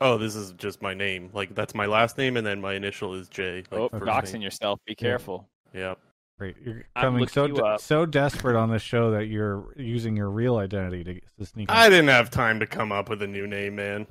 [0.00, 1.30] Oh, this is just my name.
[1.32, 3.64] Like that's my last name, and then my initial is J.
[3.70, 4.42] Like, Oh, first doxing name.
[4.42, 4.80] yourself.
[4.86, 5.48] Be careful.
[5.74, 5.98] Yep.
[6.38, 10.30] Great, you're coming so you de- so desperate on this show that you're using your
[10.30, 11.68] real identity to, to sneak.
[11.68, 11.76] in.
[11.76, 14.06] I didn't have time to come up with a new name, man.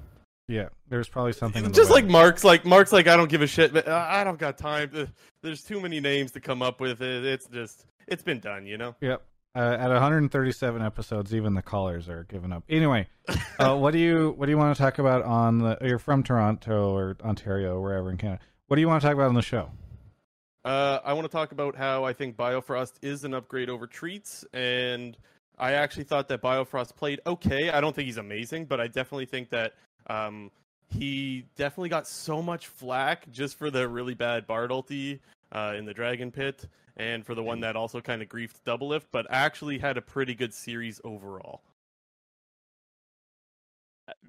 [0.48, 1.66] yeah, there's probably something.
[1.66, 2.02] in the Just way.
[2.02, 3.74] like Mark's, like Mark's, like I don't give a shit.
[3.74, 4.91] But uh, I don't got time.
[5.41, 7.02] There's too many names to come up with.
[7.02, 7.26] It.
[7.26, 8.95] It's just it's been done, you know.
[9.02, 9.24] Yep.
[9.56, 12.64] Uh, at 137 episodes, even the callers are giving up.
[12.70, 13.08] Anyway,
[13.58, 15.78] uh, what do you what do you want to talk about on the?
[15.82, 18.42] You're from Toronto or Ontario, or wherever in Canada.
[18.68, 19.72] What do you want to talk about on the show?
[20.64, 24.46] Uh, I want to talk about how I think Biofrost is an upgrade over Treatz,
[24.54, 25.18] and
[25.58, 27.72] I actually thought that Biofrost played okay.
[27.72, 29.74] I don't think he's amazing, but I definitely think that
[30.08, 30.52] um,
[30.90, 35.20] he definitely got so much flack just for the really bad Bard ulti
[35.52, 36.68] uh, in the Dragon Pit,
[36.98, 40.36] and for the one that also kind of griefed Doublelift, but actually had a pretty
[40.36, 41.62] good series overall.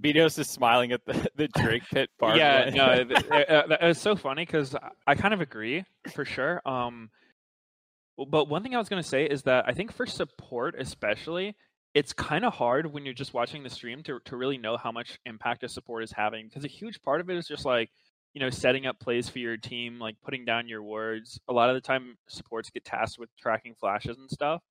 [0.03, 2.37] Meteos is smiling at the, the Drake pit bar.
[2.37, 2.75] yeah, one.
[2.75, 4.75] no, th- uh, uh, it's so funny because
[5.07, 6.61] I kind of agree for sure.
[6.67, 7.11] Um,
[8.29, 11.57] but one thing I was gonna say is that I think for support, especially,
[11.95, 14.93] it's kind of hard when you're just watching the stream to to really know how
[14.93, 17.91] much impact a support is having because a huge part of it is just like
[18.35, 21.41] you know setting up plays for your team, like putting down your wards.
[21.49, 24.63] A lot of the time, supports get tasked with tracking flashes and stuff.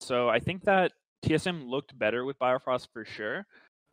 [0.00, 0.92] So I think that
[1.24, 3.46] TSM looked better with Biofrost for sure.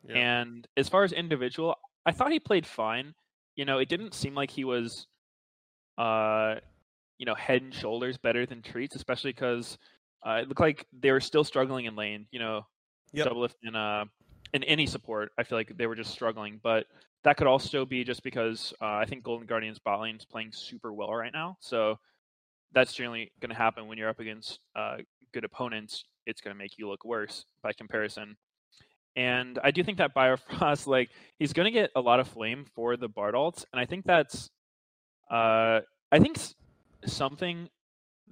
[0.07, 0.15] Yeah.
[0.15, 3.13] And as far as individual, I thought he played fine.
[3.55, 5.07] You know, it didn't seem like he was,
[5.97, 6.55] uh,
[7.17, 9.77] you know, head and shoulders better than Treatz, especially because
[10.25, 12.25] uh, it looked like they were still struggling in lane.
[12.31, 12.65] You know,
[13.13, 13.27] Yep.
[13.27, 14.05] Doublelift and uh,
[14.53, 16.59] in any support, I feel like they were just struggling.
[16.63, 16.85] But
[17.23, 20.51] that could also be just because uh, I think Golden Guardians bot lane is playing
[20.51, 21.57] super well right now.
[21.59, 21.97] So
[22.73, 24.97] that's generally going to happen when you're up against uh,
[25.33, 26.03] good opponents.
[26.25, 28.35] It's going to make you look worse by comparison.
[29.15, 32.65] And I do think that Biofrost, like, he's going to get a lot of flame
[32.75, 34.49] for the Bard ults, and I think that's,
[35.29, 35.81] uh,
[36.11, 36.37] I think
[37.05, 37.69] something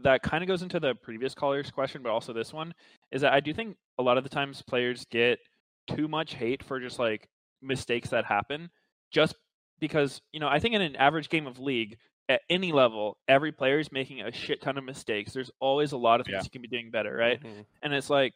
[0.02, 2.74] that kind of goes into the previous caller's question, but also this one,
[3.12, 5.40] is that I do think a lot of the times players get
[5.88, 7.28] too much hate for just like
[7.62, 8.70] mistakes that happen,
[9.12, 9.36] just
[9.80, 13.52] because you know I think in an average game of League at any level, every
[13.52, 15.34] player is making a shit ton of mistakes.
[15.34, 16.44] There's always a lot of things Yeah.
[16.44, 17.42] you can be doing better, right?
[17.42, 17.66] Mhm.
[17.82, 18.36] And it's like,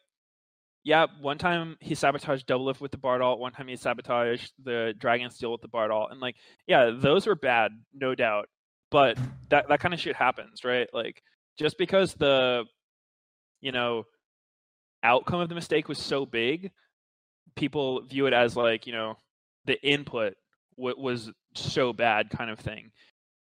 [0.82, 4.94] yeah, one time he sabotaged Doublelift with the Bard ult, one time he sabotaged the
[4.98, 6.10] Dragon Steal with the Bard ult.
[6.10, 6.34] And like,
[6.66, 8.48] yeah, those were bad, no doubt.
[8.90, 9.16] But
[9.50, 10.88] that that kind of shit happens, right?
[10.92, 11.22] Like
[11.56, 12.64] just because the
[13.60, 14.06] you know
[15.04, 16.72] outcome of the mistake was so big,
[17.54, 19.18] people view it as like, you know,
[19.66, 20.34] the input
[20.76, 22.90] w- was so bad kind of thing.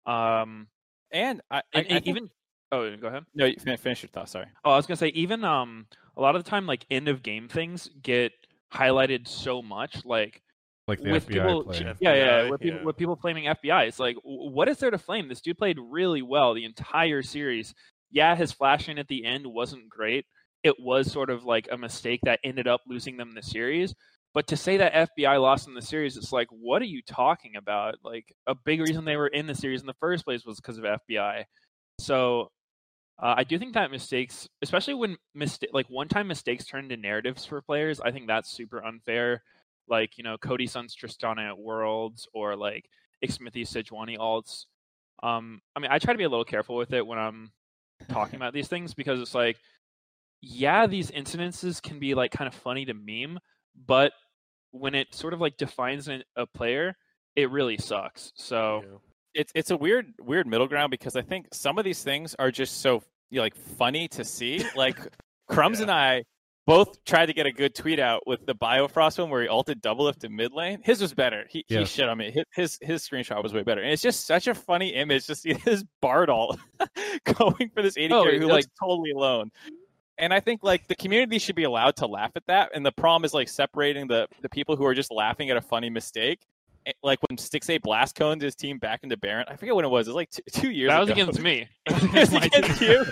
[0.06, 0.68] Um
[1.12, 2.30] and I, I, and, I and think- even
[2.72, 3.24] oh, go ahead.
[3.36, 4.30] no, you fin- finish your thought.
[4.30, 4.46] Sorry.
[4.64, 5.88] Oh, I was gonna say even um
[6.18, 8.32] a lot of the time like end of game things get
[8.74, 10.42] highlighted so much like
[10.88, 11.96] Like the with FBI people play.
[12.00, 12.86] yeah yeah with people yeah.
[12.86, 16.22] with people flaming FBI it's like what is there to flame this dude played really
[16.22, 17.74] well the entire series
[18.12, 20.26] yeah his flashing at the end wasn't great
[20.64, 23.94] it was sort of like a mistake that ended up losing them the series
[24.34, 27.56] but to say that FBI lost in the series it's like what are you talking
[27.56, 30.58] about like a big reason they were in the series in the first place was
[30.58, 31.44] because of FBI
[32.00, 32.50] so
[33.22, 37.46] uh, I do think that mistakes, especially when mistake like one-time mistakes turn into narratives
[37.46, 39.44] for players, I think that's super unfair.
[39.88, 42.90] Like you know, Cody Sun's Tristana at Worlds or like
[43.24, 44.66] Xmithie Sejuani alts.
[45.22, 47.52] Um, I mean, I try to be a little careful with it when I'm
[48.10, 49.58] talking about these things because it's like,
[50.42, 53.40] yeah, these incidences can be like kind of funny to meme,
[53.88, 54.12] but
[54.72, 56.96] when it sort of like defines an, a player,
[57.36, 58.32] it really sucks.
[58.36, 58.98] So Yeah.
[59.34, 62.52] it's it's a weird weird middle ground because I think some of these things are
[62.52, 64.64] just so you know, like funny to see.
[64.76, 65.00] Like
[65.50, 66.24] Crumbs and I
[66.68, 69.82] both tried to get a good tweet out with the Biofrost one where he ulted
[69.82, 70.80] Doublelift in mid lane.
[70.84, 71.46] His was better.
[71.50, 72.32] He, he shit on me.
[72.32, 75.36] His, his his screenshot was way better, and it's just such a funny image to
[75.36, 76.60] see this Bard ult
[77.26, 79.52] going for this AD Oh, carry who like- totally alone.
[80.22, 82.72] And I think like the community should be allowed to laugh at that.
[82.74, 85.62] And the problem is like separating the the people who are just laughing at a
[85.62, 86.40] funny mistake.
[87.04, 89.46] Like when Stixxay blast coned his team back into Baron.
[89.50, 90.08] I forget when it was.
[90.08, 91.22] It was like two, two years that was ago.
[91.22, 91.68] against me.
[91.88, 93.06] It was against you.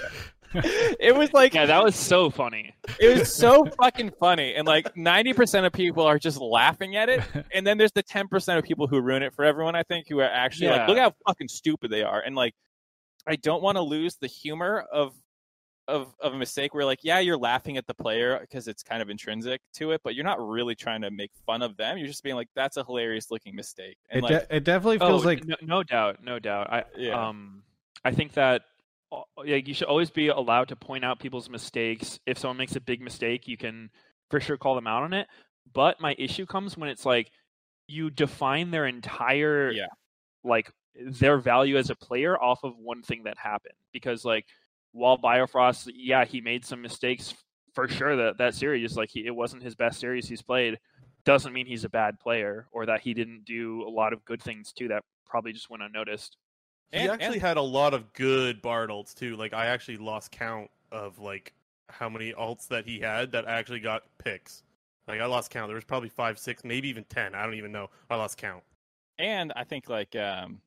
[0.99, 2.73] it was like Yeah, that was so funny.
[2.99, 7.21] it was so fucking funny and like 90% of people are just laughing at it
[7.53, 10.17] and then there's the 10% of people who ruin it for everyone i think who
[10.21, 10.77] are actually Yeah.
[10.79, 12.55] like look how fucking stupid they are and like
[13.27, 15.13] i don't want to lose the humor of
[15.89, 19.01] of of a mistake where like yeah you're laughing at the player because it's kind
[19.01, 22.07] of intrinsic to it but you're not really trying to make fun of them you're
[22.07, 25.23] just being like that's a hilarious looking mistake and It, like de- it definitely feels
[25.23, 26.71] oh, like no, no doubt, no doubt.
[26.71, 27.27] I Yeah.
[27.27, 27.63] um
[28.05, 28.61] I think that
[29.11, 32.19] uh, yeah, you should always be allowed to point out people's mistakes.
[32.27, 33.89] If someone makes a big mistake, you can
[34.29, 35.27] for sure call them out on it.
[35.73, 37.31] But my issue comes when it's like
[37.87, 39.87] you define their entire Yeah.
[40.43, 43.73] like their value as a player off of one thing that happened.
[43.91, 44.45] Because like
[44.91, 47.33] while Biofrost, yeah, he made some mistakes
[47.73, 50.79] for sure that that series like he, it wasn't his best series he's played
[51.25, 54.41] doesn't mean he's a bad player or that he didn't do a lot of good
[54.41, 56.35] things too that probably just went unnoticed.
[56.91, 59.35] He And- actually and- had a lot of good Bard ults too.
[59.35, 61.53] Like I actually lost count of like
[61.89, 64.63] how many alts that he had that actually got picks.
[65.07, 65.67] Like I lost count.
[65.67, 67.35] There was probably five, six, maybe even ten.
[67.35, 67.89] I don't even know.
[68.09, 68.63] I lost count.
[69.19, 70.61] and I think like um,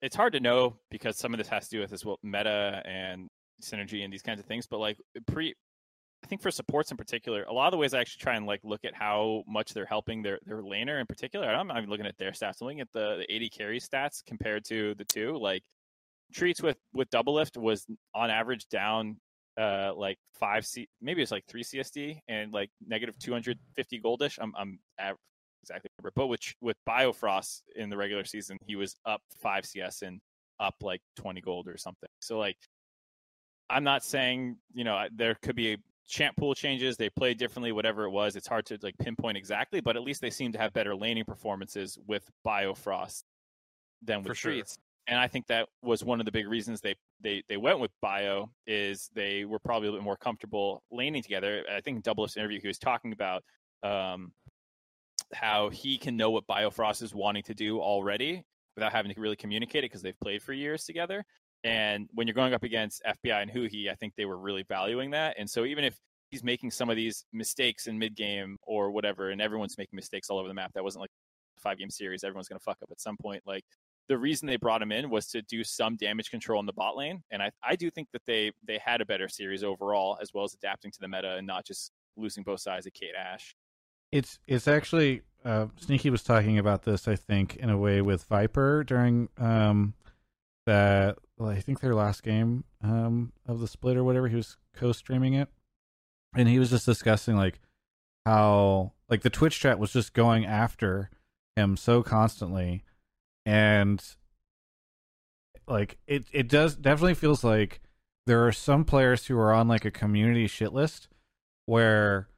[0.00, 2.82] it's hard to know because some of this has to do with this well meta
[2.84, 3.28] and
[3.62, 4.66] synergy and these kinds of things.
[4.66, 5.54] But like pre,
[6.24, 8.46] I think for supports in particular, a lot of the ways I actually try and
[8.46, 11.48] like look at how much they're helping their their laner in particular.
[11.48, 12.56] I'm not even looking at their stats.
[12.60, 15.36] I'm looking at the, the AD carry stats compared to the two.
[15.38, 15.62] Like
[16.34, 19.16] Treatz with with Doublelift was on average down
[19.60, 24.50] uh like five c maybe it's like three csd and like negative 250 goldish i'm
[24.56, 25.18] i'm av-
[25.62, 26.12] exactly remember.
[26.14, 30.20] But with with Biofrost in the regular season, he was up five CS and
[30.60, 32.08] up like twenty gold or something.
[32.20, 32.56] So like,
[33.72, 36.96] I'm not saying you know there could be champ pool changes.
[36.96, 38.36] They play differently, whatever it was.
[38.36, 41.24] It's hard to like pinpoint exactly, but at least they seem to have better laning
[41.24, 43.22] performances with Biofrost
[44.02, 44.52] than with For sure.
[44.52, 44.76] Treatz.
[45.08, 47.90] And I think that was one of the big reasons they, they they went with
[48.00, 51.64] Bio is they were probably a little bit more comfortable laning together.
[51.72, 53.42] I think in Double interview he was talking about
[53.82, 54.32] um,
[55.34, 58.44] how he can know what Biofrost is wanting to do already
[58.76, 61.24] without having to really communicate it because they've played for years together.
[61.64, 65.10] And when you're going up against FBI and Huhi, I think they were really valuing
[65.12, 65.36] that.
[65.38, 65.96] And so even if
[66.30, 70.28] he's making some of these mistakes in mid game or whatever, and everyone's making mistakes
[70.28, 71.10] all over the map, that wasn't like
[71.56, 72.24] a five game series.
[72.24, 73.42] Everyone's going to fuck up at some point.
[73.46, 73.64] Like
[74.08, 76.96] the reason they brought him in was to do some damage control in the bot
[76.96, 77.22] lane.
[77.30, 80.44] And I, I do think that they they had a better series overall, as well
[80.44, 83.54] as adapting to the meta and not just losing both sides of Kate Ash.
[84.10, 88.24] It's it's actually uh, Sneaky was talking about this, I think, in a way with
[88.24, 89.94] Viper during um
[90.66, 94.28] that well, I think their last game um of the split or whatever.
[94.28, 95.48] He was co-streaming it,
[96.36, 97.58] and he was just discussing like
[98.24, 101.10] how like the Twitch chat was just going after
[101.56, 102.84] him so constantly,
[103.44, 104.02] and
[105.66, 107.80] like it it does definitely feels like
[108.26, 111.08] there are some players who are on like a community shit list
[111.66, 112.28] where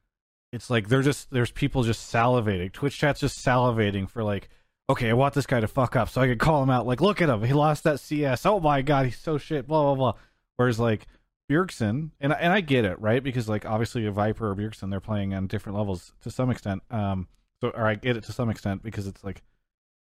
[0.51, 2.71] it's like they're just there's people just salivating.
[2.71, 4.49] Twitch chat's just salivating for like,
[4.89, 6.85] okay, I want this guy to fuck up so I can call him out.
[6.85, 8.45] Like, look at him, he lost that CS.
[8.45, 9.67] Oh my god, he's so shit.
[9.67, 10.13] Blah blah blah.
[10.57, 11.07] Whereas like
[11.49, 13.23] Bjergsen, and and I get it, right?
[13.23, 16.83] Because like obviously a Viper or Bjergsen, they're playing on different levels to some extent.
[16.89, 17.27] Um,
[17.61, 19.43] so or I get it to some extent because it's like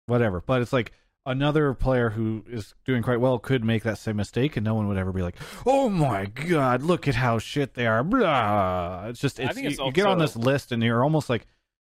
[0.06, 0.42] whatever.
[0.44, 0.92] But it's like
[1.26, 4.88] another player who is doing quite well could make that same mistake, and no one
[4.88, 5.36] would ever be like,
[5.66, 9.06] "Oh my god, look at how shit they are." Blah.
[9.08, 11.46] It's just I it's, you, it's you get on this list, and you're almost like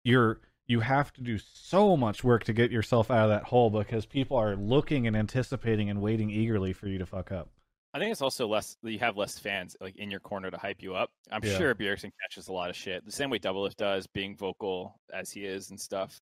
[0.04, 3.70] you're you have to do so much work to get yourself out of that hole
[3.70, 7.50] because people are looking and anticipating and waiting eagerly for you to fuck up.
[7.94, 10.84] I think it's also less you have less fans like in your corner to hype
[10.84, 11.10] you up.
[11.32, 11.58] I'm Yeah.
[11.58, 13.06] sure Bjergsen catches a lot of shit.
[13.06, 16.20] The same way Doublelift does, being vocal as he is and stuff.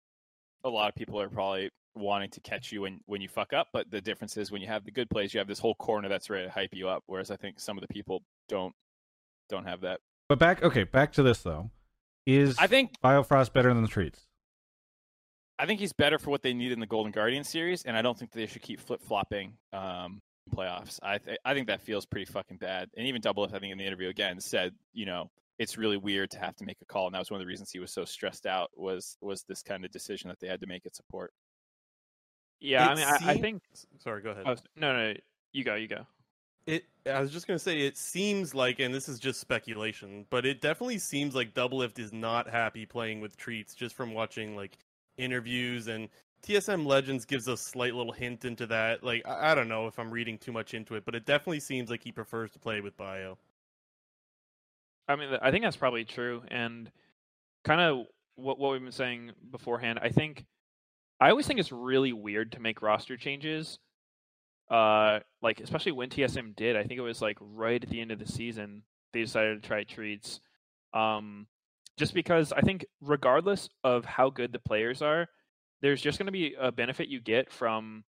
[0.65, 3.69] A lot of people are probably wanting to catch you when, when you fuck up,
[3.73, 6.09] but the difference is when you have the good plays, you have this whole corner
[6.09, 7.03] that's ready to hype you up.
[7.07, 8.75] Whereas I think some of the people don't
[9.49, 10.01] don't have that.
[10.29, 11.71] But back, okay, back to this though.
[12.27, 14.27] Is I think Biofrost better than the Treatz?
[15.61, 18.01] I think he's better for what they need in the Golden Guardian series, and I
[18.01, 20.23] don't think they should keep flip flopping um,
[20.57, 20.99] playoffs.
[21.03, 22.89] I th- I think that feels pretty fucking bad.
[22.97, 26.31] And even Doublelift, I think in the interview again said, you know, it's really weird
[26.31, 27.93] to have to make a call, and that was one of the reasons he was
[27.93, 30.97] so stressed out was was this kind of decision that they had to make at
[30.97, 31.35] support.
[32.59, 33.63] Yeah, I It mean, I, I think.
[33.99, 34.45] Sorry, go ahead.
[34.47, 35.15] Oh, no, no,
[35.53, 36.07] you go, you go.
[36.67, 36.85] It.
[37.05, 40.63] I was just gonna say it seems like, and this is just speculation, but it
[40.63, 44.79] definitely seems like Doublelift is not happy playing with Treatz just from watching like
[45.21, 46.09] interviews and
[46.43, 49.05] TSM Legends gives a slight little hint into that.
[49.05, 51.61] Like I, I don't know if I'm reading too much into it, but it definitely
[51.61, 53.39] seems like he prefers to play with Bio.
[55.09, 56.91] I mean, I think that's probably true, and
[57.65, 58.07] kind of
[58.37, 59.99] what what we've been saying beforehand.
[60.01, 60.45] I think
[61.21, 63.79] I always think it's really weird to make roster changes
[64.71, 68.13] uh, like especially when TSM did, I think it was like right at the end
[68.13, 68.83] of the season,
[69.13, 70.41] they decided to try Treatz.
[70.95, 71.47] Um,
[71.97, 75.27] just because I think regardless of how good the players are,
[75.83, 78.05] there's just going to be a benefit you get from,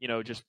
[0.00, 0.44] you know, just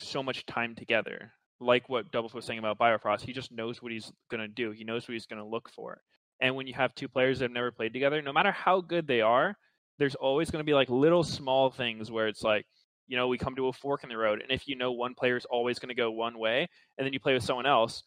[0.00, 1.32] so much time together.
[1.60, 4.70] Like what Doubles was saying about Biofrost, he just knows what he's going to do.
[4.70, 6.00] He knows what he's going to look for.
[6.40, 9.06] And when you have two players that have never played together, no matter how good
[9.06, 9.56] they are,
[9.98, 12.64] there's always going to be like little small things where it's like,
[13.06, 14.40] you know, we come to a fork in the road.
[14.40, 17.12] And if you know one player is always going to go one way, and then
[17.12, 18.02] you play with someone else,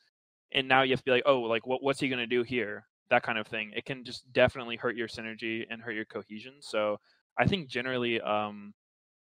[0.51, 2.41] and now you have to be like, oh, like what, what's he going to do
[2.41, 2.85] here?
[3.09, 3.71] That kind of thing.
[3.75, 6.55] It can just definitely hurt your synergy and hurt your cohesion.
[6.61, 6.99] So
[7.37, 8.73] I think generally um,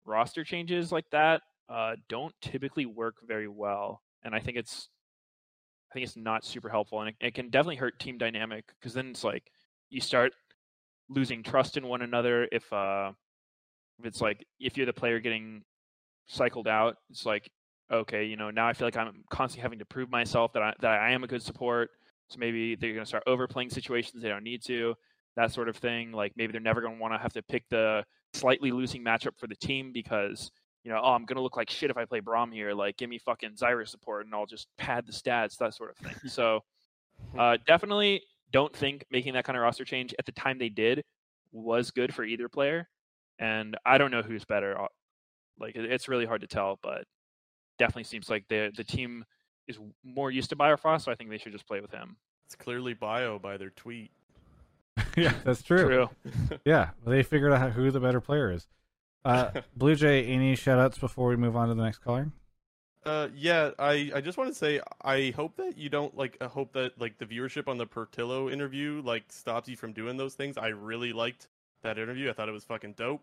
[0.06, 4.90] roster changes like that uh, don't typically work very well, and I think it's
[5.92, 8.94] I think it's not super helpful, and it, it can definitely hurt team dynamic because
[8.94, 9.52] then it's like
[9.90, 10.34] you start
[11.10, 13.12] losing trust in one another if uh
[14.00, 15.64] if it's like if you're the player getting
[16.28, 17.52] cycled out it's like
[17.92, 20.74] okay you know now i feel like i'm constantly having to prove myself that i
[20.82, 21.92] that i am a good support
[22.32, 24.94] so maybe they're going to start overplaying situations they don't need to
[25.36, 27.64] that sort of thing like maybe they're never going to want to have to pick
[27.70, 28.04] the
[28.34, 30.52] slightly losing matchup for the team because
[30.84, 32.98] you know oh i'm going to look like shit if i play Braum here like
[32.98, 36.16] give me fucking Zyra support and i'll just pad the stats that sort of thing
[36.30, 36.62] so
[37.38, 38.22] uh, definitely
[38.52, 41.04] don't think making that kind of roster change at the time they did
[41.52, 42.88] was good for either player.
[43.40, 44.80] And I don't know who's better.
[44.80, 44.88] uh,
[45.60, 47.06] Like it's really hard to tell, but
[47.80, 49.24] definitely seems like the the team
[49.72, 52.16] is more used to Biofrost, so I think they should just play with him.
[52.46, 54.12] It's clearly bio by their tweet.
[55.18, 56.10] yeah, that's true.
[56.66, 58.68] yeah, they figured out who the better player is.
[59.24, 62.32] Uh, Blue Jay, any shout outs before we move on to the next caller?
[63.04, 66.38] Uh, yeah, I, I just want to say I hope that you don't like.
[66.40, 70.18] I hope that like the viewership on the Portillo interview like stops you from doing
[70.18, 70.58] those things.
[70.58, 71.48] I really liked
[71.82, 72.30] that interview.
[72.30, 73.22] I thought it was fucking dope.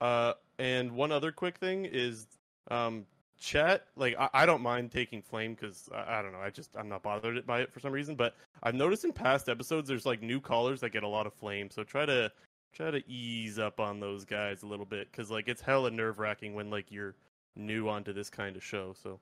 [0.00, 2.26] Uh, and one other quick thing is,
[2.70, 3.06] um,
[3.42, 3.86] chat.
[3.96, 6.40] Like I, I don't mind taking flame because I, I don't know.
[6.40, 8.14] I just I'm not bothered by it for some reason.
[8.14, 11.34] But I've noticed in past episodes there's like new callers that get a lot of
[11.34, 11.70] flame.
[11.70, 12.32] So try to
[12.72, 16.18] try to ease up on those guys a little bit because like it's hella nerve
[16.18, 17.14] wracking when like you're
[17.56, 18.94] new onto this kind of show.
[19.02, 19.18] So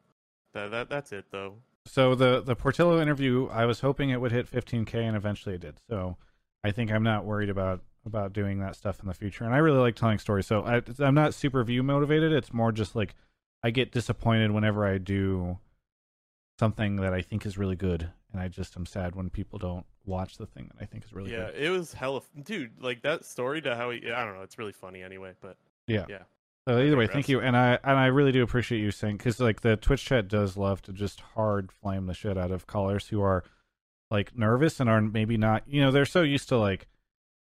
[0.52, 1.54] that that that's it though.
[1.86, 5.62] So the the Portillo interview, I was hoping it would hit 15k, and eventually it
[5.62, 5.78] did.
[5.88, 6.16] So
[6.62, 9.44] I think I'm not worried about about doing that stuff in the future.
[9.44, 12.32] And I really like telling stories, so I, I'm not super view motivated.
[12.32, 13.14] It's more just like
[13.62, 15.58] I get disappointed whenever I do
[16.58, 19.86] something that I think is really good, and I just am sad when people don't
[20.04, 21.54] watch the thing that I think is really yeah, good.
[21.56, 22.82] Yeah, it was hella, dude.
[22.82, 25.32] Like that story to how he, I don't know, it's really funny anyway.
[25.40, 25.56] But
[25.86, 26.06] Yeah.
[26.08, 26.22] yeah,
[26.68, 29.40] So either way, thank you, and I and I really do appreciate you saying because
[29.40, 33.08] like the Twitch chat does love to just hard flame the shit out of callers
[33.08, 33.44] who are
[34.10, 36.88] like nervous and are maybe not you know they're so used to like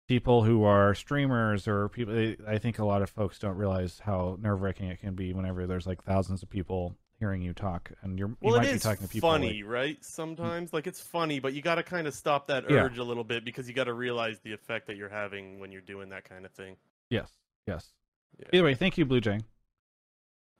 [0.09, 2.15] people who are streamers or people.
[2.15, 5.33] they- I think a lot of folks don't realize how nerve wracking it can be
[5.33, 8.74] whenever there's like thousands of people hearing you talk and you're you well, might it
[8.74, 10.05] be talking to people funny, like- right?
[10.05, 12.83] Sometimes like it's funny, but you got to kind of stop that Yeah.
[12.85, 15.73] urge a little bit because you got to realize the effect that you're having when
[15.73, 16.77] you're doing that kind of thing.
[17.11, 17.31] yes,
[17.66, 17.93] yes.
[18.39, 18.47] Yeah.
[18.53, 19.41] Either way, thank you, Blue Jay.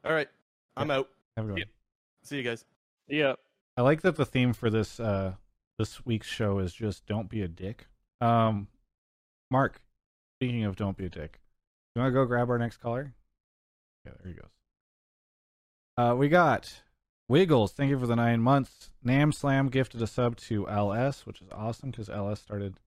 [0.05, 0.29] All right,
[0.77, 1.11] I'm out.
[1.37, 1.65] Have a good one.
[2.23, 2.65] See you guys.
[3.07, 3.35] Yeah.
[3.77, 5.35] I like that the theme for this uh
[5.79, 7.87] this week's show is just don't be a dick.
[8.23, 8.69] Um
[9.51, 9.81] Mark,
[10.39, 11.41] speaking of don't be a dick,
[11.95, 13.15] you wanna go grab our next caller?
[14.05, 14.51] Yeah, there he goes.
[15.97, 16.83] Uh we got
[17.29, 18.91] Wiggles, thank you for the nine months.
[19.03, 22.79] Nam Slam gifted a sub to LS, which is awesome because LS started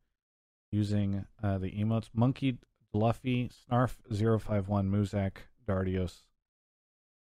[0.72, 2.10] using uh the emotes.
[2.14, 2.57] Monkey
[2.94, 5.38] Luffy, Snarf 051, Muzak,
[5.68, 6.23] Dardios.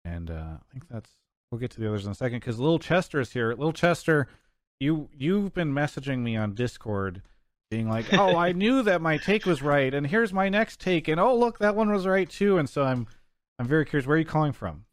[0.05, 1.09] And uh I think that's
[1.51, 4.27] we'll get to the others in a second because little chester is here little chester
[4.79, 7.21] you you've been messaging me on discord
[7.69, 11.07] being like oh i knew that my take was right and here's my next take
[11.07, 13.05] and oh look that one was right too and so i'm
[13.59, 14.85] i'm very curious where are you calling from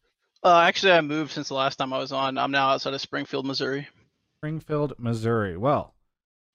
[0.45, 2.39] Uh, actually, I moved since the last time I was on.
[2.39, 3.89] I'm now outside of Springfield, Missouri.
[4.39, 5.95] springfield missouri well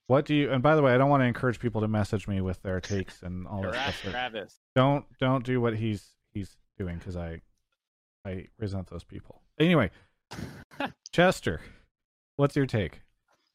[0.08, 2.28] what do you and by the way i don't want to encourage people to message
[2.28, 4.60] me with their takes and all that Harass stuff Travis.
[4.76, 7.42] don't don't do what he's he's doing because i
[8.24, 9.90] i resent those people anyway
[11.12, 11.60] chester
[12.36, 13.02] what's your take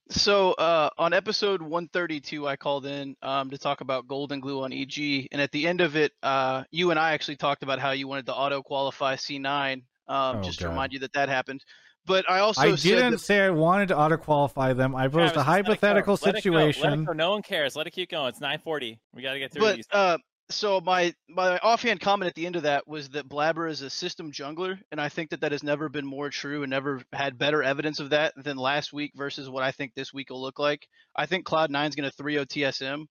[0.09, 5.28] So uh, on episode 132, I called in um, to talk about Goldenglue on EG,
[5.33, 8.07] and at the end of it, uh, you and I actually talked about how you
[8.07, 11.65] wanted to auto qualify C9, um, Oh, just to remind you that that happened.
[12.07, 14.95] But I also I said didn't that- say I wanted to auto qualify them.
[14.95, 16.53] I posed Travis, a just let it hypothetical Let it go.
[16.53, 17.05] Let it situation.
[17.05, 17.12] go.
[17.12, 17.74] No one cares.
[17.74, 18.28] Let it keep going.
[18.28, 19.01] It's 9:40.
[19.12, 19.87] We got to get through but these.
[19.91, 20.19] uh,
[20.51, 23.90] so my my offhand comment at the end of that was that Blabber is a
[23.90, 27.39] system jungler, and I think that that has never been more true and never had
[27.39, 30.59] better evidence of that than last week versus what I think this week will look
[30.59, 30.86] like.
[31.16, 33.06] I think Cloud9's going to 3-0 TSM,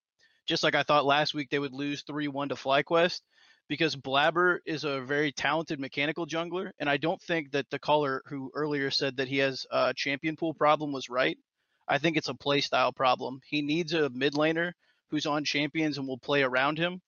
[0.47, 3.21] just like I thought last week they would lose 3-1 to FlyQuest.
[3.67, 8.21] because Blabber is a very talented mechanical jungler, and I don't think that the caller
[8.27, 11.37] who earlier said that he has a champion pool problem was right.
[11.87, 13.41] I think it's a play style problem.
[13.47, 14.71] He needs a mid laner
[15.09, 17.01] who's on champions and will play around him.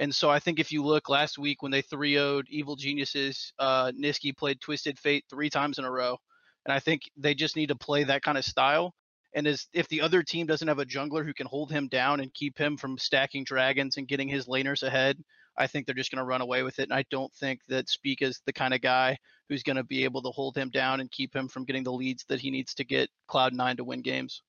[0.00, 3.52] And so I think if you look last week when they 3 0'd Evil Geniuses,
[3.58, 6.16] uh, Nisqy played Twisted Fate three times in a row.
[6.64, 8.94] And I think they just need to play that kind of style.
[9.34, 12.20] And as if the other team doesn't have a jungler who can hold him down
[12.20, 15.22] and keep him from stacking dragons and getting his laners ahead,
[15.58, 16.84] I think they're just going to run away with it.
[16.84, 19.18] And I don't think that Spica is the kind of guy
[19.50, 21.92] who's going to be able to hold him down and keep him from getting the
[21.92, 24.42] leads that he needs to get Cloud9 to win games.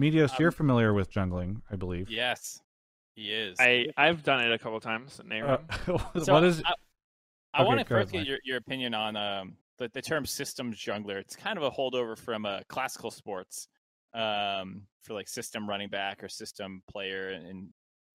[0.00, 2.10] Meteos, Um, you're familiar with jungling, I believe.
[2.10, 2.60] Yes,
[3.14, 3.56] he is.
[3.60, 5.20] I I've done it a couple times.
[5.24, 5.98] Name Uh, him.
[6.24, 6.62] So what is?
[6.64, 6.72] I,
[7.54, 10.02] I Okay, want to go ahead, first get your, your opinion on um, the, the
[10.02, 11.16] term systems jungler.
[11.16, 13.68] It's kind of a holdover from uh, classical sports
[14.12, 17.72] um, for like system running back or system player in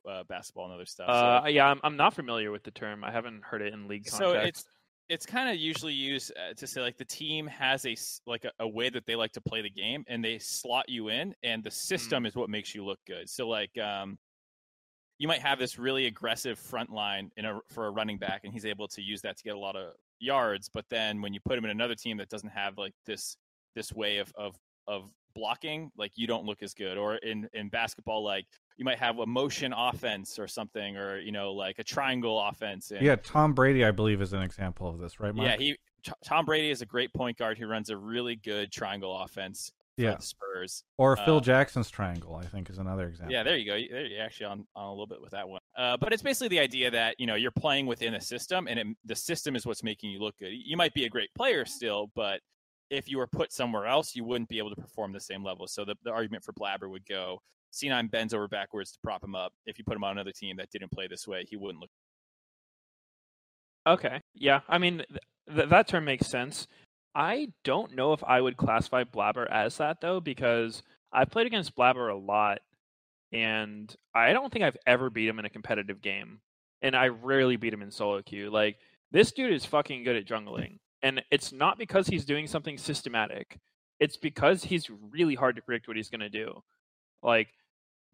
[0.10, 1.08] uh, basketball and other stuff.
[1.08, 1.14] So-
[1.46, 3.04] Uh, yeah, I'm, I'm not familiar with the term.
[3.04, 4.34] I haven't heard it in league context.
[4.34, 4.66] so it's
[5.08, 8.44] it's kind of usually used uh, to say like the team has a s- like
[8.46, 11.34] a, a way that they like to play the game and they slot you in
[11.42, 14.20] and the system is what makes you look good so like um
[15.20, 18.54] you might have this really aggressive front line in a for a running back and
[18.54, 21.40] he's able to use that to get a lot of yards but then when you
[21.46, 23.38] put him in another team that doesn't have like this
[23.76, 24.56] this way of of
[24.88, 28.46] of blocking like you don't look as good or in in basketball like
[28.78, 32.92] you might have a motion offense or something or you know like a triangle offense
[32.92, 35.36] and Yeah, Tom Brady, I believe, is an example of this, right?
[35.36, 35.50] Mark?
[35.50, 35.78] yeah, he
[36.24, 39.72] Tom Brady is a great point guard who runs a really good triangle offense
[40.04, 40.16] Yeah.
[40.16, 40.84] the Spurs.
[40.98, 43.34] Or Phil Uh, Jackson's triangle, I think, is another example.
[43.34, 43.76] Yeah, there you go.
[43.76, 45.62] You- There you're actually on, on a little bit with that one.
[45.78, 48.80] Uh, but it's basically the idea that you know you're playing within a system, and
[48.80, 50.52] it, the system is what's making you look good.
[50.52, 52.42] You might be a great player still, but
[52.90, 55.68] if you were put somewhere else, you wouldn't be able to perform the same level.
[55.68, 57.40] So the, the argument for Blaber would go:
[57.74, 59.54] C9 bends over backwards to prop him up.
[59.66, 61.92] If you put him on another team that didn't play this way, he wouldn't look.
[63.88, 64.22] Okay.
[64.36, 64.62] Yeah.
[64.68, 65.20] I mean, th-
[65.56, 66.68] th- that term makes sense.
[67.16, 71.76] I don't know if I would classify Blaber as that though, because I've played against
[71.76, 72.60] Blaber a lot,
[73.32, 76.40] and I don't think I've ever beat him in a competitive game,
[76.82, 78.50] and I rarely beat him in solo queue.
[78.50, 78.78] Like
[79.12, 83.60] this dude is fucking good at jungling, and it's not because he's doing something systematic.
[84.00, 86.64] It's because he's really hard to predict what he's gonna do.
[87.24, 87.50] Like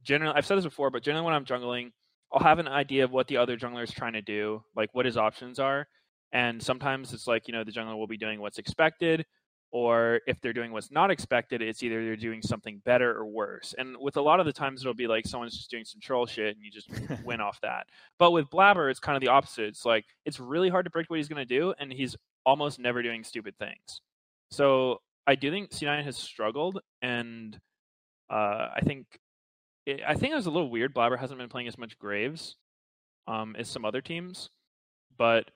[0.04, 1.92] generally, I've said this before, but generally when I'm jungling,
[2.32, 5.06] I'll have an idea of what the other jungler is trying to do, like what
[5.06, 5.88] his options are.
[6.36, 9.26] And sometimes it's like, you know, the jungler will be doing what's expected,
[9.72, 13.74] or if they're doing what's not expected, it's either they're doing something better or worse.
[13.78, 16.26] And with a lot of the times, it'll be like someone's just doing some troll
[16.26, 16.90] shit and you just
[17.24, 17.88] win off that.
[18.20, 19.64] But with Blaber, it's kind of the opposite.
[19.64, 22.80] It's like, it's really hard to predict what he's going to do, and he's almost
[22.80, 24.02] never doing stupid things.
[24.52, 27.58] So I do think C9 has struggled, and
[28.30, 29.06] uh, I think
[29.86, 30.94] it, I think it was a little weird.
[30.94, 32.58] Blaber hasn't been playing as much Graves
[33.26, 34.50] um, as some other teams,
[35.18, 35.50] but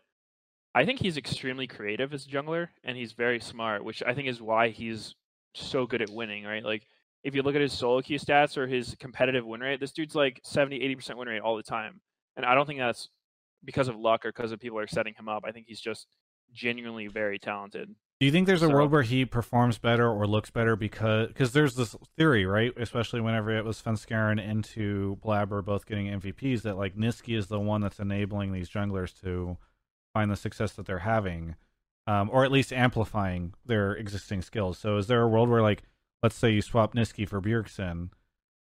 [0.76, 4.28] I think he's extremely creative as a jungler, and he's very smart, which I think
[4.28, 5.16] is why he's
[5.56, 6.44] so good at winning.
[6.46, 6.64] Right?
[6.64, 6.86] Like
[7.24, 10.16] if you look at his solo queue stats or his competitive win rate, this dude's
[10.16, 12.02] like 70, 80 percent win rate all the time,
[12.38, 13.10] and I don't think that's
[13.66, 15.44] because of luck or because of people are setting him up.
[15.46, 16.08] I think he's just
[16.54, 17.94] genuinely very talented.
[18.20, 21.30] Do you think there's a So- world where he performs better or looks better because
[21.30, 22.74] because there's this theory, right?
[22.78, 27.60] Especially whenever it was Svenskeren into Blaber both getting MVPs, that like Nisqy is the
[27.60, 29.58] one that's enabling these junglers to
[30.14, 31.56] find the success that they're having,
[32.08, 34.78] um, or at least amplifying their existing skills.
[34.78, 35.84] So is there a world where like
[36.24, 38.10] let's say you swap Nisqy for Bjergsen,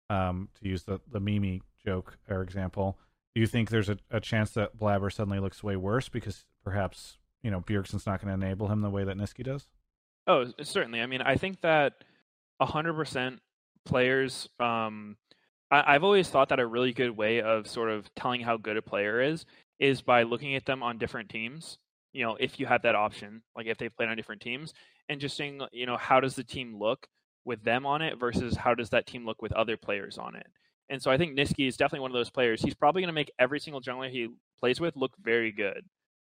[0.10, 2.98] um, to use the the Mimi joke or example,
[3.36, 7.18] do you think there's a, a chance that Blaber suddenly looks way worse because perhaps
[7.44, 9.66] you know Bjergsen's not going to enable him the way that Nisqy does?
[10.28, 11.02] Oh, certainly.
[11.02, 12.04] I mean, I think that
[12.62, 13.42] hundred percent
[13.86, 14.50] players.
[14.60, 15.18] Um,
[15.72, 18.78] I, I've always thought that a really good way of sort of telling how good
[18.78, 19.46] a player is
[19.80, 21.78] is by looking at them on different teams.
[22.14, 24.74] You know, if you have that option, like if they've played on different teams,
[25.10, 27.08] and just seeing, uh, you know, how does the team look
[27.46, 30.48] with them on it versus how does that team look with other players on it.
[30.90, 32.62] And so I think Nisqy is definitely one of those players.
[32.62, 34.30] He's probably going to make every single jungler he
[34.60, 35.84] plays with look very good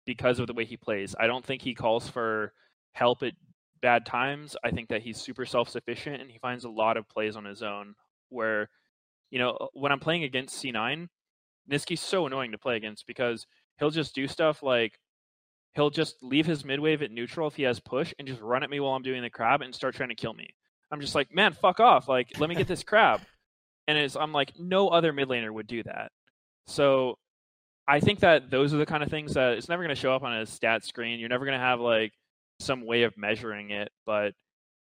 [0.05, 1.15] because of the way he plays.
[1.19, 2.53] I don't think he calls for
[2.93, 3.33] help at
[3.81, 4.55] bad times.
[4.63, 7.45] I think that he's super self sufficient and he finds a lot of plays on
[7.45, 7.95] his own
[8.29, 8.69] where,
[9.29, 11.07] you know, uh, when I'm playing against C9,
[11.71, 13.45] Nisqy's so annoying to play against because
[13.77, 14.99] he'll just do stuff like
[15.75, 18.63] he'll just leave his mid wave at neutral if he has push and just run
[18.63, 20.49] at me while I'm doing the crab and start trying to kill me.
[20.91, 22.07] I'm just like, man, fuck off.
[22.07, 23.21] Like, let me get this crab.
[23.87, 26.11] And it's, I'm like, no other mid laner would do that.
[26.67, 27.17] So
[27.87, 30.13] I think that those are the kind of things that it's never going to show
[30.13, 31.19] up on a stat screen.
[31.19, 32.13] You're never going to have like
[32.59, 34.33] some way of measuring it, but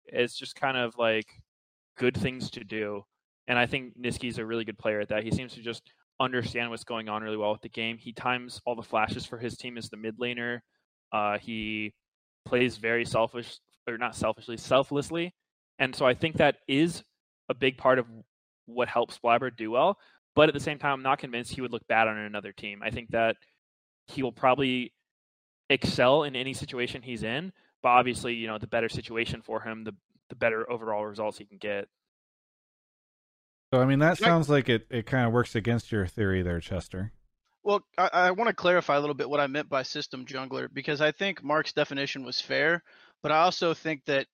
[0.07, 1.27] it's just kind of like
[1.97, 3.05] good things to do.
[3.47, 5.23] And I think Nisqy's a really good player at that.
[5.23, 5.83] He seems to just
[6.21, 7.97] understand what's going on really well with the game.
[7.97, 10.59] He times all the flashes for his team as the mid laner.
[11.11, 11.93] Uh, he
[12.45, 15.33] plays very selfish or not selfishly, selflessly,
[15.79, 17.03] and so I think that is
[17.49, 18.05] a big part of
[18.65, 19.97] what helps Blaber do well.
[20.35, 22.81] But at the same time, I'm not convinced he would look bad on another team.
[22.81, 23.35] I think that
[24.07, 24.93] he will probably
[25.69, 27.51] excel in any situation he's in.
[27.83, 29.93] But obviously, you know, the better situation for him, the
[30.29, 31.87] the better overall results he can get.
[33.73, 34.85] So I mean, that sounds like it.
[34.89, 37.13] It kind of works against your theory there, Chester.
[37.63, 40.67] Well, I, I want to clarify a little bit what I meant by system jungler
[40.73, 42.83] because I think Mark's definition was fair,
[43.21, 44.27] but I also think that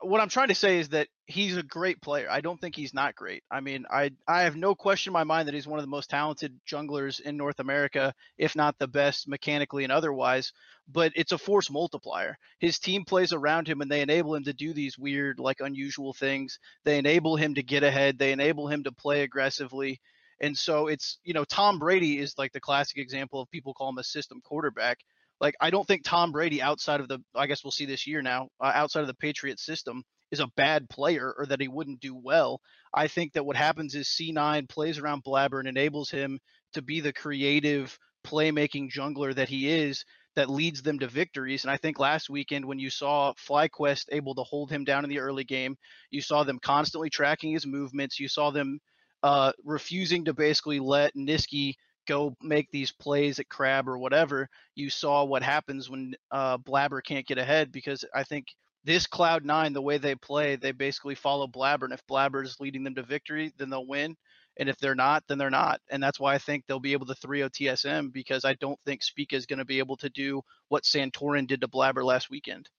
[0.00, 2.28] what I'm trying to say is that he's a great player.
[2.30, 3.42] I don't think he's not great.
[3.50, 5.90] I mean, I I have no question in my mind that he's one of the
[5.90, 10.52] most talented junglers in North America, if not the best mechanically and otherwise.
[10.88, 12.36] But it's a force multiplier.
[12.58, 16.12] His team plays around him and they enable him to do these weird, like unusual
[16.12, 16.58] things.
[16.84, 18.18] They enable him to get ahead.
[18.18, 20.00] They enable him to play aggressively.
[20.40, 23.88] And so it's, you know, Tom Brady is like the classic example of people call
[23.88, 24.98] him a system quarterback.
[25.40, 28.22] Like, I don't think Tom Brady, outside of the, I guess we'll see this year
[28.22, 32.00] now, uh, outside of the Patriot system, is a bad player or that he wouldn't
[32.00, 32.60] do well.
[32.92, 36.40] I think that what happens is C9 plays around Blaber and enables him
[36.74, 37.96] to be the creative
[38.26, 40.04] playmaking jungler that he is
[40.34, 41.64] that leads them to victories.
[41.64, 45.10] And I think last weekend when you saw FlyQuest able to hold him down in
[45.10, 45.76] the early game,
[46.10, 48.20] you saw them constantly tracking his movements.
[48.20, 48.80] You saw them
[49.22, 51.74] uh, refusing to basically let Nisqy
[52.06, 54.48] go make these plays at Crab or whatever.
[54.74, 58.46] You saw what happens when uh, Blaber can't get ahead because I think
[58.84, 62.60] this Cloud Nine, the way they play, they basically follow Blaber, and if Blaber is
[62.60, 64.16] leading them to victory, then they'll win.
[64.58, 65.80] And if they're not, then they're not.
[65.90, 68.78] And that's why I think they'll be able to 3 0 TSM because I don't
[68.86, 72.30] think Spica is going to be able to do what Santorin did to Blaber last
[72.30, 72.70] weekend.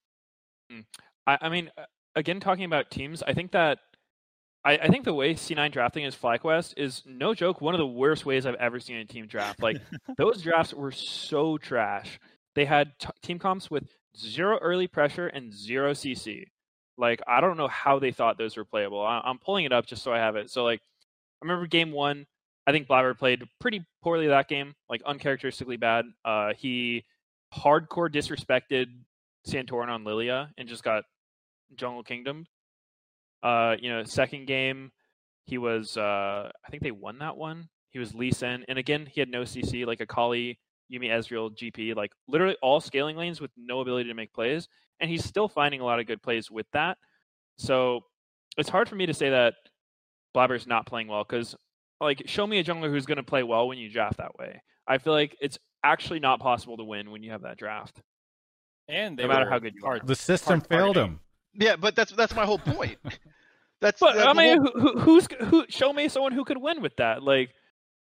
[1.28, 1.84] I, I mean, uh,
[2.16, 3.78] again, talking about teams, I think that
[4.66, 7.88] I, I think the way C9 drafting is FlyQuest is no joke one of the
[7.88, 9.62] worst ways I've ever seen a team draft.
[9.62, 9.78] Like
[10.18, 12.20] those drafts were so trash.
[12.56, 13.84] They had t- team comps with
[14.18, 16.46] zero early pressure and zero CC.
[16.98, 19.02] Like I don't know how they thought those were playable.
[19.02, 20.50] I, I'm pulling it up just so I have it.
[20.50, 20.80] So like
[21.42, 22.26] I remember game one.
[22.66, 26.04] I think Blaber played pretty poorly that game, like uncharacteristically bad.
[26.26, 27.06] Uh, he
[27.56, 28.88] hardcore disrespected
[29.48, 31.06] Santorin on Lilia and just got
[31.76, 32.46] Jungle Kingdom.
[33.44, 34.92] Uh, you know, second game,
[35.46, 37.70] he was uh I think they won that one.
[37.92, 40.60] He was Lee Sin, and again he had no CC like Akali,
[40.92, 44.68] Yuumi Ezreal, GP, like literally all scaling lanes with no ability to make plays,
[45.00, 46.98] and he's still finding a lot of good plays with that.
[47.58, 48.02] So
[48.58, 49.56] it's hard for me to say that
[50.34, 51.56] Blaber's not playing well because
[52.02, 54.62] like show me a jungler who's going to play well when you draft that way.
[54.88, 58.02] I feel like it's actually not possible to win when you have that draft.
[58.88, 60.00] And they no matter were how good you are.
[60.00, 61.20] The system failed him.
[61.58, 62.98] Yeah, but that's that's my whole point.
[63.80, 65.66] That's But that- I mean, whole- who, who, who's who?
[65.70, 67.22] Show me someone who could win with that.
[67.22, 67.52] Like,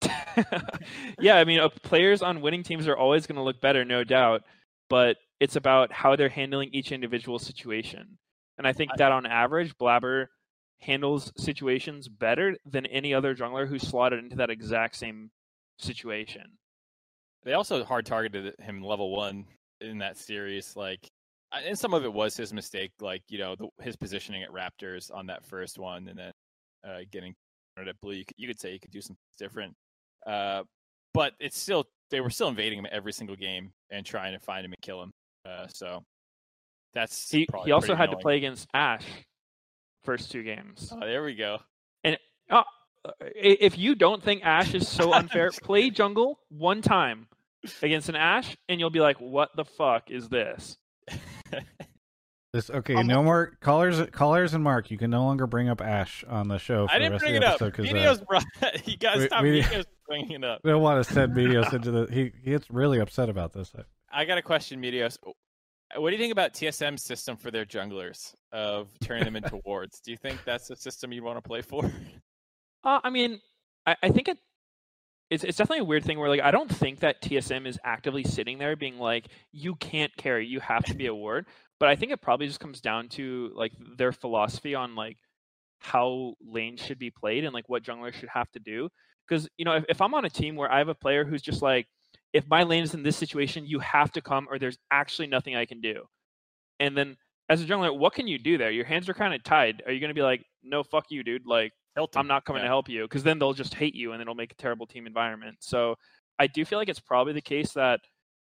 [1.20, 4.04] yeah, I mean, uh, players on winning teams are always going to look better, no
[4.04, 4.42] doubt.
[4.88, 8.18] But it's about how they're handling each individual situation,
[8.58, 10.26] and I think that on average, Blaber
[10.80, 15.30] handles situations better than any other jungler who's slotted into that exact same
[15.78, 16.44] situation.
[17.44, 19.46] They also hard targeted him level one
[19.80, 20.76] in that series.
[20.76, 21.08] Like, I-
[21.52, 22.92] and some of it was his mistake.
[23.00, 26.32] Like, you know, the, his positioning at Raptors on that first one, and then
[26.86, 27.34] uh, getting
[27.78, 28.14] at Blue.
[28.14, 29.74] You could, you could say he could do something different.
[30.26, 30.62] Uh,
[31.14, 34.64] but it's still they were still invading him every single game and trying to find
[34.64, 35.12] him and kill him.
[35.44, 36.02] Uh, so
[36.92, 39.06] that's He he also had to play against Ashe
[40.04, 40.92] first two games.
[40.92, 41.58] Oh, there we go.
[42.04, 42.16] And
[42.50, 42.62] uh,
[43.20, 47.28] if you don't think Ashe is so unfair, play jungle one time
[47.82, 50.76] against an Ashe, and you'll be like, "What the fuck is this?"
[52.52, 52.94] This okay.
[52.94, 54.00] I'm- no more callers.
[54.12, 54.90] Callers and Mark.
[54.90, 56.86] You can no longer bring up Ashe on the show.
[56.86, 57.54] For I the didn't rest bring of it the up.
[57.60, 58.44] episode 'cause, uh, Meteos brought.
[58.86, 60.60] You guys stop we- Meteos bringing it up.
[60.64, 62.06] we don't want to send Meteos into the.
[62.10, 63.72] He, he gets really upset about this.
[64.10, 65.18] I got a question, Meteos.
[65.96, 70.00] What do you think about TSM's system for their junglers of turning them into wards?
[70.00, 71.84] Do you think that's a system you'd want to play for?
[72.84, 73.40] Uh, I mean,
[73.84, 74.38] I, I think it.
[75.30, 78.22] It's, it's definitely a weird thing where like I don't think that TSM is actively
[78.22, 81.46] sitting there being like you can't carry you have to be a ward.
[81.80, 85.18] But I think it probably just comes down to like their philosophy on like
[85.80, 88.88] how lanes should be played and like what junglers should have to do.
[89.28, 91.42] Because you know if, if I'm on a team where I have a player who's
[91.42, 91.86] just like
[92.32, 95.56] if my lane is in this situation you have to come or there's actually nothing
[95.56, 96.04] I can do.
[96.78, 97.16] And then
[97.48, 98.70] as a jungler what can you do there?
[98.70, 99.82] Your hands are kind of tied.
[99.86, 102.20] Are you going to be like no fuck you dude like Hilton.
[102.20, 104.52] I'm not coming to help you because then they'll just hate you and it'll make
[104.52, 105.56] a terrible team environment.
[105.60, 105.96] So
[106.38, 108.00] I do feel like it's probably the case that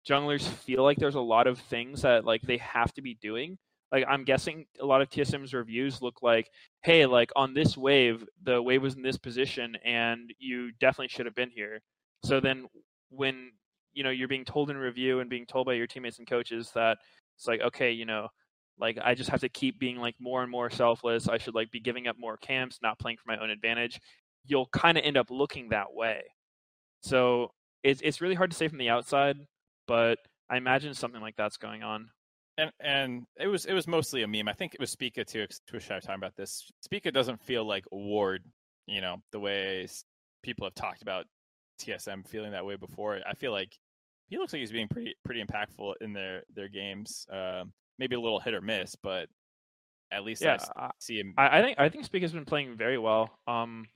[0.08, 3.58] junglers feel like there's a lot of things that like they have to be doing
[3.92, 6.50] like I'm guessing a lot of TSM's reviews look like,
[6.82, 11.26] hey, like on this wave, the wave was in this position and you definitely should
[11.26, 11.80] have been here.
[12.24, 12.66] So then
[13.10, 13.52] when
[13.94, 16.70] you know you're being told in review and being told by your teammates and coaches
[16.74, 16.98] that
[17.36, 18.28] it's like, okay, you know,
[18.80, 21.28] like I just have to keep being like more and more selfless.
[21.28, 24.00] I should like be giving up more camps, not playing for my own advantage.
[24.44, 26.22] You'll kind of end up looking that way.
[27.02, 27.52] So
[27.82, 29.36] it's it's really hard to say from the outside,
[29.86, 30.18] but
[30.50, 32.10] I imagine something like that's going on.
[32.56, 34.48] And and it was it was mostly a meme.
[34.48, 35.46] I think it was Spica too.
[35.66, 36.70] Twitch talking about this.
[36.82, 38.42] Spica doesn't feel like Ward,
[38.86, 39.86] you know, the way
[40.42, 41.26] people have talked about
[41.80, 43.20] TSM feeling that way before.
[43.28, 43.78] I feel like
[44.28, 47.26] he looks like he's being pretty pretty impactful in their their games.
[47.32, 47.64] Uh,
[47.98, 49.28] maybe a little hit or miss, but
[50.10, 51.34] at least yeah, I see him.
[51.36, 53.30] I, I think I think Spica's been playing very well.
[53.46, 53.86] Um,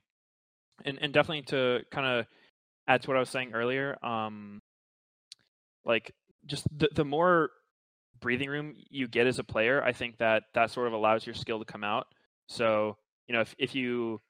[0.85, 2.27] and and definitely to kind of
[2.87, 3.97] add to what I was saying earlier.
[4.05, 4.61] Um,
[5.85, 6.13] like
[6.47, 7.51] just the the more
[8.21, 11.35] breathing room you get as a player, I think that that sort of allows your
[11.35, 12.07] skill to come out.
[12.49, 12.97] So
[13.29, 14.21] you know if if you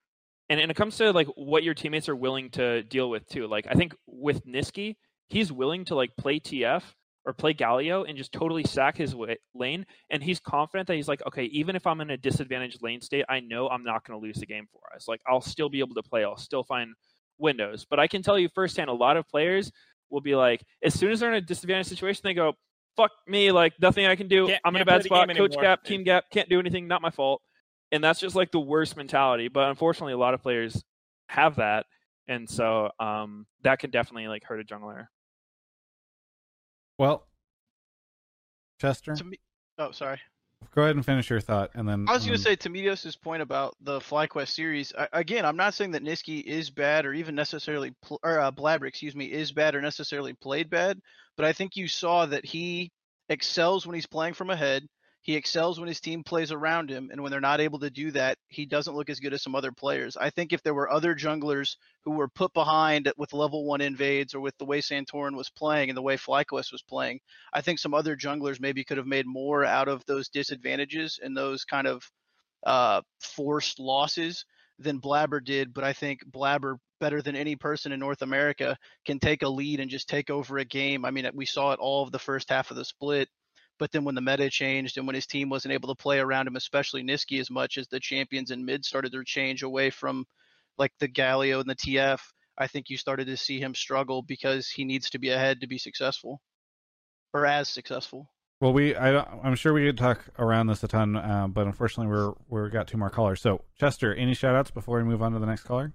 [0.48, 3.46] and, and it comes to like what your teammates are willing to deal with too.
[3.46, 4.96] Like I think with Nisqy,
[5.28, 6.82] he's willing to like play TF
[7.24, 9.86] or play Galio and just totally sack his way, lane.
[10.10, 13.24] And he's confident that he's like, okay, even if I'm in a disadvantaged lane state,
[13.28, 15.06] I know I'm not going to lose the game for us.
[15.06, 16.24] Like I'll still be able to play.
[16.24, 16.94] I'll still find
[17.38, 17.86] windows.
[17.88, 19.70] But I can tell you firsthand, a lot of players
[20.10, 22.54] will be like, as soon as they're in a disadvantaged situation, they go,
[22.96, 24.48] fuck me, like nothing I can do.
[24.48, 25.28] Can't- I'm in a bad spot.
[25.28, 26.88] Coach anymore." gap, team gap, can't do anything.
[26.88, 27.42] Not my fault.
[27.90, 29.48] And that's just like the worst mentality.
[29.48, 30.82] But unfortunately, a lot of players
[31.28, 31.86] have that.
[32.28, 35.06] And so um, that can definitely like hurt a jungler.
[37.02, 37.26] Well,
[38.80, 39.40] Chester, To me,
[39.76, 40.20] oh, sorry.
[40.72, 42.70] go ahead and finish your thought, and then I was going um, to say to
[42.70, 44.92] Meteos' point about the FlyQuest series.
[44.96, 48.52] I, again, I'm not saying that Nisqy is bad or even necessarily, pl- or uh,
[48.52, 51.00] Blaber, excuse me, is bad or necessarily played bad.
[51.36, 52.92] But I think you saw that he
[53.28, 54.86] excels when he's playing from ahead.
[55.22, 58.10] He excels when his team plays around him, and when they're not able to do
[58.10, 60.16] that, he doesn't look as good as some other players.
[60.16, 64.34] I think if there were other junglers who were put behind with level one invades
[64.34, 67.20] or with the way Santorin was playing and the way FlyQuest was playing,
[67.52, 71.36] I think some other junglers maybe could have made more out of those disadvantages and
[71.36, 72.02] those kind of
[72.66, 74.44] uh, forced losses
[74.80, 75.72] than Blaber did.
[75.72, 78.76] But I think Blaber, better than any person in North America,
[79.06, 81.04] can take a lead and just take over a game.
[81.04, 83.28] I mean, we saw it all of the first half of the split.
[83.78, 86.46] But then when the meta changed and when his team wasn't able to play around
[86.46, 90.24] him, especially Nisqy as much as the champions in mid started their change away from
[90.78, 92.20] like the Galio and the TF,
[92.56, 95.66] I think you started to see him struggle because he needs to be ahead to
[95.66, 96.40] be successful
[97.32, 98.30] or as successful.
[98.60, 102.12] Well, we I, I'm sure we could talk around this a ton, uh, but unfortunately
[102.12, 103.40] we're we're got two more callers.
[103.40, 105.92] So Chester, any shout outs before we move on to the next caller?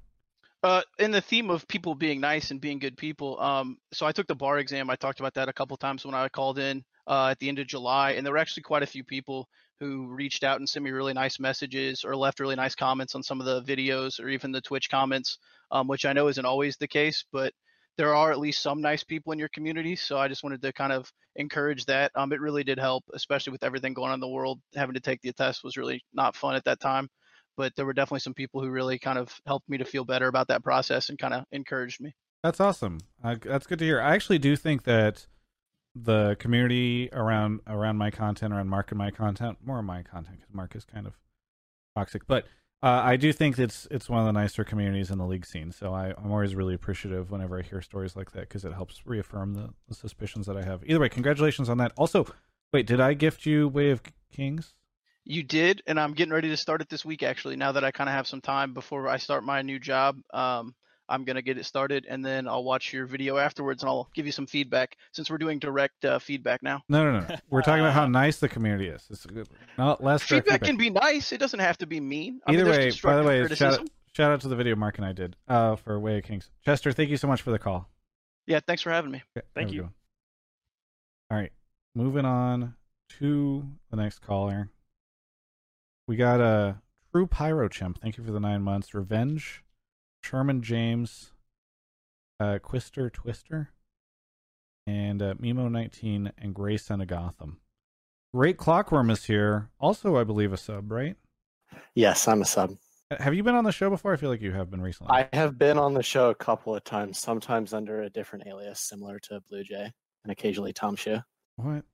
[0.63, 4.11] Uh, in the theme of people being nice and being good people, um, so I
[4.11, 4.89] took the bar exam.
[4.89, 7.59] I talked about that a couple times when I called in uh, at the end
[7.59, 9.47] of July, and there were actually quite a few people
[9.79, 13.23] who reached out and sent me really nice messages or left really nice comments on
[13.23, 15.37] some of the videos or even the Twitch comments,
[15.71, 17.53] um, which I know isn't always the case, but
[17.95, 19.95] there are at least some nice people in your community.
[19.95, 22.11] So I just wanted to kind of encourage that.
[22.15, 24.59] Um, it really did help, especially with everything going on in the world.
[24.75, 27.07] Having to take the test was really not fun at that time
[27.57, 30.27] but there were definitely some people who really kind of helped me to feel better
[30.27, 32.13] about that process and kind of encouraged me.
[32.43, 32.99] That's awesome.
[33.23, 33.99] Uh, that's good to hear.
[33.99, 35.25] I actually do think that
[36.03, 40.37] the community around around my content, around Mark and my content, more of my content
[40.39, 41.13] because Mark is kind of
[41.95, 42.45] toxic, but
[42.83, 45.71] uh, I do think it's it's one of the nicer communities in the league scene.
[45.71, 49.01] So I, I'm always really appreciative whenever I hear stories like that because it helps
[49.05, 50.83] reaffirm the, the suspicions that I have.
[50.85, 51.91] Either way, congratulations on that.
[51.97, 52.27] Also,
[52.71, 54.01] wait, did I gift you Way of
[54.31, 54.73] Kings?
[55.23, 57.23] You did, and I'm getting ready to start it this week.
[57.23, 60.19] Actually, now that I kind of have some time before I start my new job,
[60.31, 60.75] um,
[61.09, 64.25] I'm gonna get it started, and then I'll watch your video afterwards, and I'll give
[64.25, 66.83] you some feedback since we're doing direct uh, feedback now.
[66.89, 67.35] No, no, no.
[67.49, 69.05] We're talking about how nice the community is.
[69.09, 69.47] It's good.
[69.77, 71.31] Not less direct Feedback can be nice.
[71.31, 72.39] It doesn't have to be mean.
[72.45, 74.75] I mean, Either there's way, by the way, shout out, shout out to the video
[74.75, 76.49] Mark and I did uh, for Way of Kings.
[76.65, 77.89] Chester, thank you so much for the call.
[78.45, 79.23] Yeah, thanks for having me.
[79.37, 79.89] Okay, Thank you.
[81.29, 81.51] All right,
[81.93, 82.75] moving on
[83.19, 84.69] to the next caller.
[86.07, 86.77] We got a
[87.11, 87.99] true pyro chimp.
[87.99, 88.93] Thank you for the nine months.
[88.93, 89.63] Revenge,
[90.27, 91.31] Sherman James,
[92.41, 93.69] uh, Quister Twister,
[94.85, 97.59] and uh, Mimo nineteen and Gray Son of Gotham.
[98.33, 99.69] Great Clockworm is here.
[99.79, 101.15] Also, I believe a sub, right?
[101.95, 102.71] Yes, I'm a sub.
[103.17, 104.11] Have you been on the show before?
[104.11, 105.13] I feel like you have been recently.
[105.13, 108.81] I have been on the show a couple of times, sometimes under a different alias,
[108.81, 109.89] similar to Blue Jay,
[110.25, 111.21] and occasionally Tom Shoe.
[111.55, 111.85] What?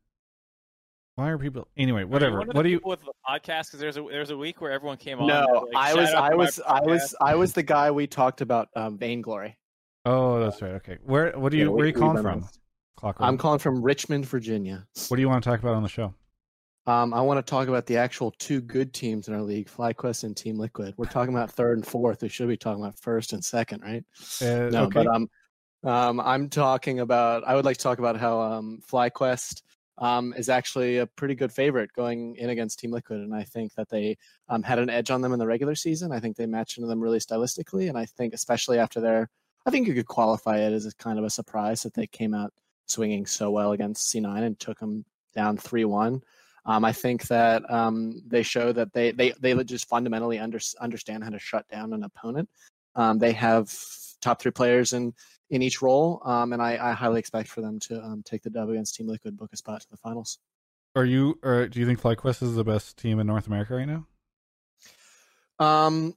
[1.16, 1.68] Why are people?
[1.78, 2.40] Anyway, whatever.
[2.40, 2.82] one What the do you?
[2.84, 3.68] with the podcast?
[3.68, 5.28] Because there's a there's a week where everyone came on.
[5.28, 7.16] No, like, I was, I was, I was.
[7.22, 9.56] I was the guy we talked about um, Vainglory.
[10.06, 10.72] Oh, that's right.
[10.74, 10.98] Okay.
[11.04, 11.38] Where?
[11.38, 11.66] What do you?
[11.66, 12.48] Yeah, we- where are you calling from?
[12.96, 13.28] Clockwork.
[13.28, 14.88] I'm calling from Richmond, Virginia.
[15.10, 16.14] What do you want to talk about on the show?
[16.86, 20.26] Um, I want to talk about the actual two good teams in our league, FlyQuest
[20.26, 20.94] and Team Liquid.
[20.98, 22.22] We're talking about third and fourth.
[22.22, 24.04] We should be talking about first and second, right?
[24.42, 25.04] Uh, no, okay.
[25.04, 25.30] but um,
[25.84, 27.44] um, I'm talking about.
[27.46, 29.62] I would like to talk about how um, FlyQuest
[29.98, 33.74] um, is actually a pretty good favorite going in against Team Liquid, and I think
[33.76, 34.18] that they
[34.50, 36.12] um, had an edge on them in the regular season.
[36.12, 39.30] I think they matched into them really stylistically, and I think especially after their,
[39.66, 42.34] I think you could qualify it as a kind of a surprise that they came
[42.34, 42.52] out
[42.88, 45.06] swinging so well against C9 and took them
[45.36, 46.22] down three one.
[46.66, 51.24] Um, I think that um, they show that they they they just fundamentally under, understand
[51.24, 52.50] how to shut down an opponent.
[52.96, 53.74] Um, they have
[54.22, 55.14] top three players in
[55.50, 58.50] in each role, um, and I, I, highly expect for them to um, take the
[58.50, 60.40] dub against Team Liquid, book a spot to the finals.
[60.96, 63.88] Are you or do you think FlyQuest is the best team in North America right
[63.88, 64.06] now?
[65.60, 66.16] Um,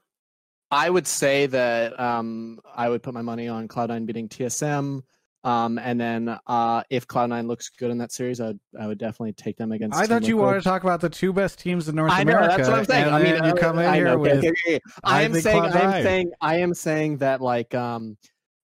[0.71, 5.03] I would say that um, I would put my money on Cloud9 beating TSM.
[5.45, 8.99] Um, and then uh, if Cloud9 looks good in that series, I would, I would
[8.99, 9.97] definitely take them against.
[9.97, 10.47] I Team thought you Liquid.
[10.47, 12.57] wanted to talk about the two best teams in North I know America.
[12.57, 13.15] that's what I'm saying.
[13.15, 14.39] I mean, you uh, come in I here know, with.
[14.39, 14.81] okay, okay, okay.
[15.05, 15.83] I, I am saying, I Cloud9.
[15.95, 18.17] am saying, I am saying that like, um,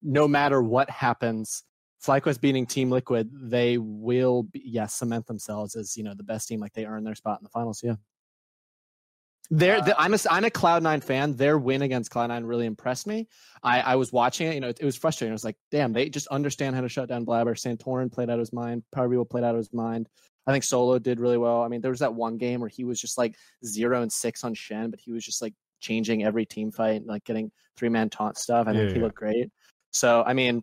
[0.02, 1.64] no matter what happens,
[2.04, 6.48] FlyQuest beating Team Liquid, they will, be, yes, cement themselves as you know the best
[6.48, 6.60] team.
[6.60, 7.80] Like they earn their spot in the finals.
[7.82, 7.94] Yeah.
[9.50, 11.36] They're, Uh, the- I'm a I'm a Cloud9 fan.
[11.36, 13.28] Their win against Cloud9 really impressed me.
[13.62, 14.54] I, I was watching it.
[14.54, 15.32] You know, it, it was frustrating.
[15.32, 17.54] I was like, damn, they just understand how to shut down Blaber.
[17.54, 18.82] Santorin played out of his mind.
[18.92, 20.08] Power of Evil played out of his mind.
[20.46, 21.62] I think Solo did really well.
[21.62, 24.42] I mean, there was that one game where he was just like zero and six
[24.42, 27.88] on Shen, but he was just like changing every team fight, and, like getting three
[27.88, 28.66] man taunt stuff.
[28.66, 29.02] I think he yeah.
[29.02, 29.50] looked great.
[29.92, 30.62] So I mean,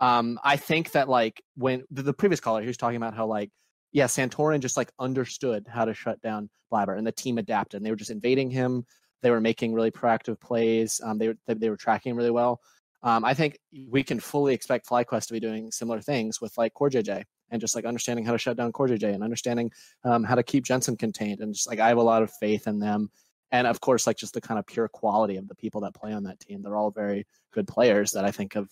[0.00, 3.26] um, I think that like when the, the previous caller, he was talking about how
[3.26, 3.50] like
[3.92, 7.78] yeah, Santorin just like understood how to shut down Blaber, and the team adapted.
[7.78, 8.84] And they were just invading him.
[9.22, 11.00] They were making really proactive plays.
[11.04, 12.60] Um, they were they, they were tracking really well.
[13.02, 13.58] Um, I think
[13.88, 17.60] we can fully expect FlyQuest to be doing similar things with like Core JJ and
[17.60, 19.70] just like understanding how to shut down Core JJ and understanding
[20.04, 21.40] um, how to keep Jensen contained.
[21.40, 23.10] And just like I have a lot of faith in them.
[23.52, 26.12] And of course, like just the kind of pure quality of the people that play
[26.12, 26.62] on that team.
[26.62, 28.68] They're all very good players that I think have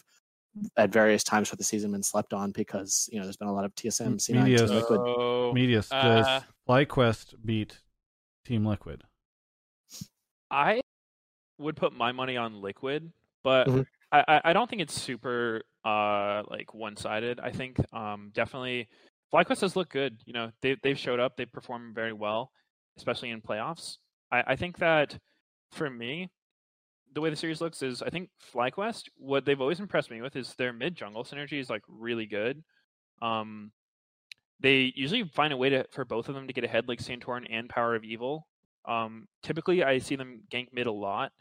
[0.77, 3.53] at various times for the season been slept on because you know there's been a
[3.53, 5.01] lot of TSM, C9, Meteos, Team Liquid.
[5.05, 7.81] So, Meteos, uh, does FlyQuest beat
[8.45, 9.03] Team Liquid?
[10.51, 10.81] I
[11.59, 13.87] would put my money on Liquid, but Mhm.
[14.13, 17.41] I, I- I don't think it's super uh like one sided.
[17.41, 18.89] I think um definitely
[19.33, 20.23] FlyQuest does look good.
[20.25, 22.53] You know, they they've showed up, they perform very well,
[22.97, 23.99] especially in playoffs.
[24.31, 25.19] I, I think that
[25.73, 26.31] for me,
[27.15, 30.37] the way the series looks is I think FlyQuest, what they've always impressed me with
[30.37, 32.63] is their mid jungle synergy is like really good.
[33.23, 33.73] Um
[34.61, 37.47] they usually find a way to for both of them to get ahead, like Santorin
[37.51, 38.47] and Power of Evil.
[38.87, 41.33] Um, typically, I see them gank mid a lot,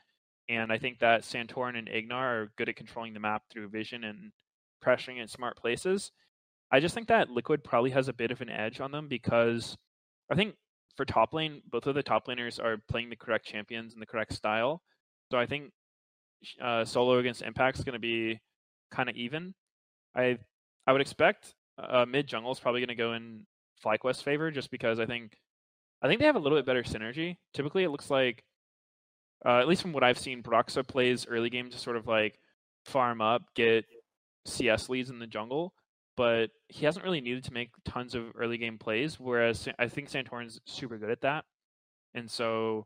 [0.49, 4.03] and I think that Santorin and Ignar are good at controlling the map through vision
[4.03, 4.31] and
[4.85, 6.11] pressuring in smart places.
[6.71, 9.77] I just think that Liquid probably has a bit of an edge on them because
[10.29, 10.55] I think
[10.97, 14.05] for top lane, both of the top laners are playing the correct champions in the
[14.05, 14.81] correct style.
[15.31, 15.71] So I think
[16.61, 18.41] uh, solo against Impact is going to be
[18.91, 19.53] kind of even.
[20.15, 20.39] I
[20.85, 23.45] I would expect uh, mid jungle is probably going to go in
[23.85, 25.37] FlyQuest's favor just because I think
[26.01, 27.37] I think they have a little bit better synergy.
[27.53, 28.43] Typically, it looks like,
[29.45, 32.39] uh, at least from what I've seen, Broxa plays early game to sort of like
[32.85, 33.85] farm up, get
[34.45, 35.73] CS leads in the jungle,
[36.17, 39.19] but he hasn't really needed to make tons of early game plays.
[39.19, 41.45] Whereas I think Santorin's super good at that,
[42.13, 42.85] and so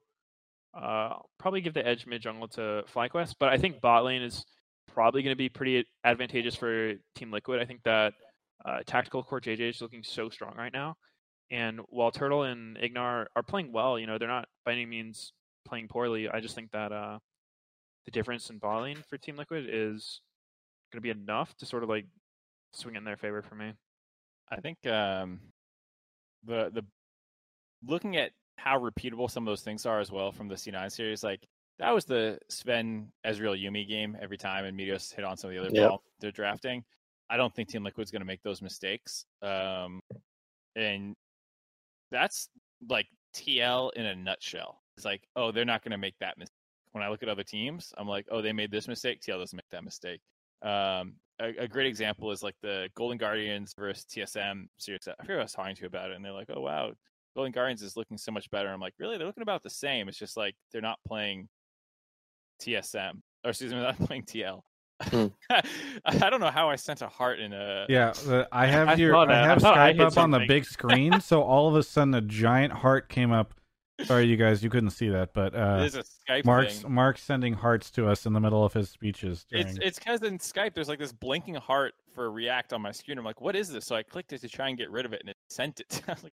[0.74, 3.36] uh, probably give the edge mid jungle to FlyQuest.
[3.40, 4.46] But I think bot lane is
[4.94, 7.62] probably going to be pretty advantageous for Team Liquid.
[7.62, 8.14] I think that
[8.66, 10.96] uh, tactical core JJ is looking so strong right now.
[11.50, 15.34] And while Turtle and Ignar are playing well, you know, they're not by any means
[15.66, 16.30] playing poorly.
[16.30, 17.20] I just think that uh,
[18.06, 20.22] the difference in bot lane for Team Liquid is
[20.92, 22.06] going to be enough to sort of like
[22.74, 23.74] swing in their favor for me.
[24.50, 25.40] I think um,
[26.44, 26.84] the the
[27.88, 31.24] looking at how repeatable some of those things are as well from the C9 series,
[31.24, 31.48] like
[31.80, 35.56] that was the Zven Ezreal Yuumi game every time, and Meteos hit on some of
[35.56, 35.90] the other Yep.
[35.90, 36.84] ball they're drafting.
[37.30, 40.02] I don't think Team Liquid's going to make those mistakes, um,
[40.76, 41.16] and
[42.12, 42.50] that's
[42.90, 44.82] like TL in a nutshell.
[44.98, 46.54] It's like, oh, they're not going to make that mistake.
[46.92, 49.22] When I look at other teams, I'm like, oh, they made this mistake.
[49.22, 50.20] TL doesn't make that mistake.
[50.62, 55.08] Um, a, a great example is like the Golden Guardians versus TSM series.
[55.08, 56.92] I forget what I was talking to about it, and they're like, "Oh wow,
[57.36, 59.18] Golden Guardians is looking so much better." I'm like, "Really?
[59.18, 60.08] They're looking about the same.
[60.10, 61.48] It's just like they're not playing
[62.62, 64.62] TSM, or excuse me, they're not playing TL."
[65.04, 65.28] Hmm.
[66.06, 68.94] I don't know how I sent a heart in a Yeah, the, I have I
[68.96, 70.48] your I have I thought I Skype hit up on the something.
[70.48, 73.56] big screen, so all of a sudden a giant heart came up.
[74.06, 76.92] Sorry, you guys, you couldn't see that, but uh, It is a Skype Mark's thing.
[76.92, 79.46] Mark's sending hearts to us in the middle of his speeches.
[79.50, 79.68] During...
[79.68, 83.18] It's it's because in Skype there's like this blinking heart for React on my screen.
[83.18, 83.86] I'm like, what is this?
[83.86, 86.02] So I clicked it to try and get rid of it, and it sent it.
[86.24, 86.34] Like,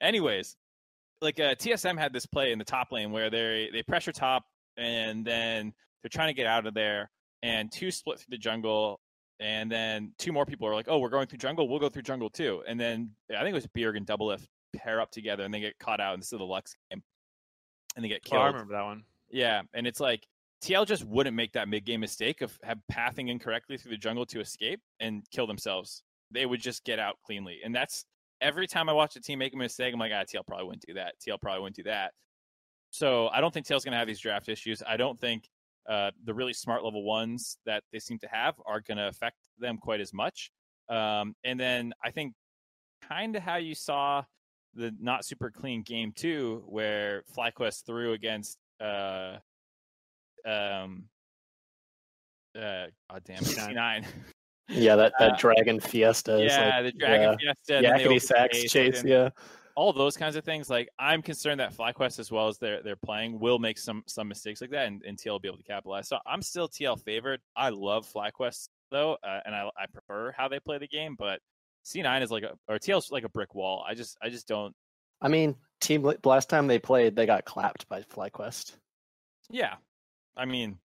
[0.00, 0.56] anyways,
[1.20, 4.44] like uh, TSM had this play in the top lane where they they pressure top
[4.76, 5.72] and then
[6.02, 7.10] they're trying to get out of there,
[7.42, 9.00] and two split through the jungle,
[9.40, 11.68] and then two more people are like, "Oh, we're going through jungle.
[11.68, 15.00] We'll go through jungle too." And then I think it was Bjerg and Doublelift pair
[15.00, 16.14] up together, and they get caught out.
[16.14, 17.02] And this is the Lux game,
[17.96, 18.42] and they get Oh, killed.
[18.42, 19.04] I remember that one.
[19.30, 20.26] Yeah, and it's like
[20.62, 24.26] TL just wouldn't make that mid game mistake of have pathing incorrectly through the jungle
[24.26, 26.02] to escape and kill themselves.
[26.30, 28.04] They would just get out cleanly, and that's
[28.40, 30.84] every time I watch a team make a mistake, I'm like, ah, TL probably wouldn't
[30.86, 31.14] do that.
[31.26, 32.12] TL probably wouldn't do that.
[32.90, 34.82] So I don't think TL's going to have these draft issues.
[34.86, 35.48] I don't think
[35.88, 39.36] uh, the really smart level ones that they seem to have are going to affect
[39.58, 40.50] them quite as much.
[40.88, 42.34] Um, and then I think
[43.08, 44.24] kind of how you saw
[44.74, 49.36] the not super clean game two, where FlyQuest threw against uh,
[50.46, 51.04] um,
[52.56, 54.04] uh, god damn it, C9.
[54.68, 56.42] Yeah, that, that Uh, Dragon Fiesta.
[56.42, 57.52] Is yeah, like, the Dragon yeah.
[57.54, 59.04] Fiesta, and then Yakety sax chase.
[59.04, 59.28] Yeah.
[59.74, 60.70] all those kinds of things.
[60.70, 64.28] Like I'm concerned that FlyQuest, as well as they're they're playing, will make some some
[64.28, 66.08] mistakes like that, and, and TL will be able to capitalize.
[66.08, 67.40] So I'm still TL favored.
[67.56, 71.40] I love FlyQuest though, uh, and I I prefer how they play the game, but
[71.84, 73.84] C9 is like a or TL's like a brick wall.
[73.88, 74.74] I just I just don't.
[75.20, 78.72] I mean, team last time they played, they got clapped by FlyQuest.
[79.50, 79.74] Yeah,
[80.36, 80.78] I mean,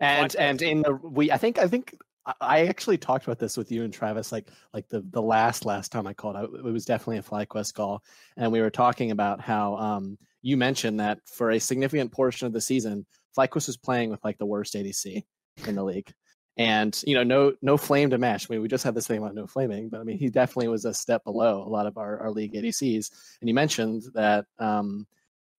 [0.00, 1.96] And FlyQuest- and in the we, I think I think
[2.40, 4.30] I- actually talked about this with you and Travis.
[4.32, 7.74] Like like the the last last time I called, I, it was definitely a FlyQuest
[7.74, 8.02] call,
[8.36, 12.52] and we were talking about how um you mentioned that for a significant portion of
[12.52, 13.06] the season,
[13.38, 15.22] FlyQuest was playing with like the worst ADC
[15.66, 16.12] in the league.
[16.58, 18.46] And you know, no no flame to match.
[18.48, 20.68] I mean, we just had this thing about no flaming, but I mean, he definitely
[20.68, 23.10] was a step below a lot of our, our league ADCs.
[23.40, 25.06] And you mentioned that um,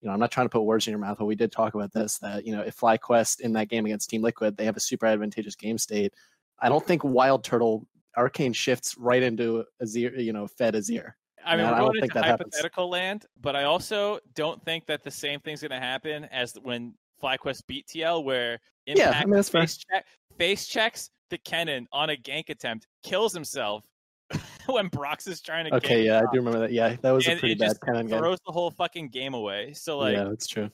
[0.03, 1.75] you know, I'm not trying to put words in your mouth, but we did talk
[1.75, 4.75] about this that, you know, if FlyQuest in that game against Team Liquid, they have
[4.75, 6.13] a super advantageous game state.
[6.59, 7.87] I don't think Wild Turtle
[8.17, 11.13] Arcane shifts right into Azir, you know, Fed Azir.
[11.45, 12.53] I mean, we're I don't think into that happens.
[12.53, 16.53] hypothetical land, but I also don't think that the same thing's going to happen as
[16.61, 20.05] when FlyQuest beat TL, where Yeah, I mean, face, check,
[20.37, 23.85] face checks the Kennen on a gank attempt, kills himself
[24.67, 25.75] when Brox is trying to.
[25.75, 26.71] Okay, yeah, I do remember that.
[26.71, 28.19] Yeah, that was a pretty bad Kennen game.
[28.19, 29.73] Throws the whole fucking game away.
[29.73, 30.69] So like, yeah, that's true.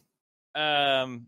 [0.55, 1.27] um,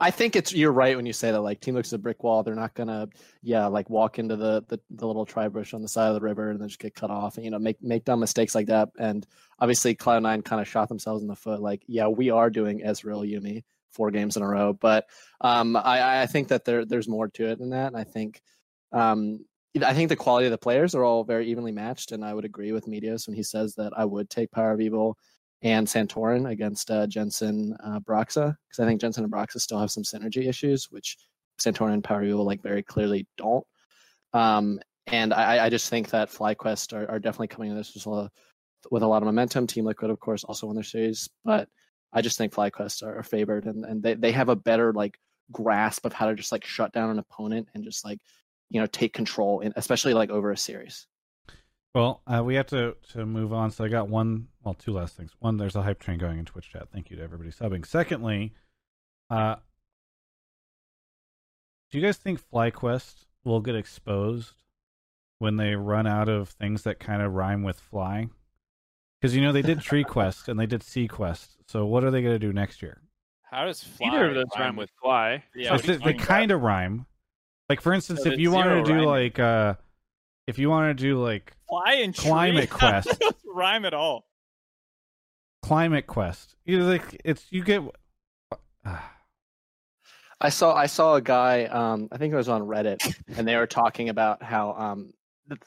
[0.00, 2.24] I think it's you're right when you say that like Team looks at a brick
[2.24, 2.42] wall.
[2.42, 3.08] They're not gonna
[3.42, 6.20] yeah like walk into the, the the little tri bush on the side of the
[6.20, 8.66] river and then just get cut off and you know make make dumb mistakes like
[8.66, 8.88] that.
[8.98, 9.24] And
[9.60, 11.62] obviously Cloud Nine kind of shot themselves in the foot.
[11.62, 13.62] Like yeah, we are doing Ezreal Yuumi
[13.94, 15.06] four games in a row, but
[15.40, 17.88] um I I think that there there's more to it than that.
[17.88, 18.40] And I think
[18.92, 19.44] um
[19.82, 22.44] I think the quality of the players are all very evenly matched, and I would
[22.44, 25.18] agree with Meteos when he says that I would take Power of Evil
[25.62, 29.90] and Santorin against uh, Jensen uh, Broxa because I think Jensen and Broxa still have
[29.90, 31.16] some synergy issues, which
[31.58, 33.66] Santorin and Power of Evil like very clearly don't.
[34.32, 38.06] Um, and I, I just think that FlyQuest are, are definitely coming in this with
[38.06, 38.30] a,
[38.90, 39.66] with a lot of momentum.
[39.66, 41.68] Team Liquid, of course, also won their series, but
[42.14, 45.18] I just think FlyQuest are, are favored, and, and they, they have a better like
[45.52, 48.20] grasp of how to just like shut down an opponent and just like
[48.70, 51.06] you know take control, in, especially like over a series.
[51.94, 53.70] Well, uh, we have to to move on.
[53.70, 55.32] So I got one, well, two last things.
[55.40, 56.88] One, there's a hype train going in Twitch chat.
[56.92, 57.84] Thank you to everybody subbing.
[57.84, 58.52] Secondly,
[59.30, 59.56] uh,
[61.90, 64.54] do you guys think FlyQuest will get exposed
[65.38, 68.28] when they run out of things that kind of rhyme with fly?
[69.24, 71.56] Because you know they did Tree Quest and they did Sea Quest.
[71.66, 73.00] So what are they going to do next year?
[73.50, 75.42] how does fly Either of those rhyme rhyme with fly.
[75.54, 77.06] Yeah, So what are you they kind of rhyme.
[77.70, 79.06] Like for instance, So if you wanted to do rhyming.
[79.08, 79.74] like uh,
[80.46, 82.28] if you wanted to do like fly and tree?
[82.28, 83.24] Climate How Quest.
[83.46, 84.26] rhyme at all.
[85.62, 87.80] Climate Quest, you know, like it's you get.
[88.84, 92.98] I saw I saw a guy, um, I think it was on Reddit,
[93.38, 95.14] and they were talking about how um, th-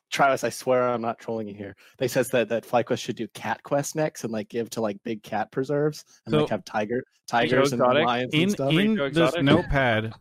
[0.09, 1.75] Travis, I swear I'm not trolling you here.
[1.97, 5.01] They says that that FlyQuest should do Cat Quest next and like give to like
[5.03, 8.73] big cat preserves and like have tiger tigers and lions and in stuff.
[8.73, 10.13] in Joe this notepad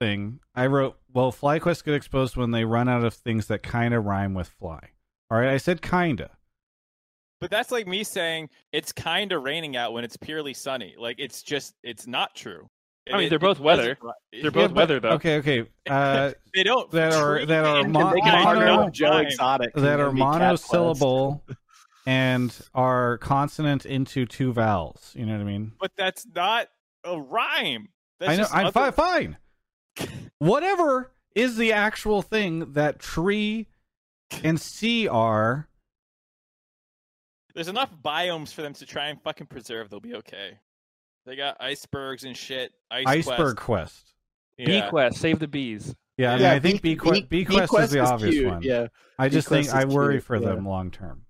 [0.00, 3.94] thing, I wrote, "Well, FlyQuest get exposed when they run out of things that kind
[3.94, 4.90] of rhyme with fly."
[5.30, 6.30] All right, I said kinda.
[7.40, 10.94] But that's like me saying it's kind of raining out when it's purely sunny.
[10.96, 12.68] Like it's just it's not true.
[13.10, 13.96] I mean, It- they're both weather.
[14.32, 15.10] They're both but- weather though.
[15.12, 15.68] Okay, okay.
[15.90, 19.16] Uh, They don't that are that are and mo- They can fly partner mono Joe.
[19.18, 19.74] Exotic.
[19.74, 20.72] that are be Cat Quest.
[20.72, 21.44] monosyllable
[22.06, 25.12] and are consonant into two vowels.
[25.16, 25.72] You know what I mean?
[25.80, 26.68] But that's not
[27.04, 27.88] a rhyme.
[28.20, 28.42] That's I know.
[28.42, 29.36] just I'm other- fine.
[29.98, 30.20] Fine.
[30.38, 33.66] Whatever is the actual thing that tree
[34.44, 35.68] and sea are.
[37.54, 39.90] There's enough biomes for them to try and fucking preserve.
[39.90, 40.58] They'll be okay.
[41.24, 42.72] They got icebergs and shit.
[42.90, 44.12] Ice Iceberg Quest.
[44.56, 44.66] Quest.
[44.66, 45.94] Bee Quest, save the bees.
[46.16, 48.02] Yeah, I, mean, Yeah, I think Bee- B, Quest, Bee- B Quest Bee is the
[48.02, 48.62] is obvious cute, one.
[48.62, 48.86] Yeah,
[49.18, 50.48] I just think I worry cute, for yeah.
[50.48, 51.22] them long term.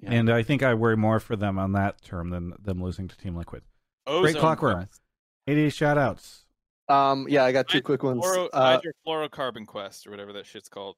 [0.00, 0.12] Yeah.
[0.12, 3.16] And I think I worry more for them on that term than them losing to
[3.16, 3.62] Team Liquid.
[4.06, 4.74] Great Ozone clockworm.
[4.86, 5.00] Quest.
[5.48, 6.44] 88 shout outs.
[6.88, 8.24] Um, yeah, I got two Hyd- quick ones.
[8.24, 10.96] Fluoro, Uh, hydrofluorocarbon quest or whatever that shit's called.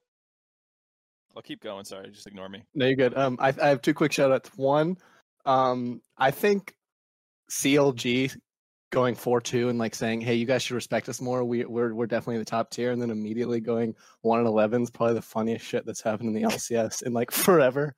[1.35, 1.85] I'll keep going.
[1.85, 2.63] Sorry, just ignore me.
[2.75, 3.17] No, you're good.
[3.17, 4.49] Um, I, I have two quick shout outs.
[4.55, 4.97] One,
[5.45, 6.75] um, I think
[7.51, 8.35] CLG
[8.91, 11.43] going four two and like saying, "Hey, you guys should respect us more.
[11.43, 14.89] We we're we're definitely the top tier," and then immediately going one and eleven is
[14.89, 17.93] probably the funniest shit that's happened in the LCS in like forever.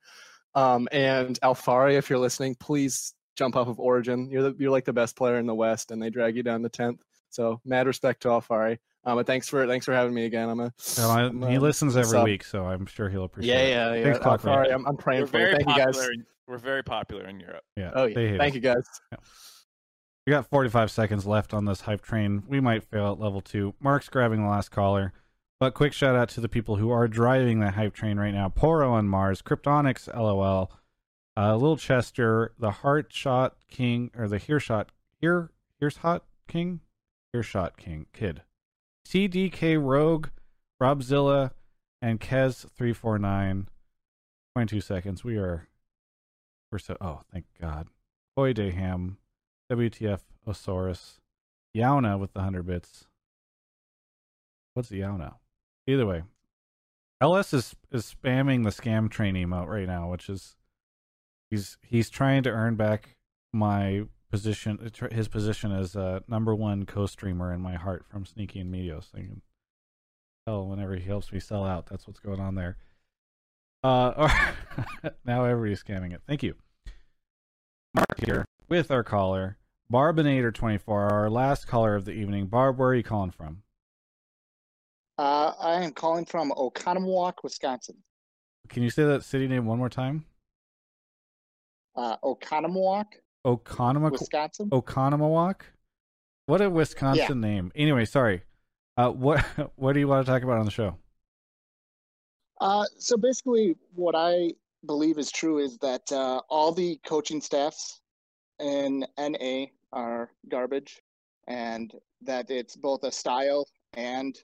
[0.54, 4.28] Um, and Alphari, if you're listening, please jump off of Origin.
[4.30, 6.62] You're the, you're like the best player in the West, and they drag you down
[6.62, 7.02] to tenth.
[7.30, 8.78] So mad respect to Alphari.
[9.06, 10.48] Um, but thanks for thanks for having me again.
[10.48, 12.24] I'm a No, I- I'm, he uh, listens every sub.
[12.24, 13.70] week, so I'm sure he'll appreciate Yeah, it.
[13.70, 14.04] yeah, yeah.
[14.04, 14.66] Thanks, Clockworm.
[14.66, 15.44] Alphari, I'm, I'm praying We're for you.
[15.44, 15.98] very Thank you guys.
[16.08, 17.64] In, we're very popular in Europe.
[17.76, 17.90] Yeah.
[17.94, 18.54] Oh yeah, thank us.
[18.54, 18.84] you guys.
[20.26, 22.44] We got 45 seconds left on this hype train.
[22.48, 23.74] We might fail at level two.
[23.80, 25.12] Mark's grabbing the last caller.
[25.60, 28.48] But quick shout out to the people who are driving that hype train right now.
[28.48, 30.72] Poro on Mars, Kryptonics, LOL,
[31.36, 34.88] uh, Little Chester, the Heart Shot King, or the Hearshot,
[35.20, 36.80] Hear, Here's Hot King?
[37.32, 38.42] Hearshot King, Kid.
[39.06, 40.28] CDK Rogue,
[40.80, 41.50] Robzilla,
[42.00, 43.66] and Kez349.
[44.54, 45.24] 22 seconds.
[45.24, 45.68] We are,
[46.70, 47.88] we're so, oh, thank God.
[48.36, 49.16] Hoy Dayham,
[49.70, 51.18] WTF Osaurus,
[51.76, 53.06] Yauna with the 100 bits.
[54.74, 55.34] What's Yauna?
[55.86, 56.22] Either way,
[57.20, 60.56] LS is is spamming the scam train emote right now, which is
[61.50, 63.16] he's he's trying to earn back
[63.52, 64.04] my
[64.34, 69.06] position, his position as uh, number one co-streamer in my heart from Sneaky and Meteos.
[69.14, 69.42] I can
[70.44, 71.86] tell whenever he helps me sell out.
[71.86, 72.76] That's what's going on there.
[73.84, 74.28] Uh,
[75.24, 76.20] now everybody's scamming it.
[76.26, 76.56] Thank you.
[77.94, 79.56] Mark here with our caller,
[79.92, 82.46] Barbinator24, our last caller of the evening.
[82.46, 83.62] Barb, where are you calling from?
[85.16, 87.98] Uh, I am calling from Oconomowoc, Wisconsin.
[88.68, 90.24] Can you say that city name one more time?
[91.94, 93.04] Uh, Oconomowoc,
[93.44, 94.12] Oconomowoc.
[94.12, 94.70] Wisconsin.
[94.70, 95.60] Oconomowoc.
[96.46, 97.72] What a Wisconsin name.
[97.74, 98.42] Anyway, sorry.
[98.96, 99.40] Uh, what
[99.76, 100.96] what do you want to talk about on the show?
[102.60, 104.52] Uh, so basically, what I
[104.86, 108.00] believe is true is that uh, all the coaching staffs
[108.60, 111.02] in NA are garbage,
[111.48, 111.92] and
[112.22, 114.38] that it's both a style and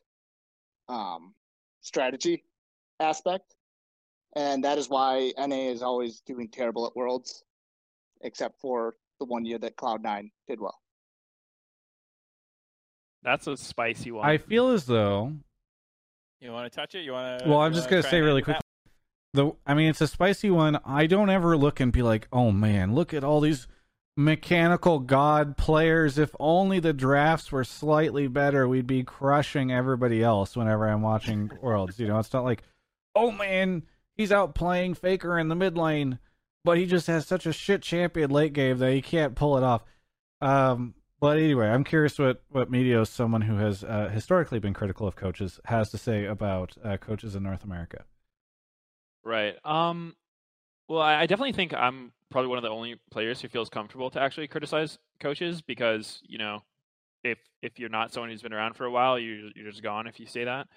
[0.89, 1.35] um,
[1.81, 2.45] strategy
[2.99, 3.55] aspect,
[4.37, 7.45] and that is why NA is always doing terrible at Worlds,
[8.23, 10.79] except for the one year that Cloud Nine did well.
[13.23, 14.27] That's a spicy one.
[14.27, 15.35] I feel as though.
[16.41, 17.05] You want to touch it?
[17.05, 17.49] You want to?
[17.49, 18.57] Well, I'm just gonna say really quick.
[19.35, 20.81] The I mean, it's a spicy one.
[20.85, 23.69] I don't ever look and be like, "Oh man, look at all these
[24.17, 26.19] mechanical god players.
[26.19, 31.51] If only the drafts were slightly better, we'd be crushing everybody else." Whenever I'm watching
[31.61, 32.63] Worlds, you know, it's not like,
[33.15, 33.83] "Oh man,
[34.17, 36.19] he's out playing Faker in the mid lane,
[36.65, 39.63] but he just has such a shit champion late game that he can't pull it
[39.63, 39.83] off."
[40.41, 45.07] Um, but anyway, I'm curious what what Meteos, someone who has uh, historically been critical
[45.07, 48.05] of coaches, has to say about uh, coaches in North America.
[49.25, 49.55] Right.
[49.65, 50.17] Um.
[50.89, 54.21] Well, I definitely think I'm probably one of the only players who feels comfortable to
[54.21, 56.63] actually criticize coaches because you know,
[57.23, 60.07] if if you're not someone who's been around for a while, you you're just gone
[60.07, 60.69] if you say that.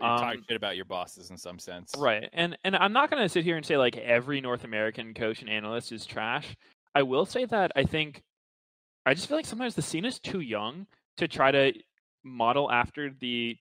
[0.00, 1.92] You're talking Um, shit about your bosses in some sense.
[1.96, 2.28] Right.
[2.32, 5.40] And and I'm not going to sit here and say like every North American coach
[5.40, 6.56] and analyst is trash.
[6.94, 8.22] I will say that I think
[9.04, 10.86] I just feel like sometimes the scene is too young
[11.18, 11.72] to try to
[12.24, 13.56] model after the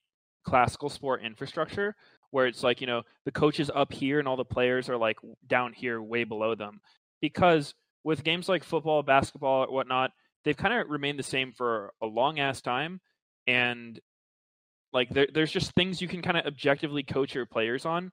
[0.45, 1.95] classical sport infrastructure
[2.31, 4.97] where it's like, you know, the coach is up here and all the players are
[4.97, 5.17] like
[5.47, 6.81] down here way below them.
[7.21, 10.11] Because with games like football, basketball, or whatnot,
[10.43, 12.99] they've kind of remained the same for a long ass time.
[13.47, 13.99] And
[14.93, 18.11] like there, there's just things you can kind of objectively coach your players on.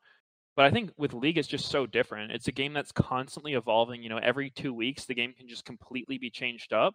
[0.55, 2.33] But I think with League, it's just so different.
[2.33, 4.03] It's a game that's constantly evolving.
[4.03, 6.95] You know, every two weeks, the game can just completely be changed up.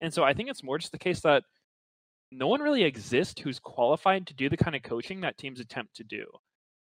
[0.00, 1.42] And so I think it's more just the case that
[2.30, 5.96] no one really exists who's qualified to do the kind of coaching that teams attempt
[5.96, 6.26] to do.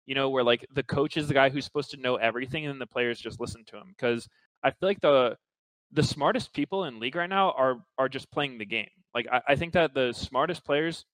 [0.05, 2.81] You know, where like the coach is the guy who's supposed to know everything and
[2.81, 3.95] the players just listen to him.
[3.95, 4.27] Because
[4.63, 5.37] I feel like the
[5.91, 8.89] the smartest people in league right now are are just playing the game.
[9.13, 11.05] Like I, I think that the smartest players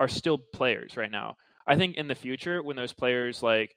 [0.00, 1.36] are still players right now.
[1.66, 3.74] I think in the future when those players like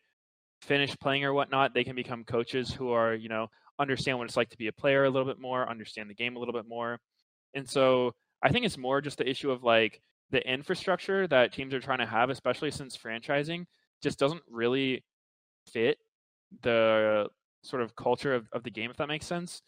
[0.62, 3.48] finish playing or whatnot, they can become coaches who are, you know,
[3.80, 6.36] understand what it's like to be a player a little bit more, understand the game
[6.36, 7.00] a little bit more.
[7.54, 8.14] And so
[8.44, 12.00] I think it's more just the issue of like the infrastructure that teams are trying
[12.00, 13.66] to have, especially since franchising
[14.04, 15.04] just doesn't really
[15.72, 15.98] fit
[16.62, 17.28] the
[17.64, 19.62] sort of culture of, of the game, if that makes sense.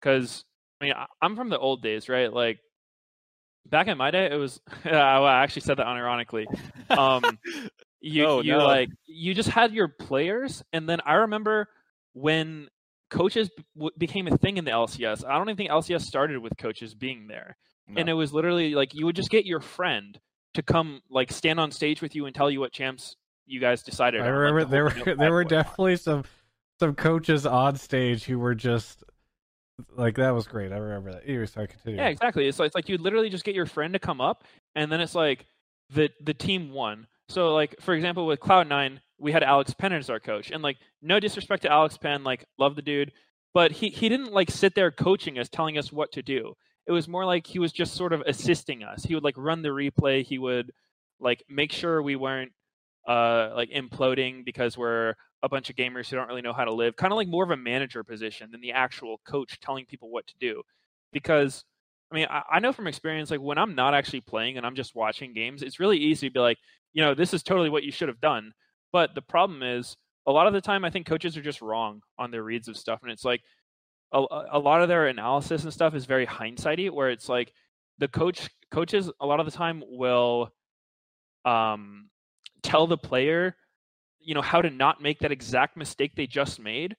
[0.00, 0.44] Because
[0.80, 2.32] I mean, I'm from the old days, right?
[2.32, 2.58] Like
[3.66, 4.60] back in my day, it was.
[4.84, 6.46] well, I actually said that unironically.
[6.90, 7.38] Um,
[8.00, 8.64] you Oh, you no.
[8.66, 11.68] like you just had your players, and then I remember
[12.12, 12.68] when
[13.10, 15.24] coaches w- became a thing in the LCS.
[15.24, 17.56] I don't even think LCS started with coaches being there.
[17.96, 20.20] And it was literally like you would just get your friend
[20.52, 23.16] to come like stand on stage with you and tell you what champs
[23.46, 24.20] you guys decided.
[24.20, 26.24] I on, like, remember the there were there were definitely some
[26.80, 29.04] some coaches on stage who were just
[29.96, 30.72] like that was great.
[30.72, 31.22] I remember that.
[31.26, 31.98] Anyway, sorry, continue.
[31.98, 32.46] Yeah, exactly.
[32.46, 34.44] It's like, it's like you literally just get your friend to come up,
[34.74, 35.46] and then it's like
[35.90, 37.06] the the team won.
[37.28, 40.62] So like for example, with Cloud Nine, we had Alex Penn as our coach, and
[40.62, 43.12] like no disrespect to Alex Penn, like love the dude,
[43.54, 46.54] but he he didn't like sit there coaching us, telling us what to do.
[46.86, 49.04] It was more like he was just sort of assisting us.
[49.04, 50.24] He would like run the replay.
[50.24, 50.72] He would
[51.20, 52.52] like make sure we weren't
[53.06, 56.72] uh like imploding because we're a bunch of gamers who don't really know how to
[56.72, 56.96] live.
[56.96, 60.26] Kind of like more of a manager position than the actual coach telling people what
[60.26, 60.62] to do.
[61.12, 61.64] Because
[62.10, 64.74] I mean, I, I know from experience, like when I'm not actually playing and I'm
[64.74, 66.58] just watching games, it's really easy to be like,
[66.92, 68.52] you know, this is totally what you should have done.
[68.92, 69.96] But the problem is,
[70.26, 72.76] a lot of the time, I think coaches are just wrong on their reads of
[72.76, 73.42] stuff, and it's like
[74.12, 77.52] a, a lot of their analysis and stuff is very hindsighty, where it's like
[77.98, 80.52] the coach coaches a lot of the time will
[81.44, 82.10] um,
[82.62, 83.56] tell the player,
[84.28, 86.94] you know, how to not make that exact mistake they just made,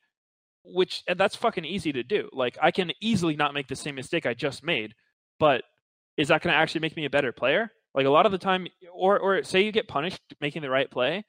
[0.66, 2.28] which that's fucking easy to do.
[2.34, 4.96] Like I can easily not make the same mistake I just made,
[5.40, 5.64] but
[6.18, 7.72] is that going to actually make me a better player?
[7.94, 10.90] Like a lot of the time, or or say you get punished making the right
[10.90, 11.24] play.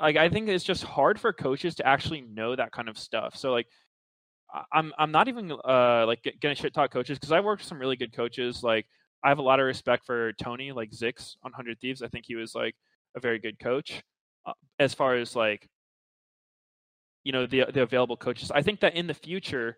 [0.00, 3.36] Like I think it's just hard for coaches to actually know that kind of stuff.
[3.36, 3.66] So like
[4.54, 7.68] I- I'm I'm not even uh like gonna shit talk coaches because I've worked with
[7.68, 8.62] some really good coaches.
[8.62, 8.86] Like
[9.24, 12.02] I have a lot of respect for Tony, like Zikz on Hundred Thieves.
[12.02, 12.74] I think he was like
[13.16, 14.02] a very good coach.
[14.46, 15.68] Uh, as far as like
[17.24, 19.76] you know the the available coaches, I think that in the future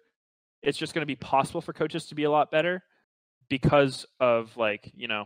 [0.62, 2.82] it's just going to be possible for coaches to be a lot better
[3.48, 5.24] because of like you know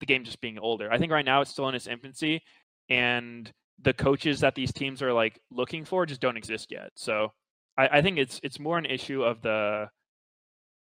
[0.00, 0.92] the game just being older.
[0.92, 2.42] I think right now it's still in its infancy,
[2.88, 3.50] and
[3.80, 6.90] the coaches that these teams are like looking for just don't exist yet.
[6.94, 7.32] So
[7.76, 9.88] I, I think it's it's more an issue of the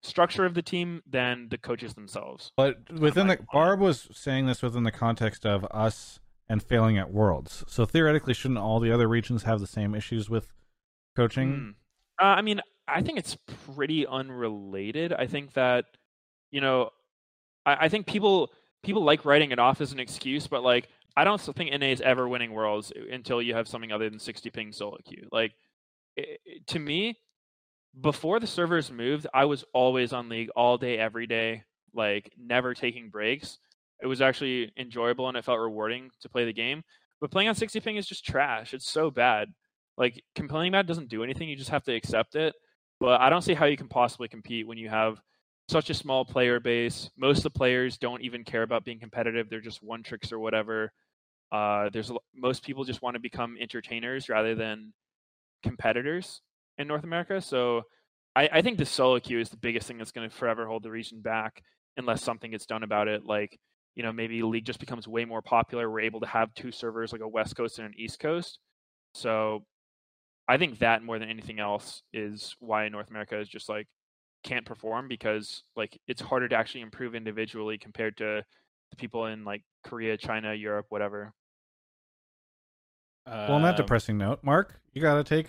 [0.02, 2.52] structure of the team than the coaches themselves.
[2.56, 7.12] But within the Barb was saying this within the context of us and failing at
[7.12, 7.64] Worlds.
[7.68, 10.54] So theoretically, shouldn't all the other regions have the same issues with
[11.16, 11.76] coaching?
[12.22, 13.38] Uh, I mean, I think it's
[13.76, 15.12] pretty unrelated.
[15.14, 15.86] I think that,
[16.52, 16.92] you know,
[17.66, 18.52] I, I think people
[18.84, 22.02] people like writing it off as an excuse, but like I don't think NA is
[22.02, 25.28] ever winning worlds until you have something other than 60 ping solo queue.
[25.32, 25.54] Like
[26.20, 27.18] i i- to me,
[28.00, 31.64] before the servers moved, I was always on League all day, every day,
[31.94, 33.58] like never taking breaks.
[34.02, 36.84] It was actually enjoyable and it felt rewarding to play the game.
[37.22, 38.74] But playing on 60 ping is just trash.
[38.74, 39.54] It's so bad.
[39.98, 41.48] Like complaining about it doesn't do anything.
[41.48, 42.54] You just have to accept it.
[43.00, 45.22] But I don't see how you can possibly compete when you have
[45.70, 47.10] such a small player base.
[47.18, 49.50] Most of the players don't even care about being competitive.
[49.50, 50.92] They're just one tricks or whatever.
[51.52, 54.94] Uh, there's most people just want to become entertainers rather than
[55.64, 56.42] competitors
[56.78, 57.42] in North America.
[57.42, 57.84] So
[58.36, 60.84] I, I think the solo queue is the biggest thing that's going to forever hold
[60.84, 61.62] the region back
[61.98, 63.26] unless something gets done about it.
[63.26, 63.58] Like,
[63.96, 65.90] you know, maybe League just becomes way more popular.
[65.90, 68.60] We're able to have two servers, like a West Coast and an East Coast.
[69.14, 69.64] So
[70.48, 73.88] I think that more than anything else is why North America is just like
[74.44, 78.44] can't perform because like it's harder to actually improve individually compared to
[78.92, 81.34] the people in like Korea, China, Europe, whatever.
[83.26, 85.48] well, on that Um, depressing note, Mark, you got to take.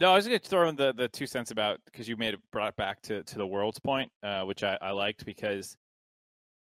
[0.00, 2.34] No, I was going to throw in the, the two cents about because you made
[2.34, 5.76] it brought it back to, to the world's point, uh, which I, I liked because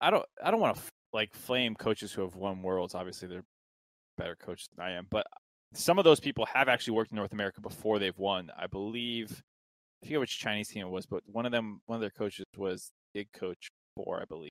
[0.03, 2.95] I don't I don't want to like flame coaches who have won worlds.
[2.95, 3.45] Obviously, they're
[4.19, 5.27] better coaches than I am, but
[5.75, 8.51] some of those people have actually worked in North America before they've won.
[8.59, 9.43] I believe
[10.03, 12.45] I forget which Chinese team it was, but one of them one of their coaches
[12.57, 14.51] was Dig Coach Four, I believe.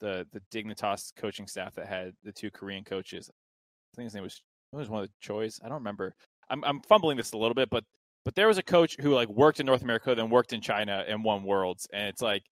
[0.00, 3.30] The the Dignitas coaching staff that had the two Korean coaches.
[3.30, 4.40] I think his name was
[4.72, 5.58] was one of the Choi's.
[5.64, 6.14] I don't remember.
[6.50, 7.84] I'm I'm fumbling this a little bit, but
[8.24, 11.04] but there was a coach who like worked in North America, then worked in China
[11.08, 12.44] and won worlds, and it's like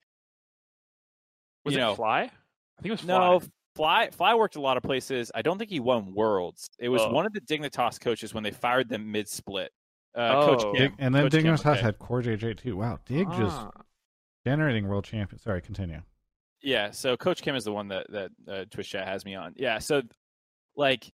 [1.67, 2.21] Was you it know, Fly?
[2.23, 3.49] I think it was no, Fly.
[3.75, 5.31] Fly Fly worked a lot of places.
[5.35, 6.71] I don't think he won worlds.
[6.79, 7.11] It was Oh.
[7.11, 9.71] one of the Dignitas coaches when they fired them mid split.
[10.15, 10.73] Uh, Coach Oh.
[10.73, 11.81] Kim, and then Coach Kim, Dignitas okay.
[11.83, 12.77] had CoreJJ too.
[12.79, 13.71] Wow, Dig just Ah.
[14.47, 15.39] generating world champion.
[15.39, 16.01] Sorry, continue.
[16.63, 19.53] Yeah, so Coach Kim is the one that that uh, Twitch chat has me on.
[19.57, 20.03] Yeah, so
[20.75, 21.13] like,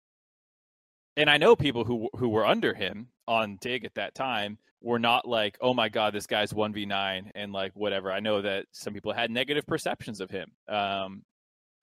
[1.15, 4.99] and I know people who who were under him on Dig at that time were
[4.99, 8.11] not like, oh my god, this guy's one v nine and like whatever.
[8.11, 11.23] I know that some people had negative perceptions of him, um,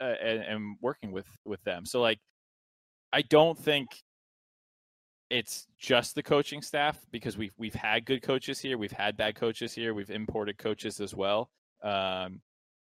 [0.00, 1.84] and, and working with with them.
[1.84, 2.18] So like,
[3.12, 3.88] I don't think
[5.28, 9.34] it's just the coaching staff because we've we've had good coaches here, we've had bad
[9.34, 11.50] coaches here, we've imported coaches as well.
[11.82, 12.40] Um,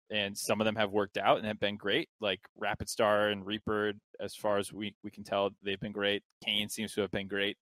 [0.10, 3.94] and some of them have worked out and have been great, like RapidStar and Reaper.
[4.20, 6.22] As far as we we can tell, they've been great.
[6.44, 7.56] Kane seems to have been great.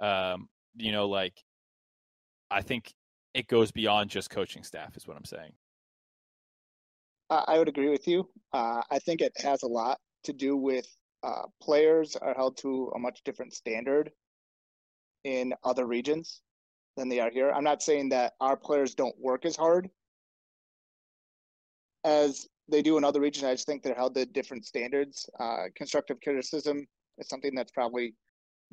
[0.00, 1.34] Um, you know, like
[2.54, 2.94] I think
[3.34, 5.52] it goes beyond just coaching staff, is what I'm saying.
[7.30, 8.28] I would agree with you.
[8.52, 10.86] Uh, I think it has a lot to do with
[11.24, 14.12] uh, players are held to a much different standard
[15.24, 16.42] in other regions
[16.96, 17.50] than they are here.
[17.50, 19.90] I'm not saying that our players don't work as hard
[22.04, 23.44] as they do in other regions.
[23.44, 25.28] I just think they're held to different standards.
[25.40, 26.86] Uh, constructive criticism
[27.18, 28.14] is something that's probably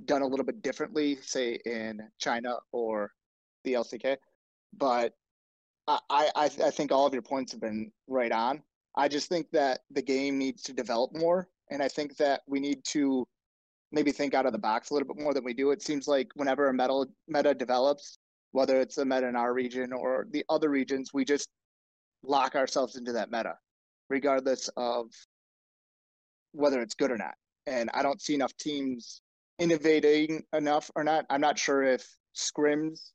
[0.06, 3.12] done a little bit differently, say in China or
[3.64, 4.18] the LCK.
[4.78, 5.14] But
[5.88, 8.62] I, I, I think all of your points have been right on.
[8.96, 12.60] I just think that the game needs to develop more, and I think that we
[12.60, 13.28] need to
[13.92, 15.72] maybe think out of the box a little bit more than we do.
[15.72, 18.18] It seems like whenever a meta meta develops,
[18.52, 21.50] whether it's a meta in our region or the other regions, we just
[22.24, 23.56] lock ourselves into that meta,
[24.10, 25.08] regardless of
[26.52, 27.36] whether it's good or not.
[27.66, 29.22] And I don't see enough teams
[29.60, 31.26] innovating enough or not.
[31.30, 32.06] I'm not sure if
[32.36, 33.12] scrims,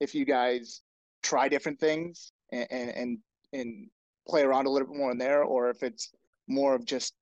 [0.00, 0.82] if you guys
[1.22, 3.18] try different things and and
[3.52, 3.88] and,
[4.28, 6.12] play around a little bit more in there, or if it's
[6.46, 7.14] more of just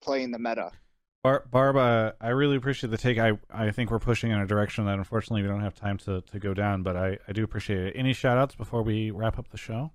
[0.00, 0.70] playing the meta.
[1.24, 3.18] Bar- Barb, uh, I really appreciate the take.
[3.18, 6.20] I, I think we're pushing in a direction that unfortunately we don't have time to,
[6.20, 7.94] to go down, but I, I do appreciate it.
[7.96, 9.90] Any shout outs before we wrap up the show?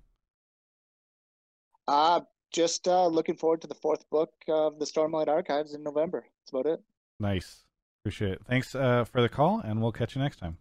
[1.88, 2.20] Uh
[2.52, 6.26] just uh, looking forward to the fourth book of the Stormlight Archives in November.
[6.40, 6.82] That's about it.
[7.18, 7.64] Nice.
[8.02, 8.42] Appreciate it.
[8.46, 10.58] Thanks uh, for the call, and we'll catch you next time.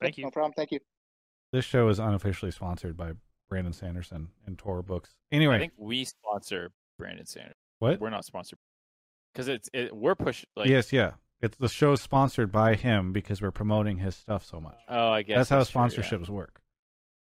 [0.00, 0.24] Thank you.
[0.24, 0.52] No problem.
[0.56, 0.80] Thank you.
[1.52, 3.12] This show is unofficially sponsored by
[3.48, 5.14] Brandon Sanderson and Tor Books.
[5.32, 7.56] Anyway, I think we sponsor Brandon Sanderson.
[7.80, 8.00] What?
[8.00, 8.58] We're not sponsored
[9.32, 11.12] because it's it, we're push like yes, yeah.
[11.42, 14.78] It's the show is sponsored by him because we're promoting his stuff so much.
[14.88, 15.88] Oh, I guess that's how that's true, yeah.
[15.88, 16.60] sponsorships work.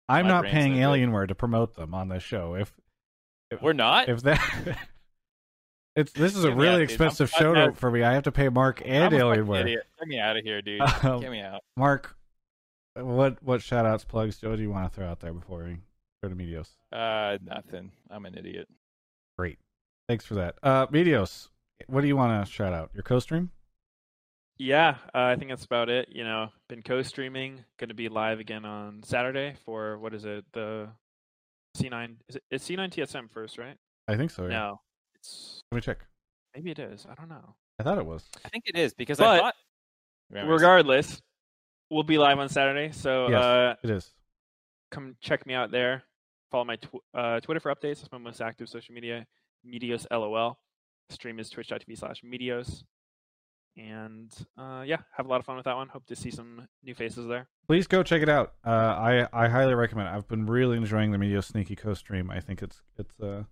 [0.07, 0.99] I'm My not paying no good.
[1.01, 2.55] Alienware to promote them on this show.
[2.55, 2.71] If,
[3.49, 4.09] if We're not?
[4.09, 4.77] If that,
[5.95, 8.03] it's this is a Get really out, expensive show not- to, for me.
[8.03, 9.61] I have to pay Mark and I'm Alienware.
[9.61, 9.83] idiot.
[9.99, 10.81] Get me out of here, dude.
[11.03, 11.61] Um, Get me out.
[11.75, 12.15] Mark,
[12.95, 15.77] what what shout outs, plugs, Joe, do you want to throw out there before we
[16.21, 16.69] go to Meteos?
[16.91, 17.91] Uh, nothing.
[18.09, 18.67] I'm an idiot.
[19.37, 19.57] Great.
[20.07, 20.55] Thanks for that.
[20.61, 21.49] Uh, Meteos,
[21.87, 22.91] what do you want to shout out?
[22.93, 23.49] Your co-stream?
[24.57, 26.09] Yeah, uh, I think that's about it.
[26.11, 30.45] You know, been co-streaming, going to be live again on Saturday for what is it?
[30.53, 30.89] The
[31.77, 33.75] C9 is it it's C9 TSM first, right?
[34.07, 34.43] I think so.
[34.43, 34.49] Yeah.
[34.49, 34.81] No,
[35.15, 35.99] it's Let me check.
[36.55, 37.07] maybe it is.
[37.09, 37.55] I don't know.
[37.79, 38.23] I thought it was.
[38.45, 39.55] I think it is because But I thought.
[40.31, 41.21] Regardless,
[41.93, 42.91] we'll be live on Saturday.
[42.91, 44.11] So Yes, uh, it is.
[44.91, 46.03] come check me out there.
[46.51, 48.01] Follow my tw- uh, Twitter for updates.
[48.01, 49.25] That's my most active social media.
[49.67, 50.59] Meteos LOL.
[51.09, 52.83] Stream is twitch.tv slash Meteos.
[53.75, 55.87] And uh, yeah, have a lot of fun with that one.
[55.89, 57.47] Hope to see some new faces there.
[57.67, 58.53] Please go check it out.
[58.65, 60.09] Uh, I I highly recommend.
[60.09, 60.11] it.
[60.11, 62.29] I've been really enjoying the Meteos Sneaky co-stream.
[62.29, 63.43] I think it's it's uh,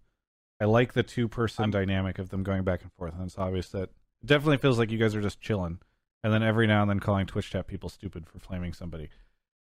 [0.59, 3.69] I like the two person dynamic of them going back and forth, and it's obvious
[3.69, 3.83] that
[4.21, 5.79] it definitely feels like you guys are just chilling,
[6.23, 9.09] and then every now and then calling Twitch chat people stupid for flaming somebody.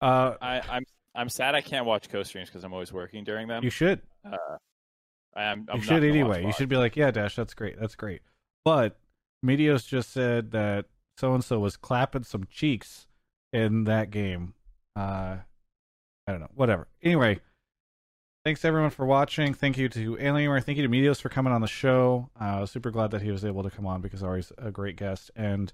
[0.00, 0.84] Uh, I, I'm
[1.14, 3.62] I'm sad I can't watch co-streams because I'm always working during them.
[3.62, 4.00] you should.
[4.24, 4.36] Uh,
[5.34, 5.66] I am.
[5.70, 6.44] I'm you should anyway.
[6.44, 8.22] You should be like, yeah, Dash, that's great, that's great.
[8.64, 8.98] But
[9.44, 10.86] Meteos just said that
[11.18, 13.06] so and so was clapping some cheeks
[13.52, 14.54] in that game.
[14.96, 15.38] Uh,
[16.26, 16.88] I don't know, whatever.
[17.02, 17.40] Anyway,
[18.44, 19.54] thanks everyone for watching.
[19.54, 20.62] Thank you to Alienware.
[20.62, 22.30] Thank you to Meteos for coming on the show.
[22.38, 25.30] Uh, super glad that he was able to come on because always a great guest.
[25.34, 25.72] And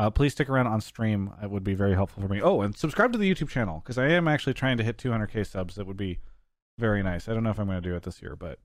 [0.00, 1.30] uh, please stick around on stream.
[1.42, 2.40] It would be very helpful for me.
[2.40, 5.46] Oh, and subscribe to the YouTube channel because I am actually trying to hit 200k
[5.46, 5.74] subs.
[5.74, 6.20] That would be
[6.78, 7.28] very nice.
[7.28, 8.60] I don't know if I'm going to do it this year, but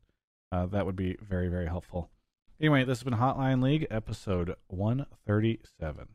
[0.54, 2.10] uh, that would be very, very helpful.
[2.62, 6.08] Anyway, this has been Hotline League, episode 137.